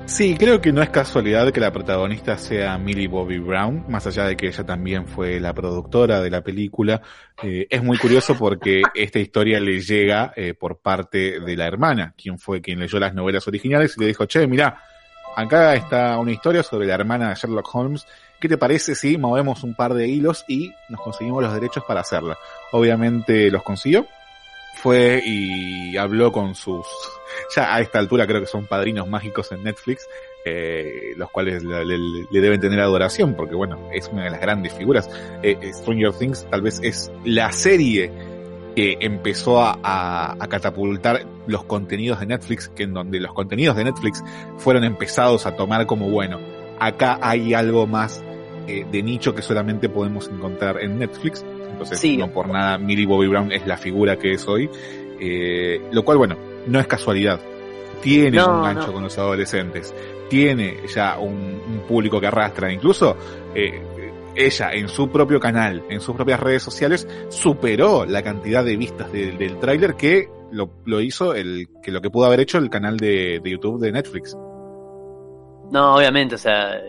[0.07, 4.23] Sí, creo que no es casualidad que la protagonista sea Millie Bobby Brown, más allá
[4.23, 7.01] de que ella también fue la productora de la película.
[7.43, 12.13] Eh, es muy curioso porque esta historia le llega eh, por parte de la hermana,
[12.17, 14.81] quien fue quien leyó las novelas originales y le dijo, che, mira,
[15.35, 18.07] acá está una historia sobre la hermana de Sherlock Holmes.
[18.39, 21.99] ¿Qué te parece si movemos un par de hilos y nos conseguimos los derechos para
[21.99, 22.37] hacerla?
[22.71, 24.07] Obviamente los consiguió.
[24.81, 26.85] Fue y habló con sus,
[27.55, 30.07] ya a esta altura creo que son padrinos mágicos en Netflix,
[30.45, 35.09] eh, los cuales le, deben tener adoración, porque bueno, es una de las grandes figuras.
[35.43, 38.11] Eh, eh, Stranger Things tal vez es la serie
[38.75, 44.23] que empezó a, catapultar los contenidos de Netflix, que en donde los contenidos de Netflix
[44.57, 46.39] fueron empezados a tomar como bueno,
[46.79, 48.23] acá hay algo más
[48.67, 51.43] de nicho que solamente podemos encontrar en Netflix.
[51.77, 52.17] Entonces, Sí.
[52.17, 54.69] no por nada, Millie Bobby Brown es la figura que es hoy.
[55.19, 56.35] Eh, lo cual, bueno,
[56.67, 57.39] no es casualidad.
[58.01, 58.93] tiene No, un gancho no.
[58.93, 59.93] con los adolescentes,
[60.29, 61.33] tiene ya un,
[61.67, 63.17] un público que arrastra, incluso
[63.55, 63.81] eh,
[64.35, 69.11] ella en su propio canal, en sus propias redes sociales, superó la cantidad de vistas
[69.11, 72.69] del- del tráiler que lo, lo hizo el que lo que pudo haber hecho el
[72.69, 74.35] canal de, de YouTube de Netflix.
[75.71, 76.79] No, obviamente, o sea,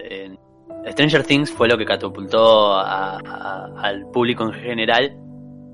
[0.90, 5.16] Stranger Things fue lo que catapultó a- al público en general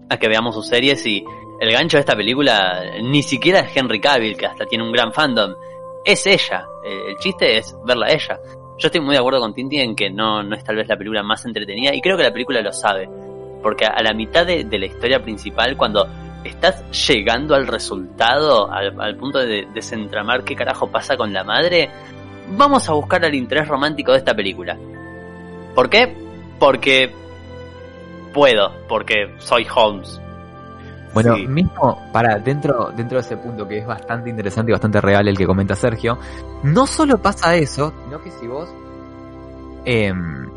[0.08, 1.24] a que veamos sus series y
[1.60, 5.12] el gancho de esta película ni siquiera es Henry Cavill, que hasta tiene un gran
[5.12, 5.54] fandom,
[6.04, 6.66] es ella.
[6.84, 8.38] El chiste es verla a ella.
[8.76, 10.96] Yo estoy muy de acuerdo con Tinti en que no, no es tal vez la
[10.96, 13.08] película más entretenida y creo que la película lo sabe.
[13.62, 16.06] Porque a la mitad de, de la historia principal, cuando
[16.44, 21.88] estás llegando al resultado, al, al punto de desentramar qué carajo pasa con la madre,
[22.48, 24.76] vamos a buscar el interés romántico de esta película.
[25.74, 26.16] ¿Por qué?
[26.58, 27.12] Porque
[28.32, 30.20] puedo, porque soy Holmes.
[31.12, 31.46] Bueno, Sí.
[31.46, 35.38] mismo para dentro dentro de ese punto que es bastante interesante y bastante real el
[35.38, 36.18] que comenta Sergio,
[36.64, 38.68] no solo pasa eso, sino que si vos
[39.84, 40.48] em,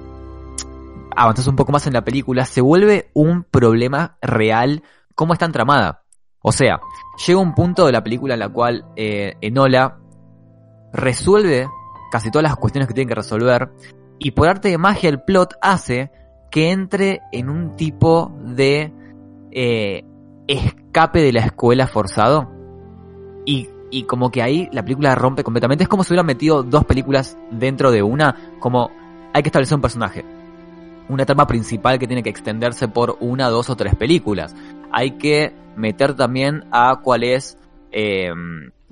[1.16, 4.82] avanzas un poco más en la película, se vuelve un problema real
[5.14, 6.04] cómo está entramada.
[6.42, 6.80] O sea,
[7.26, 9.98] llega un punto de la película en la cual eh, Enola
[10.94, 11.68] resuelve
[12.12, 13.70] casi todas las cuestiones que tiene que resolver
[14.20, 16.12] y por arte de magia el plot hace
[16.50, 18.94] que entre en un tipo de
[19.52, 20.04] eh,
[20.48, 22.52] escape de la escuela forzado
[23.46, 25.84] y, y como que ahí la película rompe completamente.
[25.84, 28.92] Es como si hubieran metido dos películas dentro de una, como
[29.34, 30.26] hay que establecer un personaje.
[31.10, 34.56] Una trama principal que tiene que extenderse por una, dos o tres películas.
[34.92, 37.58] Hay que meter también a cuál es
[37.92, 38.32] eh,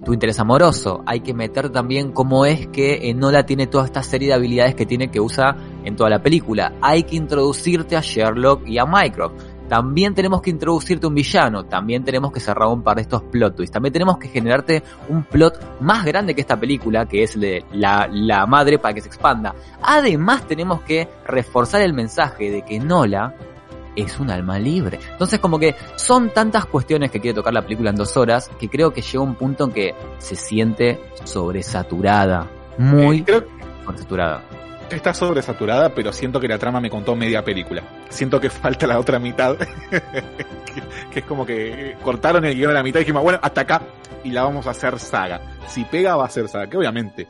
[0.04, 1.04] tu interés amoroso.
[1.06, 4.86] Hay que meter también cómo es que Enola tiene toda esta serie de habilidades que
[4.86, 6.74] tiene que usar en toda la película.
[6.82, 9.42] Hay que introducirte a Sherlock y a Mycroft.
[9.70, 13.56] También tenemos que introducirte un villano, también tenemos que cerrar un par de estos plot
[13.56, 17.66] twists, también tenemos que generarte un plot más grande que esta película, que es de
[17.72, 19.56] la madre para que se expanda.
[19.82, 23.34] Además tenemos que reforzar el mensaje de que Nola
[23.96, 25.00] es un alma libre.
[25.12, 28.70] Entonces como que son tantas cuestiones que quiere tocar la película en dos horas que
[28.70, 33.26] creo que llega un punto en que se siente sobresaturada, muy
[33.86, 34.44] sobresaturada.
[34.90, 37.82] Está sobresaturada, pero siento que la trama me contó media película.
[38.10, 39.58] Siento que falta la otra mitad.
[39.90, 43.62] que, que es como que cortaron el guion a la mitad y dijimos, bueno, hasta
[43.62, 43.82] acá.
[44.24, 45.42] Y la vamos a hacer saga.
[45.68, 46.68] Si pega, va a ser saga.
[46.68, 47.28] Que obviamente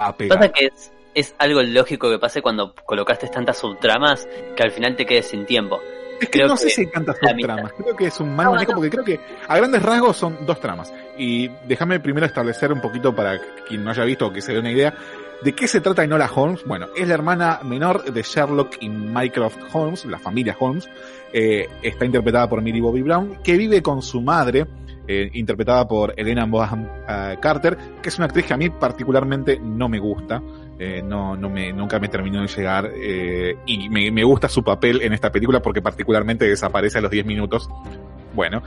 [0.00, 0.38] va a pegar.
[0.38, 4.96] Pasa que es, es algo lógico que pase cuando colocaste tantas subtramas que al final
[4.96, 5.80] te quedes sin tiempo.
[6.20, 7.72] Es que no sé si hay tantas subtramas.
[7.72, 10.92] Creo que es un mal manejo porque creo que a grandes rasgos son dos tramas.
[11.16, 14.58] Y déjame primero establecer un poquito para quien no haya visto o que se dé
[14.58, 14.94] una idea.
[15.42, 16.64] ¿De qué se trata Enola Holmes?
[16.66, 20.88] Bueno, es la hermana menor de Sherlock y Mycroft Holmes, la familia Holmes.
[21.32, 24.66] Eh, está interpretada por Millie Bobby Brown, que vive con su madre,
[25.12, 29.58] eh, interpretada por Elena Bonham eh, Carter, que es una actriz que a mí particularmente
[29.58, 30.40] no me gusta.
[30.78, 32.92] Eh, no, no me, nunca me terminó de llegar.
[33.66, 37.26] y me, me gusta su papel en esta película porque particularmente desaparece a los 10
[37.26, 37.68] minutos.
[38.34, 38.62] Bueno,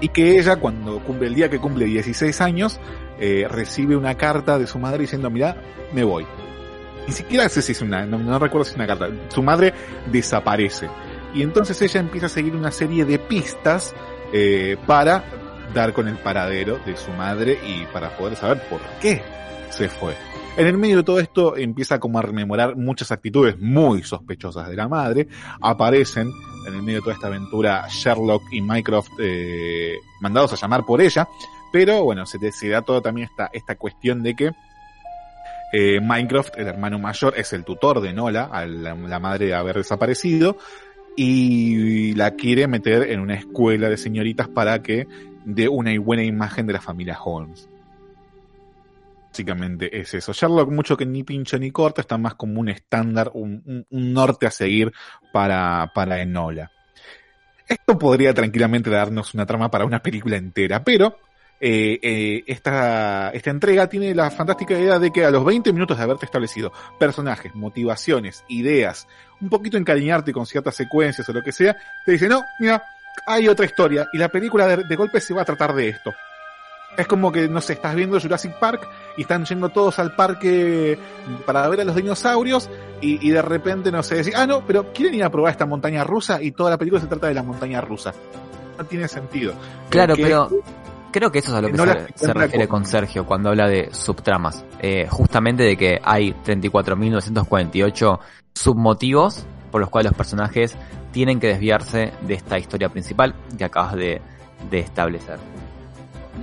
[0.00, 2.78] y que ella cuando cumple el día que cumple 16 años
[3.18, 5.56] recibe una carta de su madre diciendo mira
[5.92, 6.24] me voy
[7.06, 9.74] ni siquiera sé si es una no, no recuerdo si es una carta su madre
[10.10, 10.88] desaparece
[11.34, 13.94] y entonces ella empieza a seguir una serie de pistas
[14.32, 15.24] eh, para
[15.74, 19.22] dar con el paradero de su madre y para poder saber por qué
[19.70, 20.14] se fue
[20.56, 24.76] en el medio de todo esto empieza como a rememorar muchas actitudes muy sospechosas de
[24.76, 25.28] la madre.
[25.60, 26.30] Aparecen
[26.66, 31.00] en el medio de toda esta aventura Sherlock y Mycroft eh, mandados a llamar por
[31.00, 31.28] ella.
[31.72, 34.50] Pero bueno, se, da todo también esta, esta cuestión de que
[35.72, 39.54] eh, Mycroft, el hermano mayor, es el tutor de Nola, a la, la madre de
[39.54, 40.56] haber desaparecido,
[41.22, 45.06] y la quiere meter en una escuela de señoritas para que
[45.44, 47.68] dé una buena imagen de la familia Holmes.
[49.30, 50.32] Básicamente es eso.
[50.32, 54.46] Sherlock mucho que ni pincha ni corta, está más como un estándar, un, un- norte
[54.46, 54.92] a seguir
[55.30, 56.70] para, para Enola.
[57.68, 61.18] Esto podría tranquilamente darnos una trama para una película entera, pero
[61.60, 65.98] eh, eh, esta, esta entrega tiene la fantástica idea de que a los 20 minutos
[65.98, 69.06] de haberte establecido personajes, motivaciones, ideas,
[69.40, 72.82] un poquito encariñarte con ciertas secuencias o lo que sea, te dice, no, mira,
[73.26, 76.12] hay otra historia y la película de, de golpe se va a tratar de esto.
[76.96, 80.98] Es como que, no sé, estás viendo Jurassic Park y están yendo todos al parque
[81.46, 82.68] para ver a los dinosaurios
[83.00, 85.66] y, y de repente, no sé, decir, ah, no, pero quieren ir a probar esta
[85.66, 88.12] montaña rusa y toda la película se trata de la montaña rusa.
[88.76, 89.54] No tiene sentido.
[89.88, 90.48] Claro, Porque- pero
[91.10, 91.84] creo que eso es a lo que no
[92.14, 94.64] se, refiere con- con Sergio cuando habla de subtramas.
[94.80, 98.18] Eh, justamente de que hay 34.948
[98.54, 100.76] submotivos por los cuales los personajes
[101.12, 104.20] tienen que desviarse de esta historia principal que acabas de,
[104.70, 105.38] de establecer.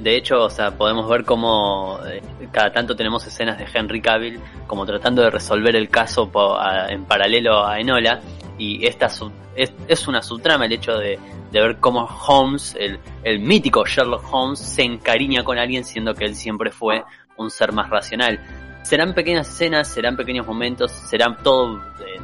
[0.02, 2.22] De hecho, o sea, podemos ver cómo eh,
[2.52, 6.88] cada tanto tenemos escenas de Henry Cavill como tratando de resolver el caso po- a-
[6.89, 8.19] en paralelo a Enola.
[8.58, 9.08] Y esta
[9.56, 11.20] es, es una subtrama el hecho de,
[11.52, 16.36] ver cómo Holmes, el, el mítico Sherlock Holmes, se encariña con alguien siendo que él
[16.36, 17.04] siempre fue
[17.38, 18.40] un ser más racional.
[18.84, 22.20] Serán pequeñas escenas, serán pequeños momentos, serán todo eh,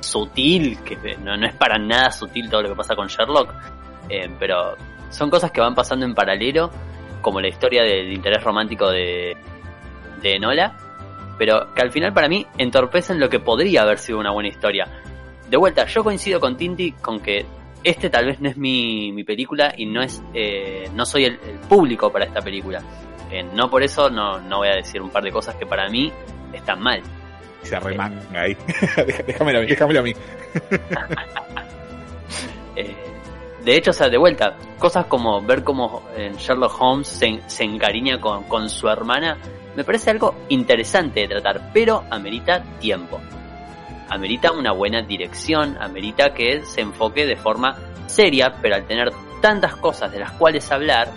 [0.00, 3.52] sutil, que no, no es para nada sutil todo lo que pasa con Sherlock,
[4.08, 4.76] eh, pero
[5.10, 6.70] son cosas que van pasando en paralelo,
[7.20, 9.36] como la historia del interés romántico de,
[10.22, 10.76] de Enola,
[11.38, 14.86] pero que al final para mí entorpecen lo que podría haber sido una buena historia.
[15.48, 17.46] De vuelta, yo coincido con Tinti con que
[17.82, 21.38] este tal vez no es mi, mi película y no es eh, no soy el,
[21.46, 22.82] el público para esta película.
[23.30, 25.88] Eh, no por eso no, no voy a decir un par de cosas que para
[25.88, 26.12] mí
[26.52, 27.02] están mal.
[27.62, 28.56] Se arremanga ahí.
[29.26, 30.14] déjamelo a mí, déjamelo a mí.
[32.80, 32.94] Eh,
[33.64, 37.64] de hecho, o sea, de vuelta, cosas como ver cómo eh, Sherlock Holmes se, se
[37.64, 39.36] encariña con, con su hermana,
[39.74, 43.20] me parece algo interesante de tratar, pero amerita tiempo.
[44.10, 47.76] Amerita una buena dirección, amerita que se enfoque de forma
[48.06, 49.12] seria, pero al tener
[49.42, 51.08] tantas cosas de las cuales hablar,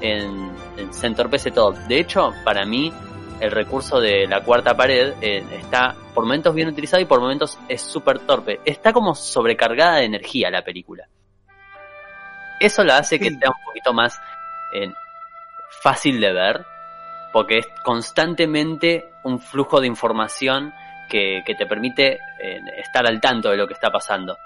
[0.00, 1.72] en- en- se entorpece todo.
[1.72, 2.92] De hecho, para mí,
[3.40, 7.58] el recurso de la cuarta pared eh, está por momentos bien utilizado y por momentos
[7.68, 8.60] es súper torpe.
[8.64, 11.06] Está como sobrecargada de energía la película.
[12.58, 14.18] Eso la hace que sea un poquito más
[14.72, 14.90] eh,
[15.82, 16.64] fácil de ver,
[17.32, 20.72] porque es constantemente un flujo de información
[21.08, 24.36] que, que te permite eh, estar al tanto de lo que está pasando.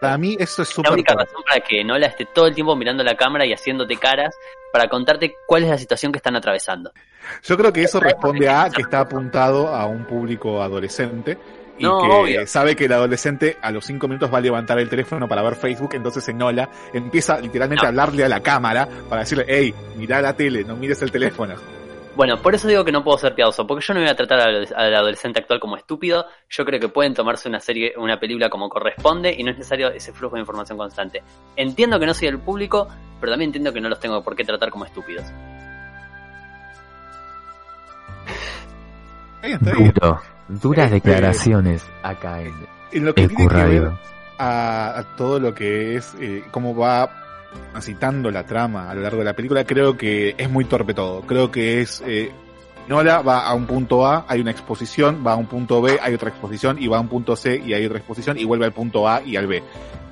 [0.00, 2.74] Para mí eso es La súper única razón para que Nola esté todo el tiempo
[2.74, 4.34] mirando la cámara y haciéndote caras
[4.72, 6.90] para contarte cuál es la situación que están atravesando.
[7.42, 11.36] Yo creo que eso responde a que está apuntado a un público adolescente
[11.78, 12.46] y No, que obvio.
[12.46, 15.54] sabe que el adolescente a los cinco minutos va a levantar el teléfono para ver
[15.54, 20.34] Facebook, entonces Enola empieza literalmente a hablarle a la cámara para decirle, hey, mira la
[20.34, 21.54] tele, no mires el teléfono.
[22.16, 24.40] Bueno, por eso digo que no puedo ser piadoso, porque yo no voy a tratar
[24.40, 26.26] al, adolescente actual como estúpido.
[26.48, 29.88] Yo creo que pueden tomarse una serie, una película como corresponde y no es necesario
[29.90, 31.22] ese flujo de información constante.
[31.56, 32.88] Entiendo que no soy el público,
[33.20, 35.24] pero también entiendo que no los tengo por qué tratar como estúpidos.
[39.60, 40.20] Duro.
[40.48, 42.52] Duras Este- declaraciones acá en
[42.92, 43.98] En lo que Ecu tiene que ver Radio.
[44.38, 47.08] a, a todo lo que es eh, cómo va
[47.80, 51.22] citando la trama a lo largo de la película, creo que es muy torpe todo.
[51.22, 52.30] Creo que es eh,
[52.88, 56.14] Nola va a un punto A, hay una exposición, va a un punto B, hay
[56.14, 58.72] otra exposición, y va a un punto C y hay otra exposición, y vuelve al
[58.72, 59.62] punto A y al B.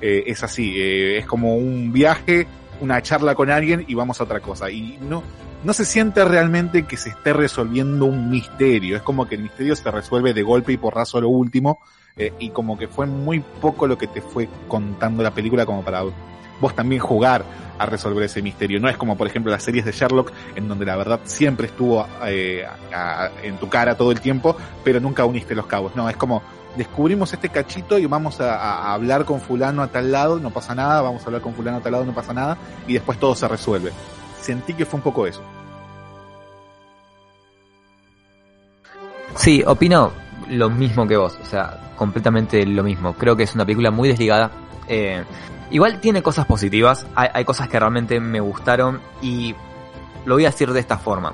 [0.01, 2.47] Eh, es así, eh, es como un viaje,
[2.79, 4.71] una charla con alguien y vamos a otra cosa.
[4.71, 5.23] Y no,
[5.63, 8.95] no se siente realmente que se esté resolviendo un misterio.
[8.95, 11.79] Es como que el misterio se resuelve de golpe y porrazo lo último.
[12.39, 16.03] y como que fue muy poco lo que te fue contando la película como para
[16.59, 17.43] vos también jugar
[17.77, 18.79] a resolver ese misterio.
[18.79, 22.05] No es como, por ejemplo, las series de Sherlock, en donde la verdad siempre estuvo
[22.25, 22.65] eh,
[23.41, 25.95] en tu cara todo el tiempo, pero nunca uniste los cabos.
[25.95, 26.41] No, es como,
[26.75, 30.75] descubrimos este cachito y vamos a, a hablar con fulano a tal lado, no pasa
[30.75, 32.57] nada, vamos a hablar con fulano a tal lado, no pasa nada,
[32.87, 33.91] y después todo se resuelve.
[34.41, 35.41] Sentí que fue un poco eso.
[39.35, 40.11] Sí, opino
[40.49, 43.13] lo mismo que vos, o sea, completamente lo mismo.
[43.13, 44.51] Creo que es una película muy desligada.
[44.87, 45.23] Eh,
[45.71, 49.55] igual tiene cosas positivas, hay, cosas que realmente me gustaron y
[50.25, 51.33] lo voy a decir de esta forma.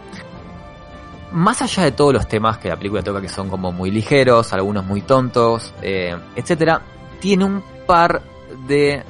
[1.32, 4.53] Más allá de todos los temas que la película toca que son como muy ligeros,
[4.53, 6.82] algunos muy tontos, eh, etcétera,
[7.20, 8.22] tiene un par
[8.68, 9.03] de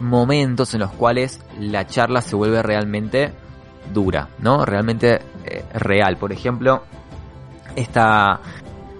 [0.00, 3.32] momentos en los cuales la charla se vuelve realmente
[3.92, 4.64] dura, ¿no?
[4.64, 6.16] Realmente eh, real.
[6.16, 6.82] Por ejemplo,
[7.74, 8.40] esta,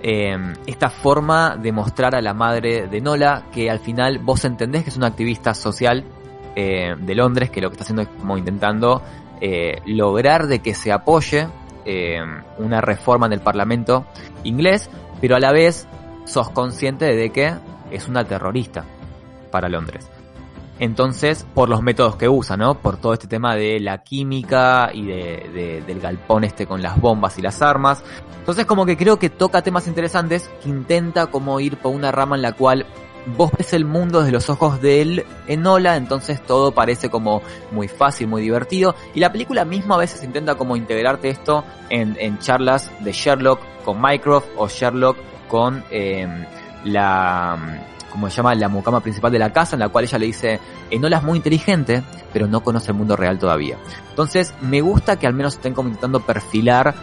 [0.02, 4.84] eh, esta forma de mostrar a la madre de Nola que al final vos entendés
[4.84, 6.04] que es una activista social
[6.54, 9.02] eh, de Londres que lo que está haciendo es como intentando
[9.40, 11.48] eh, lograr de que se apoye
[11.84, 12.18] eh,
[12.58, 14.06] una reforma en el Parlamento
[14.44, 15.86] inglés, pero a la vez
[16.24, 17.54] sos consciente de que
[17.90, 18.84] es una terrorista
[19.50, 20.10] para Londres.
[20.78, 22.74] Entonces, por los métodos que usa, ¿no?
[22.80, 27.00] Por todo este tema de la química y de, de- del galpón este con las
[27.00, 28.02] bombas y las armas.
[28.38, 32.36] Entonces, como que creo que toca temas interesantes, que intenta como ir por una rama
[32.36, 32.86] en la cual
[33.36, 37.42] vos ves el mundo desde los ojos de él Enola, entonces todo parece como
[37.72, 38.94] muy fácil, muy divertido.
[39.14, 43.60] Y la película misma a veces intenta como integrarte esto en, en charlas de Sherlock
[43.84, 45.18] con Mycroft o Sherlock
[45.48, 46.26] con eh,
[46.84, 47.58] la
[48.10, 50.60] como se llama la mucama principal de la casa, en la cual ella le dice,
[50.90, 52.02] Enola es muy inteligente,
[52.32, 53.78] pero no conoce el mundo real todavía.
[54.10, 56.94] Entonces, me gusta que al menos estén como intentando perfilar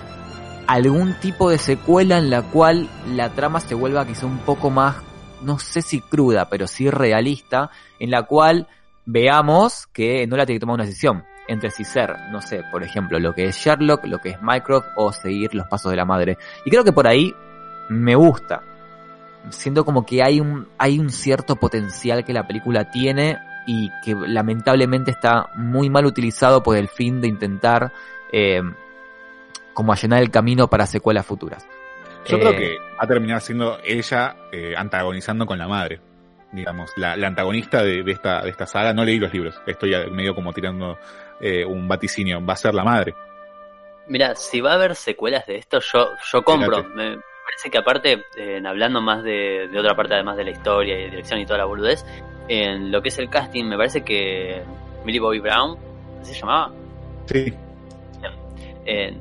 [0.67, 4.95] algún tipo de secuela en la cual la trama se vuelva quizá un poco más,
[5.41, 7.69] no sé si cruda, pero sí realista,
[7.99, 8.67] en la cual
[9.05, 12.83] veamos que no la tiene que tomar una decisión entre si ser, no sé, por
[12.83, 16.05] ejemplo, lo que es Sherlock, lo que es Mycroft o seguir los pasos de la
[16.05, 16.37] madre.
[16.65, 17.33] Y creo que por ahí
[17.89, 18.63] me gusta.
[19.49, 24.15] Siento como que hay un, hay un cierto potencial que la película tiene y que
[24.15, 27.91] lamentablemente está muy mal utilizado por el fin de intentar
[28.31, 28.61] eh,
[29.73, 31.67] como allanar el camino para secuelas futuras.
[32.27, 35.99] Yo Eh, creo que va a terminar siendo ella eh, antagonizando con la madre.
[36.51, 38.93] Digamos, la, la antagonista de, de esta, de esta saga.
[38.93, 40.97] No leí los libros, estoy medio como tirando
[41.41, 42.43] eh, un vaticinio.
[42.45, 43.13] Va a ser la madre.
[44.07, 46.83] Mira, si va a haber secuelas de esto, yo, yo compro.
[46.95, 50.99] Me parece que aparte, eh, hablando más de, de otra parte además de la historia
[50.99, 52.05] y dirección y toda la boludez,
[52.47, 54.63] en lo que es el casting, me parece que
[55.03, 55.77] Millie Bobby Brown,
[56.21, 56.73] ¿así se llamaba?
[57.25, 57.53] Sí.
[58.85, 59.17] Eh,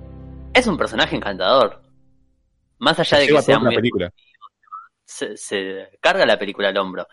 [0.53, 1.81] es un personaje encantador.
[2.79, 4.13] Más allá de que sea muy película.
[5.05, 7.07] se, se carga la película al hombro.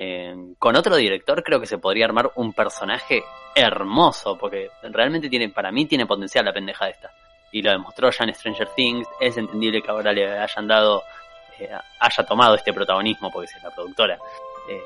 [0.00, 3.24] Eh, con otro director creo que se podría armar un personaje
[3.56, 7.10] hermoso, porque realmente tiene, para mí tiene potencial la pendeja esta.
[7.52, 11.02] Y lo demostró ya en Stranger Things, es entendible que ahora le hayan dado,
[11.58, 11.70] eh,
[12.00, 14.18] haya tomado este protagonismo, porque es la productora.
[14.68, 14.82] Eh,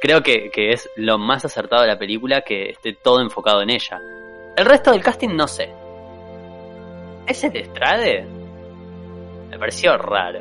[0.00, 3.70] creo que, que es lo más acertado de la película que esté todo enfocado en
[3.70, 4.00] ella.
[4.56, 5.72] El resto del casting no sé.
[7.26, 8.26] ¿Ese de Estrade?
[9.48, 10.40] Me pareció raro.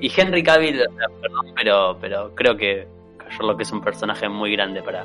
[0.00, 2.86] Y Henry Cavill, sea, perdón, pero, pero creo que
[3.30, 5.04] Sherlock es un personaje muy grande para,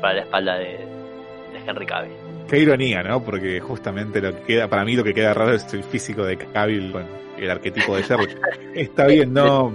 [0.00, 0.78] para la espalda de,
[1.52, 2.19] de Henry Cavill.
[2.48, 3.22] Qué ironía, ¿no?
[3.22, 6.36] Porque justamente lo que queda, para mí lo que queda raro es el físico de
[6.36, 7.06] Cavill con
[7.38, 8.30] el arquetipo de Sherlock.
[8.74, 9.72] Está bien, no,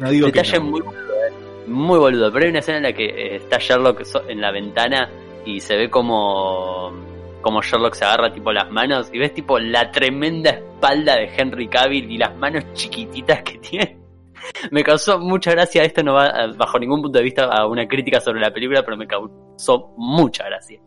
[0.00, 0.64] no digo que Detalle no.
[0.64, 1.32] muy boludo, eh.
[1.66, 2.32] muy boludo.
[2.32, 5.10] Pero hay una escena en la que eh, está Sherlock en la ventana
[5.44, 6.92] y se ve como,
[7.40, 11.68] como Sherlock se agarra tipo las manos y ves tipo la tremenda espalda de Henry
[11.68, 14.01] Cavill y las manos chiquititas que tiene.
[14.70, 17.86] Me causó mucha gracia, esto no va eh, bajo ningún punto de vista a una
[17.86, 20.80] crítica sobre la película, pero me causó mucha gracia.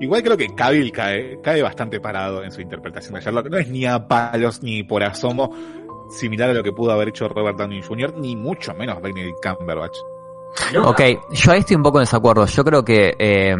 [0.00, 3.48] Igual creo que Cavill cae, cae bastante parado en su interpretación de Sherlock.
[3.50, 5.52] No es ni a palos ni por asomo
[6.10, 9.96] similar a lo que pudo haber hecho Robert Downey Jr., ni mucho menos Benedict Cumberbatch.
[10.88, 11.00] Ok,
[11.32, 12.46] yo ahí estoy un poco en desacuerdo.
[12.46, 13.54] Yo creo que eh,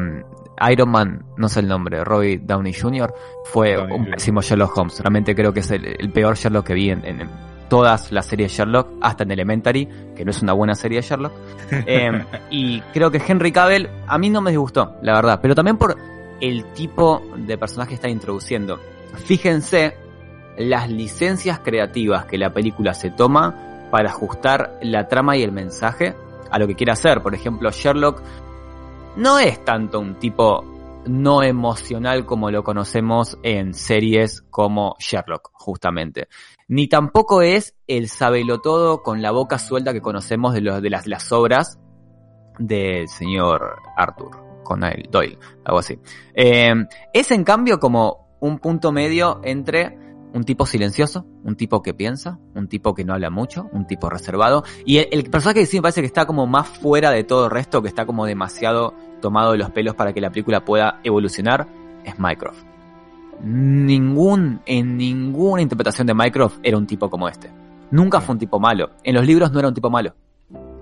[0.70, 3.12] Iron Man, no sé el nombre, Robbie Downey Jr.,
[3.44, 5.00] fue un pésimo Sherlock Holmes.
[5.00, 7.30] Realmente creo que es el, el peor Sherlock que vi en, en- en
[7.68, 11.06] todas las series de Sherlock, hasta en Elementary, que no es una buena serie de
[11.06, 11.32] Sherlock.
[11.70, 15.76] Eh, y creo que Henry Cavill a mí no me disgustó, la verdad, pero también
[15.76, 15.96] por
[16.40, 18.80] el tipo de personaje que está introduciendo.
[19.14, 19.96] Fíjense
[20.56, 26.14] las licencias creativas que la película se toma para ajustar la trama y el mensaje
[26.50, 27.22] a lo que quiere hacer.
[27.22, 28.22] Por ejemplo, Sherlock
[29.16, 30.64] no es tanto un tipo
[31.06, 36.28] no emocional como lo conocemos en series como Sherlock, justamente.
[36.68, 41.80] Ni tampoco es el sabelotodo con la boca suelta que conocemos de, de las, obras
[42.58, 45.98] del señor Arthur Conan Doyle, algo así.
[46.34, 46.74] Eh,
[47.14, 49.96] es en cambio como un punto medio entre
[50.34, 54.10] un tipo silencioso, un tipo que piensa, un tipo que no habla mucho, un tipo
[54.10, 54.62] reservado.
[54.84, 57.46] Y el, el personaje que sí me parece que está como más fuera de todo
[57.46, 61.00] el resto, que está como demasiado tomado de los pelos para que la película pueda
[61.02, 61.66] evolucionar,
[62.04, 62.77] es Mycroft.
[63.42, 67.50] Ningún, en ninguna interpretación de Mycroft era un tipo como este.
[67.90, 68.90] Nunca fue un tipo malo.
[69.02, 70.14] En los libros no era un tipo malo.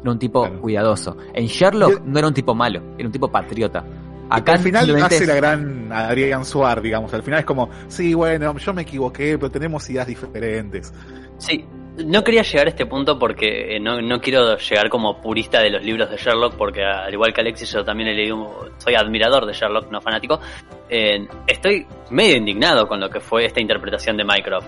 [0.03, 1.17] Era un tipo cuidadoso.
[1.35, 3.85] En Sherlock no era un tipo malo, era un tipo patriota.
[4.29, 7.13] Acá al final hace es- la gran Adrián Suar, digamos.
[7.15, 10.93] Al final es como, sí, bueno, yo me equivoqué, pero tenemos ideas diferentes.
[11.39, 11.65] Sí,
[12.05, 15.71] no quería llegar a este punto porque eh, no, no quiero llegar como purista de
[15.71, 19.47] los libros de Sherlock, porque al igual que Alexis, yo también he leído, soy admirador
[19.47, 20.41] de Sherlock, no fanático.
[20.89, 24.67] Eh, estoy medio indignado con lo que fue esta interpretación de Mycroft.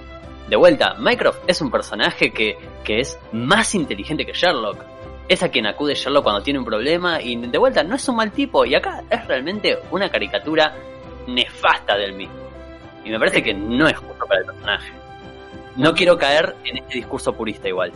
[0.48, 4.84] De vuelta, Mycroft es un personaje que, que es más inteligente que Sherlock.
[5.28, 8.16] Es a quien acude Sherlock cuando tiene un problema y de vuelta no es un
[8.16, 10.74] mal tipo y acá es realmente una caricatura
[11.26, 12.48] nefasta del mismo.
[13.04, 14.97] Y me parece que no es justo para el personaje.
[15.78, 17.92] No quiero caer en este discurso purista igual.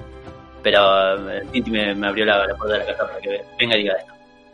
[0.63, 3.83] Pero eh, Tinti me, abrió la, la puerta de la casa para que venga y
[3.83, 4.13] diga esto.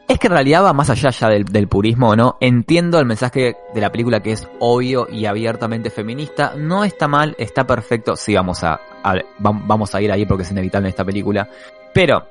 [0.08, 2.38] Es que en realidad va más allá ya del, purismo, ¿no?
[2.40, 6.54] Entiendo el mensaje de la película que es obvio y abiertamente feminista.
[6.56, 8.16] No está mal, está perfecto.
[8.16, 11.46] Sí, vamos a, a- vam- vamos a ir ahí porque es inevitable en esta película.
[11.92, 12.26] Pero,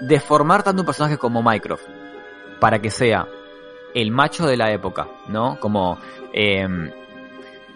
[0.00, 1.82] deformar tanto un personaje como Mycroft
[2.58, 3.26] para que sea
[3.94, 5.58] el macho de la época, ¿no?
[5.60, 5.98] Como
[6.32, 6.66] eh,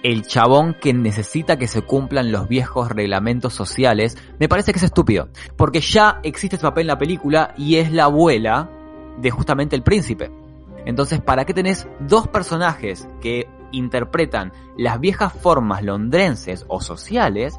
[0.04, 4.84] el chabón que necesita que se cumplan los viejos reglamentos sociales, me parece que es
[4.84, 5.30] estúpido.
[5.56, 8.70] Porque ya existe ese papel en la película y es la abuela
[9.18, 10.30] de justamente el príncipe.
[10.86, 17.58] Entonces, ¿para qué tenés dos personajes que interpretan las viejas formas londrenses o sociales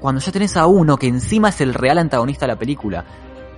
[0.00, 3.04] cuando ya tenés a uno que encima es el real antagonista de la película?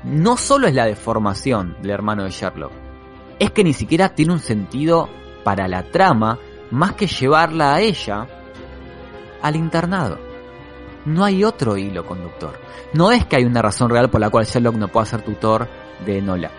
[0.05, 2.73] no solo es la deformación del hermano de Sherlock,
[3.39, 5.09] es que ni siquiera tiene un sentido
[5.45, 6.39] para la trama
[6.71, 8.27] más que llevarla a ella
[9.43, 10.19] al internado.
[11.05, 12.59] No hay otro hilo conductor.
[12.93, 15.69] No es que hay una razón real por la cual Sherlock no pueda ser tutor
[16.05, 16.51] de Nola.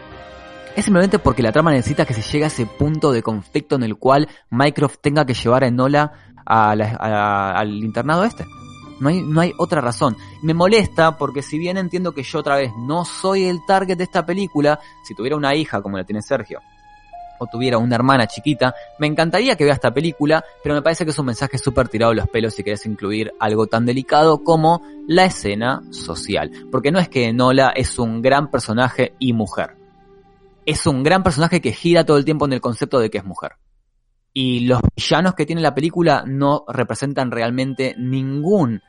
[0.75, 3.83] Es simplemente porque la trama necesita que se llegue a ese punto de conflicto en
[3.83, 6.13] el cual Mycroft tenga que llevar a Enola
[6.45, 8.45] a la- al internado este.
[8.99, 10.17] No hay, no hay otra razón.
[10.41, 14.03] Me molesta porque si bien entiendo que yo otra vez no soy el target de
[14.03, 16.59] esta película, si tuviera una hija como la tiene Sergio,
[17.39, 21.11] o tuviera una hermana chiquita, me encantaría que vea esta película, pero me parece que
[21.11, 24.83] es un mensaje súper tirado de los pelos si querés incluir algo tan delicado como
[25.07, 26.51] la escena social.
[26.71, 29.75] Porque no es que Nola es un gran personaje y mujer.
[30.65, 33.25] Es un gran personaje que gira todo el tiempo en el concepto de que es
[33.25, 33.53] mujer.
[34.33, 38.81] Y los villanos que tiene la película no representan realmente ningún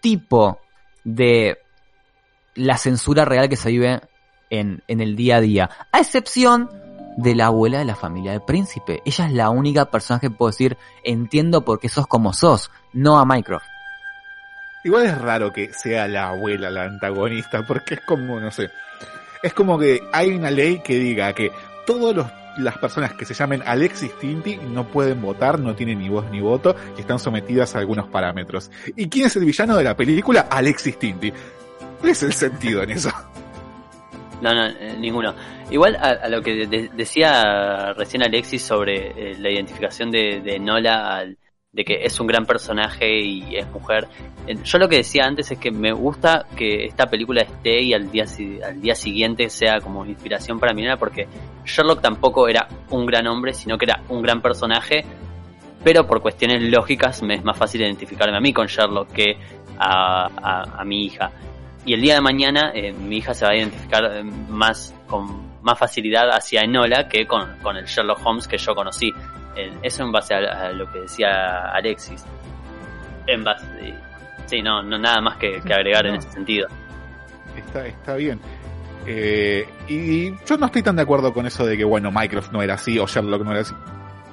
[0.00, 0.58] tipo
[1.04, 1.58] de
[2.54, 4.00] la censura real que se vive
[4.50, 5.70] en, en el día a día.
[5.92, 6.68] A excepción
[7.16, 9.02] de la abuela de la familia del príncipe.
[9.04, 13.18] Ella es la única persona que puedo decir, entiendo por qué sos como sos, no
[13.18, 13.66] a Mycroft.
[14.84, 18.70] Igual es raro que sea la abuela la antagonista, porque es como, no sé,
[19.42, 21.52] es como que hay una ley que diga que
[21.86, 22.26] todos los
[22.58, 26.40] las personas que se llamen Alexis Tinti no pueden votar, no tienen ni voz ni
[26.40, 28.70] voto y están sometidas a algunos parámetros.
[28.96, 30.46] ¿Y quién es el villano de la película?
[30.50, 31.32] Alexis Tinti.
[31.98, 33.10] ¿Cuál es el sentido en eso?
[34.40, 35.34] No, no, eh, ninguno.
[35.70, 41.16] Igual a, a lo que de- decía recién Alexis sobre eh, la identificación de, Nola,
[41.18, 41.36] al-
[41.72, 44.08] de que es un gran personaje y es mujer.
[44.46, 47.92] Eh, Yo lo que decía antes es que me gusta que esta película esté y
[47.92, 48.24] al día,
[48.66, 51.28] al día siguiente sea como inspiración para mi nena, porque
[51.64, 55.04] Sherlock tampoco era un gran hombre, sino que era un gran personaje,
[55.84, 59.36] pero por cuestiones lógicas me es más fácil identificarme a mí con Sherlock que
[59.78, 61.30] a mi hija.
[61.84, 65.50] Y el día de mañana eh, mi hija se va a identificar eh, más con
[65.62, 69.12] más facilidad hacia Enola que con, con el Sherlock Holmes que yo conocí.
[69.56, 72.24] Eh, eso en base a, a lo que decía Alexis.
[73.26, 73.66] En base,
[74.46, 76.68] sí, no, no nada más que, que agregar en ese sentido.
[77.56, 78.40] Está, está bien.
[79.06, 82.62] Eh, y yo no estoy tan de acuerdo con eso de que, bueno, Mycroft no
[82.62, 83.74] era así o Sherlock no era así.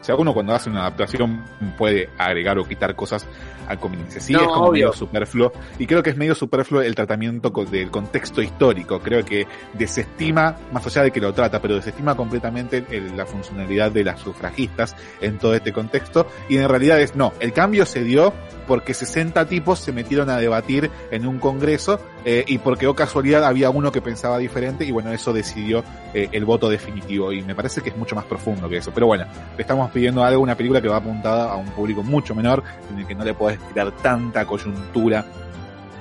[0.08, 1.44] O sea, uno cuando hace una adaptación
[1.78, 3.28] puede agregar o quitar cosas
[3.68, 4.22] a conveniencia.
[4.22, 4.72] Sí, No, es como obvio.
[4.72, 5.52] medio superfluo.
[5.80, 9.02] Y creo que es medio superfluo el tratamiento del contexto histórico.
[9.02, 13.92] Creo que desestima, más allá de que lo trata, pero desestima completamente el- la funcionalidad
[13.92, 16.26] de las sufragistas en todo este contexto.
[16.48, 18.32] Y en realidad es, no, el cambio se dio
[18.68, 23.46] porque 60 tipos se metieron a debatir en un congreso eh, y porque, o casualidad,
[23.46, 27.56] había uno que pensaba diferente y bueno, eso decidió eh, el voto definitivo y me
[27.56, 28.92] parece que es mucho más profundo que eso.
[28.94, 29.26] Pero bueno,
[29.58, 33.08] estamos pidiendo algo, una película que va apuntada a un público mucho menor, en el
[33.08, 35.26] que no le podés tirar tanta coyuntura,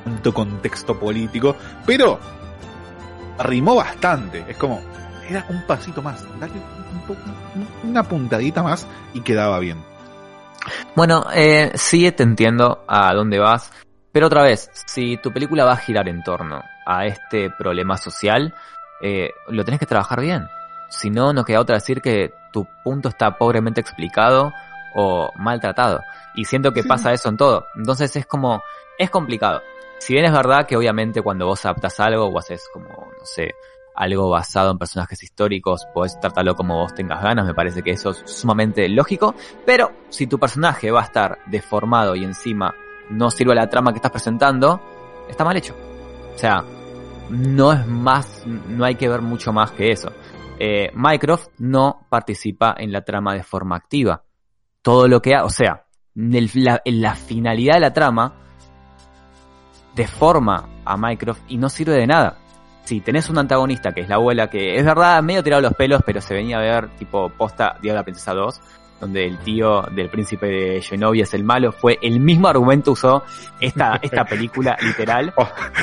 [0.05, 1.57] tanto contexto político,
[1.87, 2.21] pero
[3.39, 4.83] rimó bastante, es como,
[5.27, 6.53] era un pasito más, dale
[6.93, 7.17] un po-
[7.85, 9.83] una puntadita más y quedaba bien.
[10.95, 13.73] Bueno, eh, sí te entiendo a dónde vas,
[14.13, 18.55] pero otra vez, si tu película va a girar en torno a este problema social,
[19.01, 20.47] eh, lo tenés que trabajar bien.
[21.01, 24.53] Si no, no queda otra decir que tu punto está pobremente explicado
[24.95, 26.01] o maltratado.
[26.35, 27.67] Y siento que pasa eso en todo.
[27.77, 28.63] Entonces es como,
[28.99, 29.63] es complicado.
[29.99, 33.55] Si bien es verdad que obviamente cuando vos adaptas algo o haces como, no sé,
[33.95, 38.11] algo basado en personajes históricos, podés tratarlo como vos tengas ganas, me parece que eso
[38.11, 42.75] es sumamente lógico, pero si tu personaje va a estar deformado y encima
[43.11, 44.81] no sirve a la trama que estás presentando,
[45.29, 45.75] está mal hecho.
[46.35, 46.63] O sea,
[47.31, 50.13] no es más, no hay que ver mucho más que eso.
[50.59, 54.25] Eh, Mycroft no participa en la trama de forma activa.
[54.83, 56.51] Todo lo que ha, o sea, el-
[56.85, 58.35] la, finalidad de la trama
[59.95, 62.39] deforma a Mycroft y no sirve de nada.
[62.85, 66.03] Si tenés un antagonista que es la abuela, que es verdad, medio tirado los pelos,
[66.07, 68.61] pero se venía a ver tipo posta Día de la Princesa 2,
[69.01, 73.23] donde el tío del príncipe de Genovia es el malo, fue el mismo argumento usó
[73.61, 75.35] esta, esta película literal.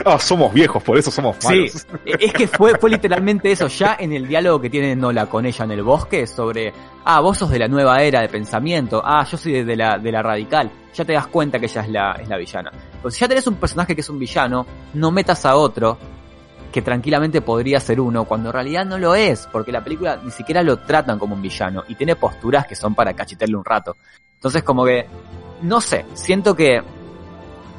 [0.05, 1.87] Ah, somos viejos, por eso somos Sí, malos.
[2.05, 5.65] es que fue, fue literalmente eso, ya en el diálogo que tiene Nola con ella
[5.65, 6.73] en el bosque sobre,
[7.05, 9.97] ah, vos sos de la nueva era de pensamiento, ah, yo soy de, de la,
[9.97, 12.71] de la radical, ya te das cuenta que ella es la, es la villana.
[13.01, 15.97] Pues si ya tenés un personaje que es un villano, no metas a otro
[16.73, 20.31] que tranquilamente podría ser uno, cuando en realidad no lo es, porque la película ni
[20.31, 23.95] siquiera lo tratan como un villano y tiene posturas que son para cachetearle un rato.
[24.33, 25.05] Entonces como que,
[25.61, 26.81] no sé, siento que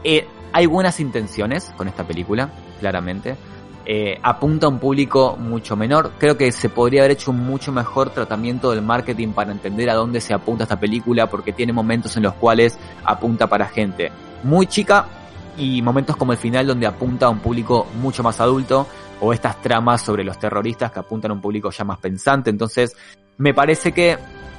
[0.05, 3.37] eh, hay buenas intenciones con esta película, claramente.
[3.85, 6.13] Eh, apunta a un público mucho menor.
[6.17, 9.95] Creo que se podría haber hecho un mucho mejor tratamiento del marketing para entender a
[9.95, 14.13] dónde se apunta esta película, porque tiene momentos en los cuales apunta para gente
[14.45, 15.09] muy chica
[15.57, 18.87] y momentos como el final donde apunta a un público mucho más adulto.
[19.21, 22.51] o estas tramas sobre los terroristas que apuntan a un público ya más pensante.
[22.51, 22.97] Entonces,
[23.39, 24.19] me parece que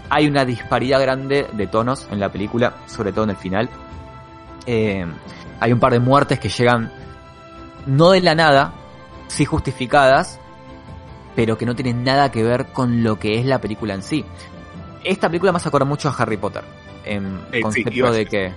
[0.09, 3.69] hay una disparidad grande de tonos en la película, sobre todo en el final.
[4.65, 5.05] Eh,
[5.59, 6.91] hay un par de muertes que llegan
[7.85, 8.73] no de la nada,
[9.27, 10.39] sí justificadas,
[11.35, 14.25] pero que no tienen nada que ver con lo que es la película en sí.
[15.03, 16.63] Esta película me hace acordar mucho a Harry Potter,
[17.03, 18.53] en Eh, concepto de que...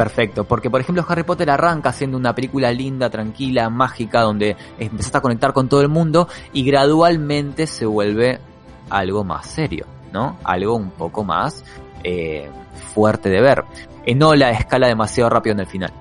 [0.00, 5.18] Perfecto, porque por ejemplo Harry Potter arranca siendo una película linda, tranquila, mágica, donde empezaste
[5.18, 8.40] a conectar con todo el mundo y gradualmente se vuelve
[8.88, 10.38] algo más serio, ¿no?
[10.42, 11.62] Algo un poco más
[12.02, 12.48] eh,
[12.94, 13.62] fuerte de ver.
[14.06, 15.92] Enola escala demasiado rápido en el final.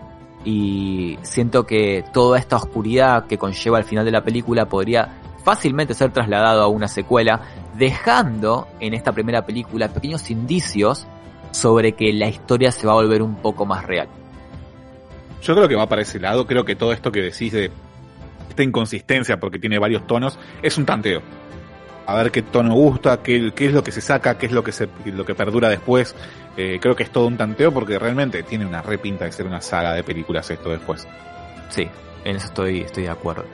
[0.45, 5.93] Y siento que toda esta oscuridad que conlleva el final de la película podría fácilmente
[5.93, 7.41] ser trasladado a una secuela,
[7.77, 11.05] dejando en esta primera película pequeños indicios
[11.51, 14.07] sobre que la historia se va a volver un poco más real.
[15.41, 16.45] Yo creo que va para ese lado.
[16.45, 17.71] Creo que todo esto que decís de
[18.49, 21.21] esta inconsistencia, porque tiene varios tonos, es un tanteo.
[22.05, 24.63] A ver qué tono gusta, qué, qué es lo que se saca, qué es lo
[24.63, 26.15] que se, lo que perdura después.
[26.57, 29.61] Eh, creo que es todo un tanteo porque realmente tiene una repinta de ser una
[29.61, 31.07] saga de películas esto después.
[31.69, 31.88] Sí,
[32.26, 33.45] en eso estoy, estoy de acuerdo.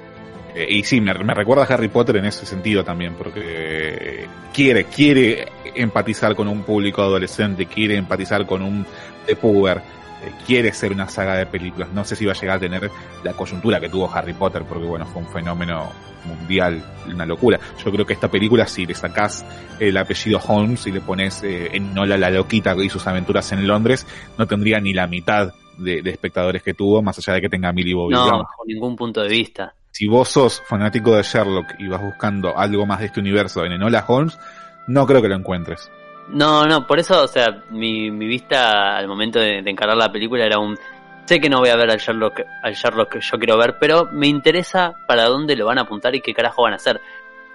[0.55, 4.85] Eh, y sí, me, me recuerda a Harry Potter en ese sentido también, porque quiere,
[4.85, 8.85] quiere empatizar con un público adolescente, quiere empatizar con un
[9.27, 11.89] de puber, eh, quiere ser una saga de películas.
[11.93, 12.89] No sé si va a llegar a tener
[13.23, 15.91] la coyuntura que tuvo Harry Potter, porque bueno, fue un fenómeno
[16.25, 17.59] mundial, una locura.
[17.83, 19.45] Yo creo que esta película, si le sacás
[19.79, 23.67] el apellido Holmes y le pones eh, en Nola la loquita y sus aventuras en
[23.67, 24.07] Londres,
[24.37, 27.73] no tendría ni la mitad de, de espectadores que tuvo, más allá de que tenga
[27.73, 29.75] Millie Bobby No, Brown bajo ningún punto de vista.
[29.95, 33.71] Si vos sos fanático de Sherlock y vas buscando algo más de este universo en
[33.71, 34.37] Enola Holmes,
[34.87, 35.89] no creo que lo encuentres.
[36.27, 40.11] No, no, por eso, o sea, mi, mi vista al momento de, de encarar la
[40.11, 40.77] película era un...
[41.23, 44.09] Sé que no voy a ver al Sherlock, al Sherlock que yo quiero ver, pero
[44.11, 46.99] me interesa para dónde lo van a apuntar y qué carajo van a hacer.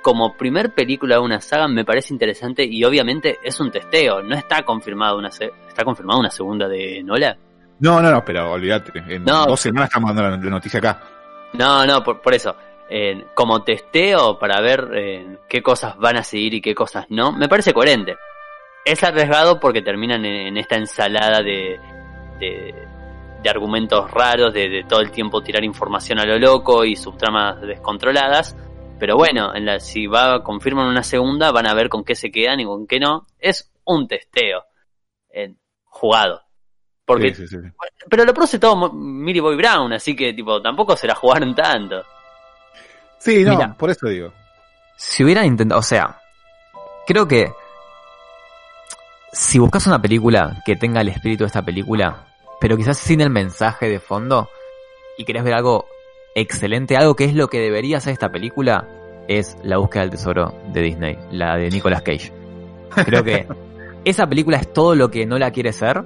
[0.00, 4.34] Como primer película de una saga me parece interesante y obviamente es un testeo, no
[4.34, 7.36] está confirmado una se- está confirmada una segunda de Nola.
[7.80, 8.92] No, no, no, pero olvídate.
[9.06, 9.44] En No.
[9.44, 11.02] dos semanas estamos dando la noticia acá.
[11.52, 12.54] No, no, por, por eso.
[12.88, 17.30] Eh, como testeo para ver eh, qué cosas van a seguir y qué cosas no,
[17.32, 18.16] me parece coherente.
[18.84, 21.78] Es arriesgado porque terminan en, esta ensalada de,
[22.40, 22.74] de,
[23.42, 27.60] de argumentos raros, de, de todo el tiempo tirar información a lo loco y subtramas
[27.60, 28.56] descontroladas.
[28.98, 32.32] Pero bueno, en la, si va, confirman una segunda, van a ver con qué se
[32.32, 33.26] quedan y con qué no.
[33.38, 34.64] Es un testeo
[35.84, 36.42] jugado.
[37.12, 37.68] Porque Sí, sí, sí.
[38.08, 42.02] pero lo produce todo Millie Boy Brown, así que tipo tampoco se la jugaron tanto.
[43.18, 43.74] Sí, no, Mira.
[43.74, 44.32] por eso digo.
[44.96, 46.20] Si hubieran intentado, o sea,
[47.06, 47.52] creo que
[49.32, 52.26] si buscas una película que tenga el espíritu de esta película,
[52.60, 54.48] pero quizás sin el mensaje de fondo,
[55.16, 55.86] y querés ver algo
[56.34, 58.86] excelente, algo que es lo que debería ser esta película,
[59.28, 62.32] es La búsqueda del tesoro de Disney, la de Nicolas Cage.
[63.04, 63.46] Creo que
[64.04, 66.02] esa película es todo lo que no la quiere ser,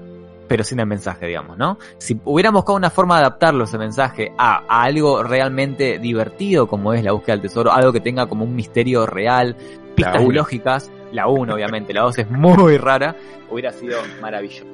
[0.48, 1.78] pero sin el mensaje, digamos, ¿no?
[1.98, 6.92] Si hubieran buscado una forma de adaptarlo ese mensaje a, a algo realmente divertido como
[6.92, 9.56] es la búsqueda del tesoro, algo que tenga como un misterio real,
[9.94, 13.16] pistas lógicas, la 1 obviamente, la 2 es muy rara,
[13.50, 14.66] hubiera sido maravilloso.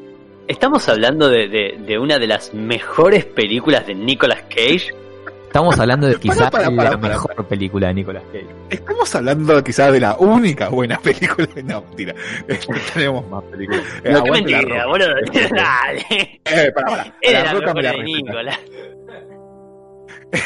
[0.48, 4.92] Estamos hablando de, de, de una de las mejores películas de Nicolas Cage.
[5.51, 8.47] Estamos hablando de quizás para, para, la para, mejor película de Nicolas Cage.
[8.70, 11.48] Estamos hablando quizás de la única buena película.
[11.64, 12.14] No, mentira.
[12.94, 13.82] Tenemos más películas.
[14.05, 14.86] Eh, No, qué mentira, roca.
[14.86, 15.09] boludo.
[15.51, 16.40] Dale.
[16.44, 17.12] Eh, pará.
[17.20, 18.05] Era La la roca me mejor la de.
[18.05, 18.60] Nicolas.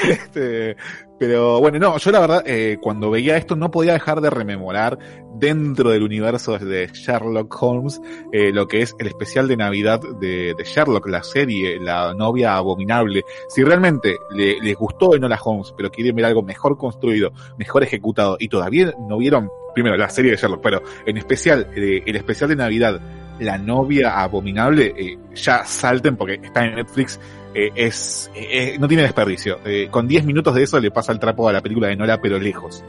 [0.08, 0.76] Este,
[1.18, 4.98] pero bueno, no, yo la verdad, eh, cuando veía esto no podía dejar de rememorar
[5.36, 8.00] dentro del universo de Sherlock Holmes
[8.32, 12.56] eh, lo que es el especial de Navidad de, de Sherlock, la serie, la novia
[12.56, 13.24] abominable.
[13.48, 18.36] Si realmente le- les gustó Enola Holmes, pero quieren ver algo mejor construido, mejor ejecutado,
[18.38, 22.50] y todavía no vieron, primero, la serie de Sherlock, pero en especial, eh, el especial
[22.50, 23.00] de Navidad,
[23.40, 27.18] la novia abominable, eh, ya salten porque está en Netflix
[27.54, 29.60] eh, es eh, no tiene desperdicio.
[29.64, 32.20] Eh, con 10 minutos de eso le pasa el trapo a la película de Nola,
[32.20, 32.84] pero lejos.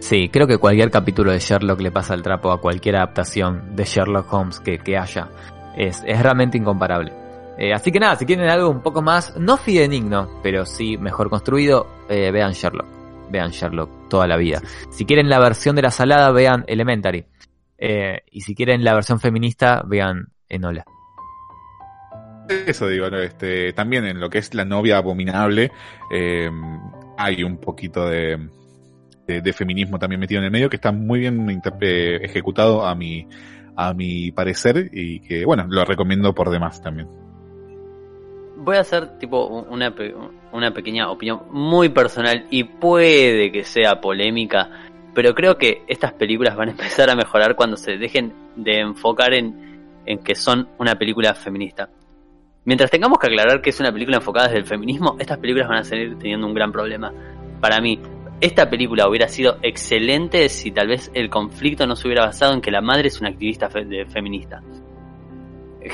[0.00, 3.84] Sí, creo que cualquier capítulo de Sherlock le pasa el trapo a cualquier adaptación de
[3.84, 5.28] Sherlock Holmes que, que haya.
[5.76, 7.12] Es, es realmente incomparable.
[7.58, 11.28] Eh, así que nada, si quieren algo un poco más, no fidedigno, pero sí mejor
[11.28, 12.86] construido, eh, vean Sherlock.
[13.30, 14.62] Vean Sherlock toda la vida.
[14.90, 17.26] Si quieren la versión de la salada, vean Elementary.
[17.80, 20.84] Eh, y si quieren la versión feminista, vean Enola.
[22.66, 25.70] Eso digo, este, también en lo que es la novia abominable,
[26.12, 26.50] eh,
[27.16, 28.48] hay un poquito de,
[29.26, 31.48] de, de feminismo también metido en el medio que está muy bien
[31.80, 33.26] eh, ejecutado a mi,
[33.76, 37.08] a mi parecer y que, bueno, lo recomiendo por demás también.
[38.56, 40.14] Voy a hacer tipo un- una, pe-
[40.52, 46.56] una pequeña opinión muy personal y puede que sea polémica, pero creo que estas películas
[46.56, 50.94] van a empezar a mejorar cuando se dejen de enfocar en, en que son una
[50.96, 51.88] película feminista.
[52.64, 55.78] Mientras tengamos que aclarar que es una película enfocada desde el feminismo, estas películas van
[55.78, 57.12] a seguir teniendo un gran problema.
[57.60, 57.98] Para mí,
[58.40, 62.60] esta película hubiera sido excelente si tal vez el conflicto no se hubiera basado en
[62.60, 64.62] que la madre es una activista fe- de- feminista.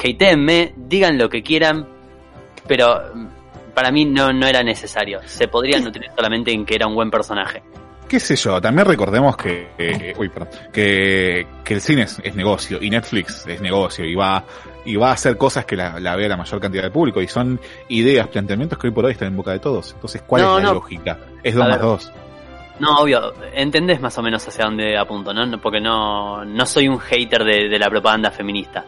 [0.02, 1.86] Hateenme, digan lo que quieran,
[2.66, 3.26] pero mm,
[3.74, 5.20] para mí no, no era necesario.
[5.24, 7.62] Se podría nutrir solamente en que era un buen personaje.
[8.08, 12.34] Qué sé yo, también recordemos que, eh, uy, perdón, que, que el cine es, es
[12.34, 14.44] negocio y Netflix es negocio y va,
[14.84, 17.28] y va a hacer cosas que la, la vea la mayor cantidad de público y
[17.28, 19.92] son ideas, planteamientos que hoy por hoy están en boca de todos.
[19.94, 20.74] Entonces, ¿cuál No, es la no.
[20.74, 21.18] lógica?
[21.42, 22.12] Es dos más dos.
[22.78, 25.46] No, obvio, entendés más o menos hacia dónde apunto, ¿no?
[25.46, 28.84] No, Porque no, no soy un hater de, de la propaganda feminista.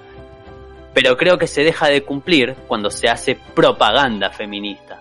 [0.93, 5.01] Pero creo que se deja de cumplir cuando se hace propaganda feminista.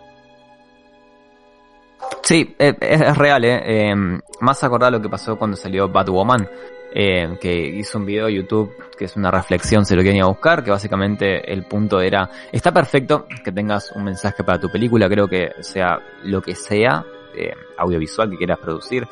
[2.23, 3.61] Sí, eh, es, real, ¿eh?
[3.63, 3.95] Eh,
[4.41, 6.47] Más acordar lo que pasó cuando salió Batwoman,
[6.93, 10.27] eh, que hizo un video de YouTube que es una reflexión, se lo quería a
[10.27, 15.07] buscar, que básicamente el punto era, está perfecto que tengas un mensaje para tu película,
[15.07, 17.05] creo que sea lo que sea,
[17.35, 19.07] eh, audiovisual que quieras producir,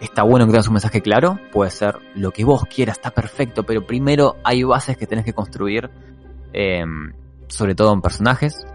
[0.00, 3.64] está bueno que tengas un mensaje claro, puede ser lo que vos quieras, está perfecto,
[3.64, 5.90] pero primero hay bases que tenés que construir,
[7.48, 8.66] sobre todo en personajes,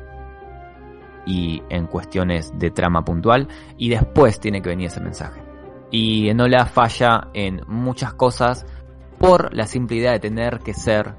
[1.25, 5.41] y en cuestiones de trama puntual y después tiene que venir ese mensaje.
[5.91, 8.65] Y Enola falla en muchas cosas
[9.19, 11.13] por la simple idea de tener que ser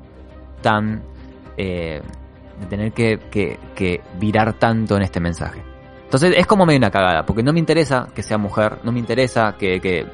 [0.62, 1.02] tan...
[1.56, 2.02] eh,
[2.60, 5.62] de tener que, que, que virar tanto en este mensaje.
[6.04, 8.98] Entonces es como medio una cagada, porque no me interesa que sea mujer, no me
[8.98, 10.06] interesa que, que,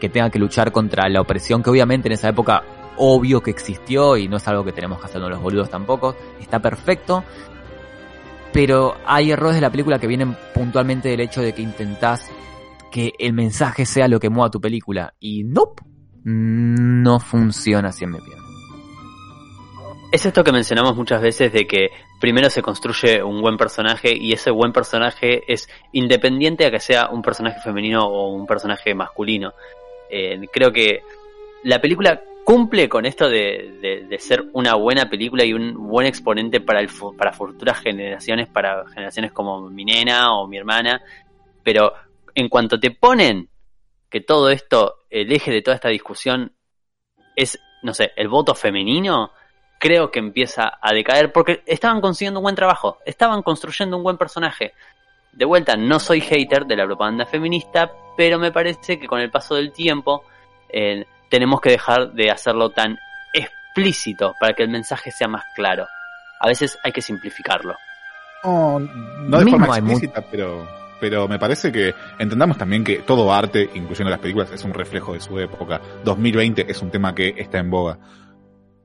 [0.00, 2.62] que tenga que luchar contra la opresión que obviamente en esa época
[2.96, 6.60] obvio que existió y no es algo que tenemos que hacernos los boludos tampoco, está
[6.60, 7.24] perfecto,
[8.52, 12.30] pero hay errores de la película que vienen puntualmente del hecho de que intentás
[12.90, 15.82] que el mensaje sea lo que mueva tu película y nope,
[16.24, 18.12] no funciona así en.
[20.12, 21.88] Es esto que mencionamos muchas veces de que
[22.20, 27.08] primero se construye un buen personaje y ese buen personaje es independiente a que sea
[27.10, 29.54] un personaje femenino o un personaje masculino.
[30.10, 31.00] Eh, creo que
[31.64, 36.60] la película cumple con esto de, de- ser una buena película y un buen exponente
[36.60, 41.02] para, el, para futuras generaciones, para generaciones como mi nena o mi hermana,
[41.62, 41.92] pero
[42.34, 43.48] en cuanto te ponen
[44.08, 46.52] que todo esto, el eje de toda esta discusión
[47.34, 49.32] es, no sé, el voto femenino,
[49.80, 54.18] creo que empieza a decaer porque estaban consiguiendo un buen trabajo, estaban construyendo un buen
[54.18, 54.74] personaje.
[55.32, 59.30] De vuelta, no soy hater de la propaganda feminista, pero me parece que con el
[59.30, 60.24] paso del tiempo
[60.68, 62.98] eh, tenemos que dejar de hacerlo tan
[63.32, 65.86] explícito para que el mensaje sea más claro.
[66.38, 67.74] A veces hay que simplificarlo.
[68.44, 70.68] No, no de forma explícita, pero,
[71.00, 75.14] pero me parece que entendamos también que todo arte, incluyendo las películas, es un reflejo
[75.14, 75.80] de su época.
[76.04, 77.98] 2020 es un tema que está en boga.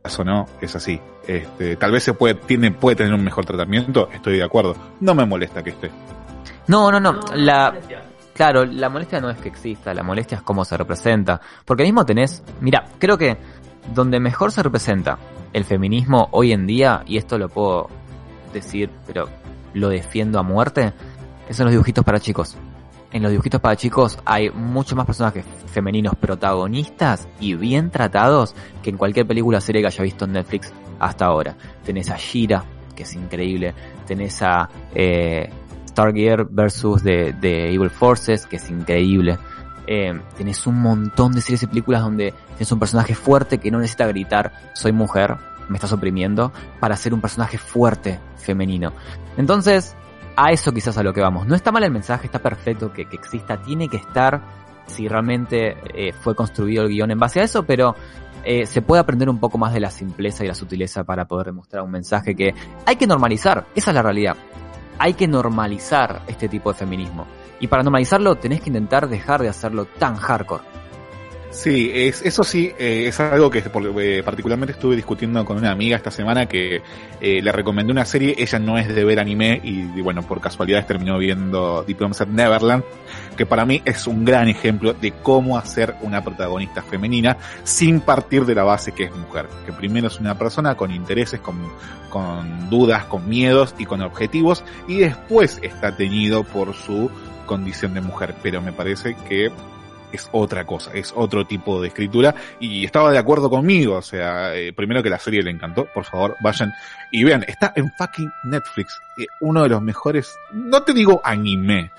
[0.06, 1.02] Eso no, es así.
[1.28, 4.74] Este, tal vez se puede, tiene, puede tener un mejor tratamiento, estoy de acuerdo.
[5.02, 5.92] No me molesta que esté.
[6.68, 7.76] No, no, no, la...
[8.38, 11.42] Claro, la molestia no es que exista, la molestia es cómo se representa.
[11.66, 13.36] Porque mismo tenés, mira, creo que
[13.96, 15.18] donde mejor se representa
[15.54, 17.88] el feminismo hoy en día, y esto lo puedo
[18.54, 19.28] decir, pero
[19.74, 20.94] lo defiendo a muerte,
[21.50, 22.56] es en los dibujitos para chicos.
[23.12, 28.54] En los dibujitos para chicos hay muchos más personajes femeninos protagonistas y bien tratados
[28.84, 31.56] que en cualquier película o serie que haya visto en Netflix hasta ahora.
[31.84, 32.64] Tenés a Shira,
[32.96, 33.74] que es increíble.
[34.06, 35.50] Tenés a eh,
[35.98, 39.40] Stargear versus de, de Evil Forces, que es increíble.
[39.88, 43.80] Eh, tenés un montón de series y películas donde tienes un personaje fuerte que no
[43.80, 45.38] necesita gritar soy mujer,
[45.70, 48.94] me estás oprimiendo, para ser un personaje fuerte, femenino.
[49.38, 49.96] Entonces,
[50.36, 51.48] a eso quizás a lo que vamos.
[51.48, 54.40] No está mal el mensaje, está perfecto que, que exista, tiene que estar
[54.86, 57.96] si realmente eh, fue construido el guion en base a eso, pero
[58.44, 61.48] eh, se puede aprender un poco más de la simpleza y la sutileza para poder
[61.48, 62.54] demostrar un mensaje que
[62.86, 64.38] hay que normalizar, esa es la realidad.
[65.00, 67.28] Hay que normalizar este tipo de feminismo.
[67.60, 70.77] Y para normalizarlo tenés que intentar dejar de hacerlo tan hardcore.
[71.50, 73.60] Sí, es, eso sí, eh, es algo que
[74.00, 76.82] eh, particularmente estuve discutiendo con una amiga esta semana que
[77.22, 80.86] eh, le recomendé una serie, ella no es de ver anime y, bueno, por casualidades
[80.86, 82.84] terminó viendo Diplomacy Neverland,
[83.38, 88.46] que para mí es un gran ejemplo de cómo hacer una protagonista femenina sin partir
[88.46, 91.56] de la base que es mujer, que primero es una persona con intereses, con,
[92.10, 97.10] con dudas, con miedos y con objetivos y después está teñido por su
[97.46, 99.50] condición de mujer, pero me parece que
[100.12, 104.56] es otra cosa, es otro tipo de escritura y estaba de acuerdo conmigo, o sea,
[104.56, 106.74] eh, primero que la serie le encantó, por favor, vayan
[107.12, 111.92] y vean, está en fucking Netflix, eh, uno de los mejores, no te digo anime,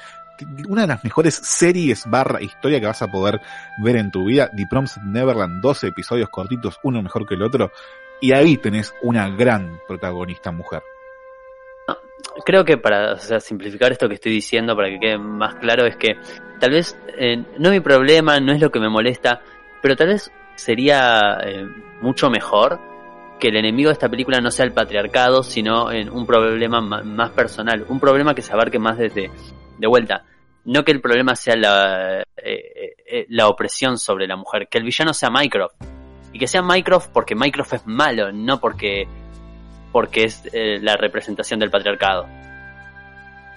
[0.68, 3.40] una de las mejores series barra historia que vas a poder
[3.78, 7.72] ver en tu vida, The Promised Neverland, 12 episodios cortitos, uno mejor que el otro,
[8.20, 10.82] y ahí tenés una gran protagonista mujer.
[12.44, 16.16] Creo que para simplificar esto que estoy diciendo, para que quede más claro, es que
[16.60, 19.40] tal vez eh, no es mi problema, no es lo que me molesta,
[19.82, 21.66] pero tal vez sería eh,
[22.00, 22.80] mucho mejor
[23.38, 27.30] que el enemigo de esta película no sea el patriarcado, sino en un problema más
[27.30, 29.30] personal, un problema que se abarque más desde
[29.78, 30.24] de vuelta.
[30.64, 35.14] No que el problema sea la, eh, la opresión sobre la mujer, que el villano
[35.14, 35.76] sea Mycroft.
[36.32, 39.06] Y que sea Mycroft porque Mycroft es malo, no porque
[39.92, 42.26] porque es eh, la representación del patriarcado.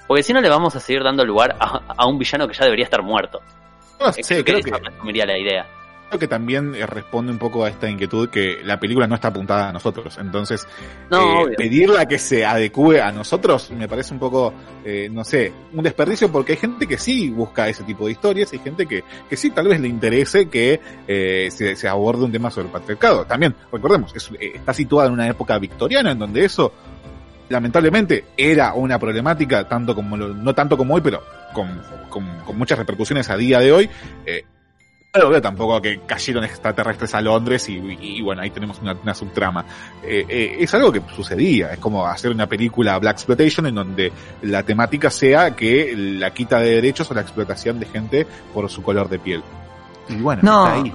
[0.07, 2.85] Porque si no le vamos a seguir dando lugar a, un villano que ya debería
[2.85, 3.41] estar muerto.
[3.99, 5.65] No, sí, creo que, la idea.
[6.11, 9.29] Creo que también eh, responde un poco a esta inquietud que la película no está
[9.29, 10.17] apuntada a nosotros.
[10.19, 10.67] Entonces,
[11.09, 15.81] eh, pedirla que se adecue a nosotros me parece un poco, eh, no sé, un
[15.81, 19.38] desperdicio porque hay gente que sí busca ese tipo de historias y gente que, que
[19.38, 23.23] sí tal vez le interese que eh, se, se, aborde un tema sobre el patriarcado.
[23.23, 26.73] También, recordemos, es, está situada en una época victoriana en donde eso
[27.47, 31.23] lamentablemente era una problemática tanto como lo, no tanto como hoy, pero
[31.53, 33.89] con, con, con muchas repercusiones a día de hoy.
[34.25, 34.43] Eh,
[35.19, 39.65] no veo tampoco que cayeron extraterrestres a Londres y, bueno, ahí tenemos una, subtrama.
[40.03, 44.11] Eh, eh, es algo que sucedía, es como hacer una película Black Exploitation en donde
[44.43, 48.81] la temática sea que la quita de derechos o la explotación de gente por su
[48.81, 49.43] color de piel.
[50.07, 50.93] Y bueno, no, está ahí.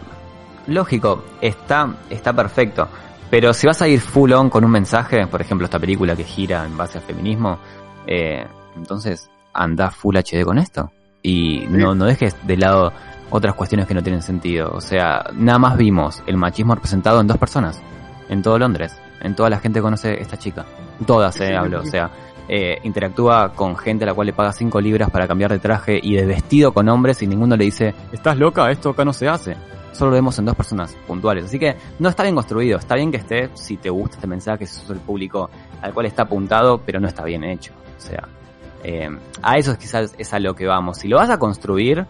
[0.68, 2.88] Lógico, está, está perfecto.
[3.28, 6.24] Pero si vas a ir full on con un mensaje, por ejemplo, esta película que
[6.24, 7.58] gira en base al feminismo,
[8.06, 10.90] eh, entonces anda full HD con esto.
[11.22, 12.92] Y no, no dejes de lado
[13.30, 14.70] otras cuestiones que no tienen sentido.
[14.72, 17.80] O sea, nada más vimos el machismo representado en dos personas,
[18.28, 18.96] en todo Londres.
[19.20, 20.64] En toda la gente conoce esta chica.
[21.06, 22.10] Todas se eh, hablo, o sea,
[22.48, 25.98] eh, interactúa con gente a la cual le paga 5 libras para cambiar de traje
[26.00, 28.70] y de vestido con hombres y ninguno le dice, ¿estás loca?
[28.70, 29.56] Esto acá no se hace.
[29.92, 31.46] Solo lo vemos en dos personas puntuales.
[31.46, 32.78] Así que no está bien construido.
[32.78, 35.48] Está bien que esté, si te gusta este mensaje, si sos el público
[35.80, 37.72] al cual está apuntado, pero no está bien hecho.
[37.96, 38.28] O sea,
[38.84, 39.08] eh,
[39.42, 40.98] a eso es quizás es a lo que vamos.
[40.98, 42.06] Si lo vas a construir,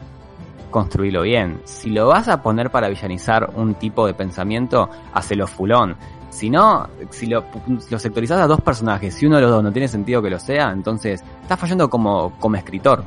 [0.70, 1.60] construirlo bien.
[1.64, 5.96] Si lo vas a poner para villanizar un tipo de pensamiento, hacelo fulón.
[6.30, 7.44] Si no, si lo,
[7.90, 10.38] lo sectorizás a dos personajes, si uno de los dos no tiene sentido que lo
[10.38, 13.04] sea, entonces estás fallando como, como escritor.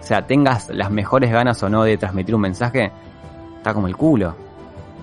[0.00, 2.90] O sea, tengas las mejores ganas o no de transmitir un mensaje,
[3.56, 4.34] está como el culo.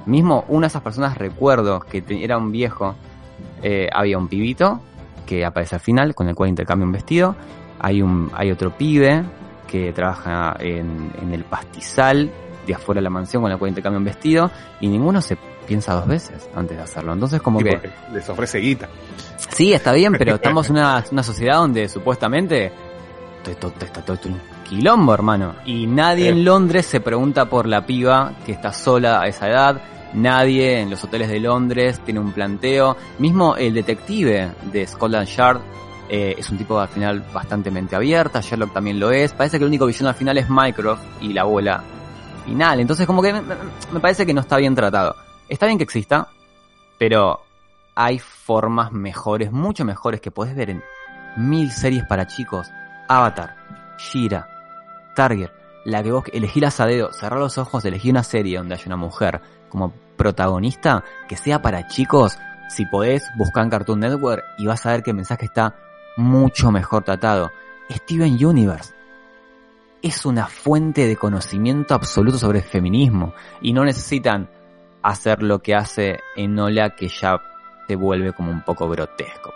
[0.06, 2.96] Mismo una de esas personas recuerdo que era un viejo,
[3.64, 4.80] eh, había un pibito
[5.26, 7.36] que aparece al final con el cual intercambia un vestido,
[7.80, 9.24] hay un hay otro pibe
[9.72, 12.30] que trabaja en, el pastizal
[12.68, 15.94] de afuera de la mansión con la cual intercambia un vestido y ninguno se piensa
[15.94, 17.14] dos veces antes de hacerlo.
[17.14, 17.80] Entonces como que...
[18.14, 18.90] Les ofrece guita.
[19.38, 22.72] Sí, está bien, pero estamos en una, una sociedad donde supuestamente
[23.50, 25.56] está todo un quilombo, hermano.
[25.66, 29.82] Y nadie en Londres se pregunta por la piba que está sola a esa edad.
[30.14, 32.98] Nadie en los hoteles de Londres tiene un planteo.
[33.20, 35.62] Mismo el detective de Scotland Yard
[36.14, 39.32] eh, es un tipo al final bastante mente abierta, Sherlock también lo es.
[39.32, 41.82] Parece que el único villano al final es Mycroft y la abuela
[42.44, 42.82] final.
[42.82, 45.16] Entonces como que me, parece que no está bien tratado.
[45.48, 46.28] Está bien que exista,
[47.00, 47.40] pero
[47.96, 50.84] hay formas mejores, mucho mejores que podés ver en
[51.38, 52.68] mil series para chicos.
[53.08, 53.56] Avatar,
[53.98, 54.50] Shira,
[55.16, 55.52] Target,
[55.86, 58.98] la que vos elegí a dedo, cerrar los ojos, elegí una serie donde haya una
[58.98, 59.40] mujer
[59.70, 62.38] como protagonista que sea para chicos.
[62.68, 65.74] Si podés, buscar en Cartoon Network y vas a ver que el mensaje está
[66.18, 67.52] mucho mejor tratado.
[67.90, 68.94] Steven Universe
[70.02, 74.50] es una fuente de conocimiento absoluto sobre el feminismo y no necesitan
[75.04, 77.40] hacer lo que hace Enola que ya
[77.88, 79.54] te vuelve como un poco grotesco.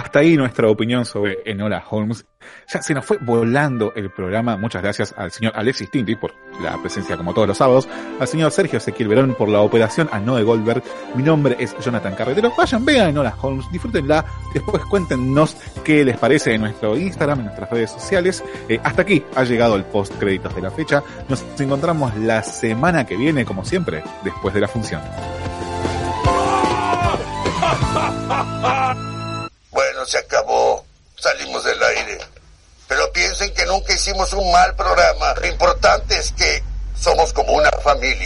[0.00, 2.24] Hasta ahí nuestra opinión sobre Enola Holmes.
[2.72, 4.56] Ya se nos fue volando el programa.
[4.56, 6.32] Muchas gracias al señor Alexis Tinti por
[6.62, 7.86] la presencia como todos los sábados.
[8.18, 10.08] Al señor Sergio Ezequiel Verón por la operación.
[10.10, 10.82] A Noé Goldberg.
[11.14, 12.50] Mi nombre es Jonathan Carretero.
[12.56, 13.70] Vayan, vean Enola Holmes.
[13.70, 14.24] Disfrútenla.
[14.54, 15.54] Después cuéntenos
[15.84, 18.42] qué les parece en nuestro Instagram, en nuestras redes sociales.
[18.70, 21.02] Eh, hasta aquí ha llegado el post créditos de la fecha.
[21.28, 25.02] Nos encontramos la semana que viene, como siempre, después de la función.
[30.06, 30.84] Se acabó.
[31.16, 32.18] Salimos del aire.
[32.88, 35.34] Pero piensen que nunca hicimos un mal programa.
[35.34, 36.62] Lo importante es que
[36.98, 38.18] somos como una familia.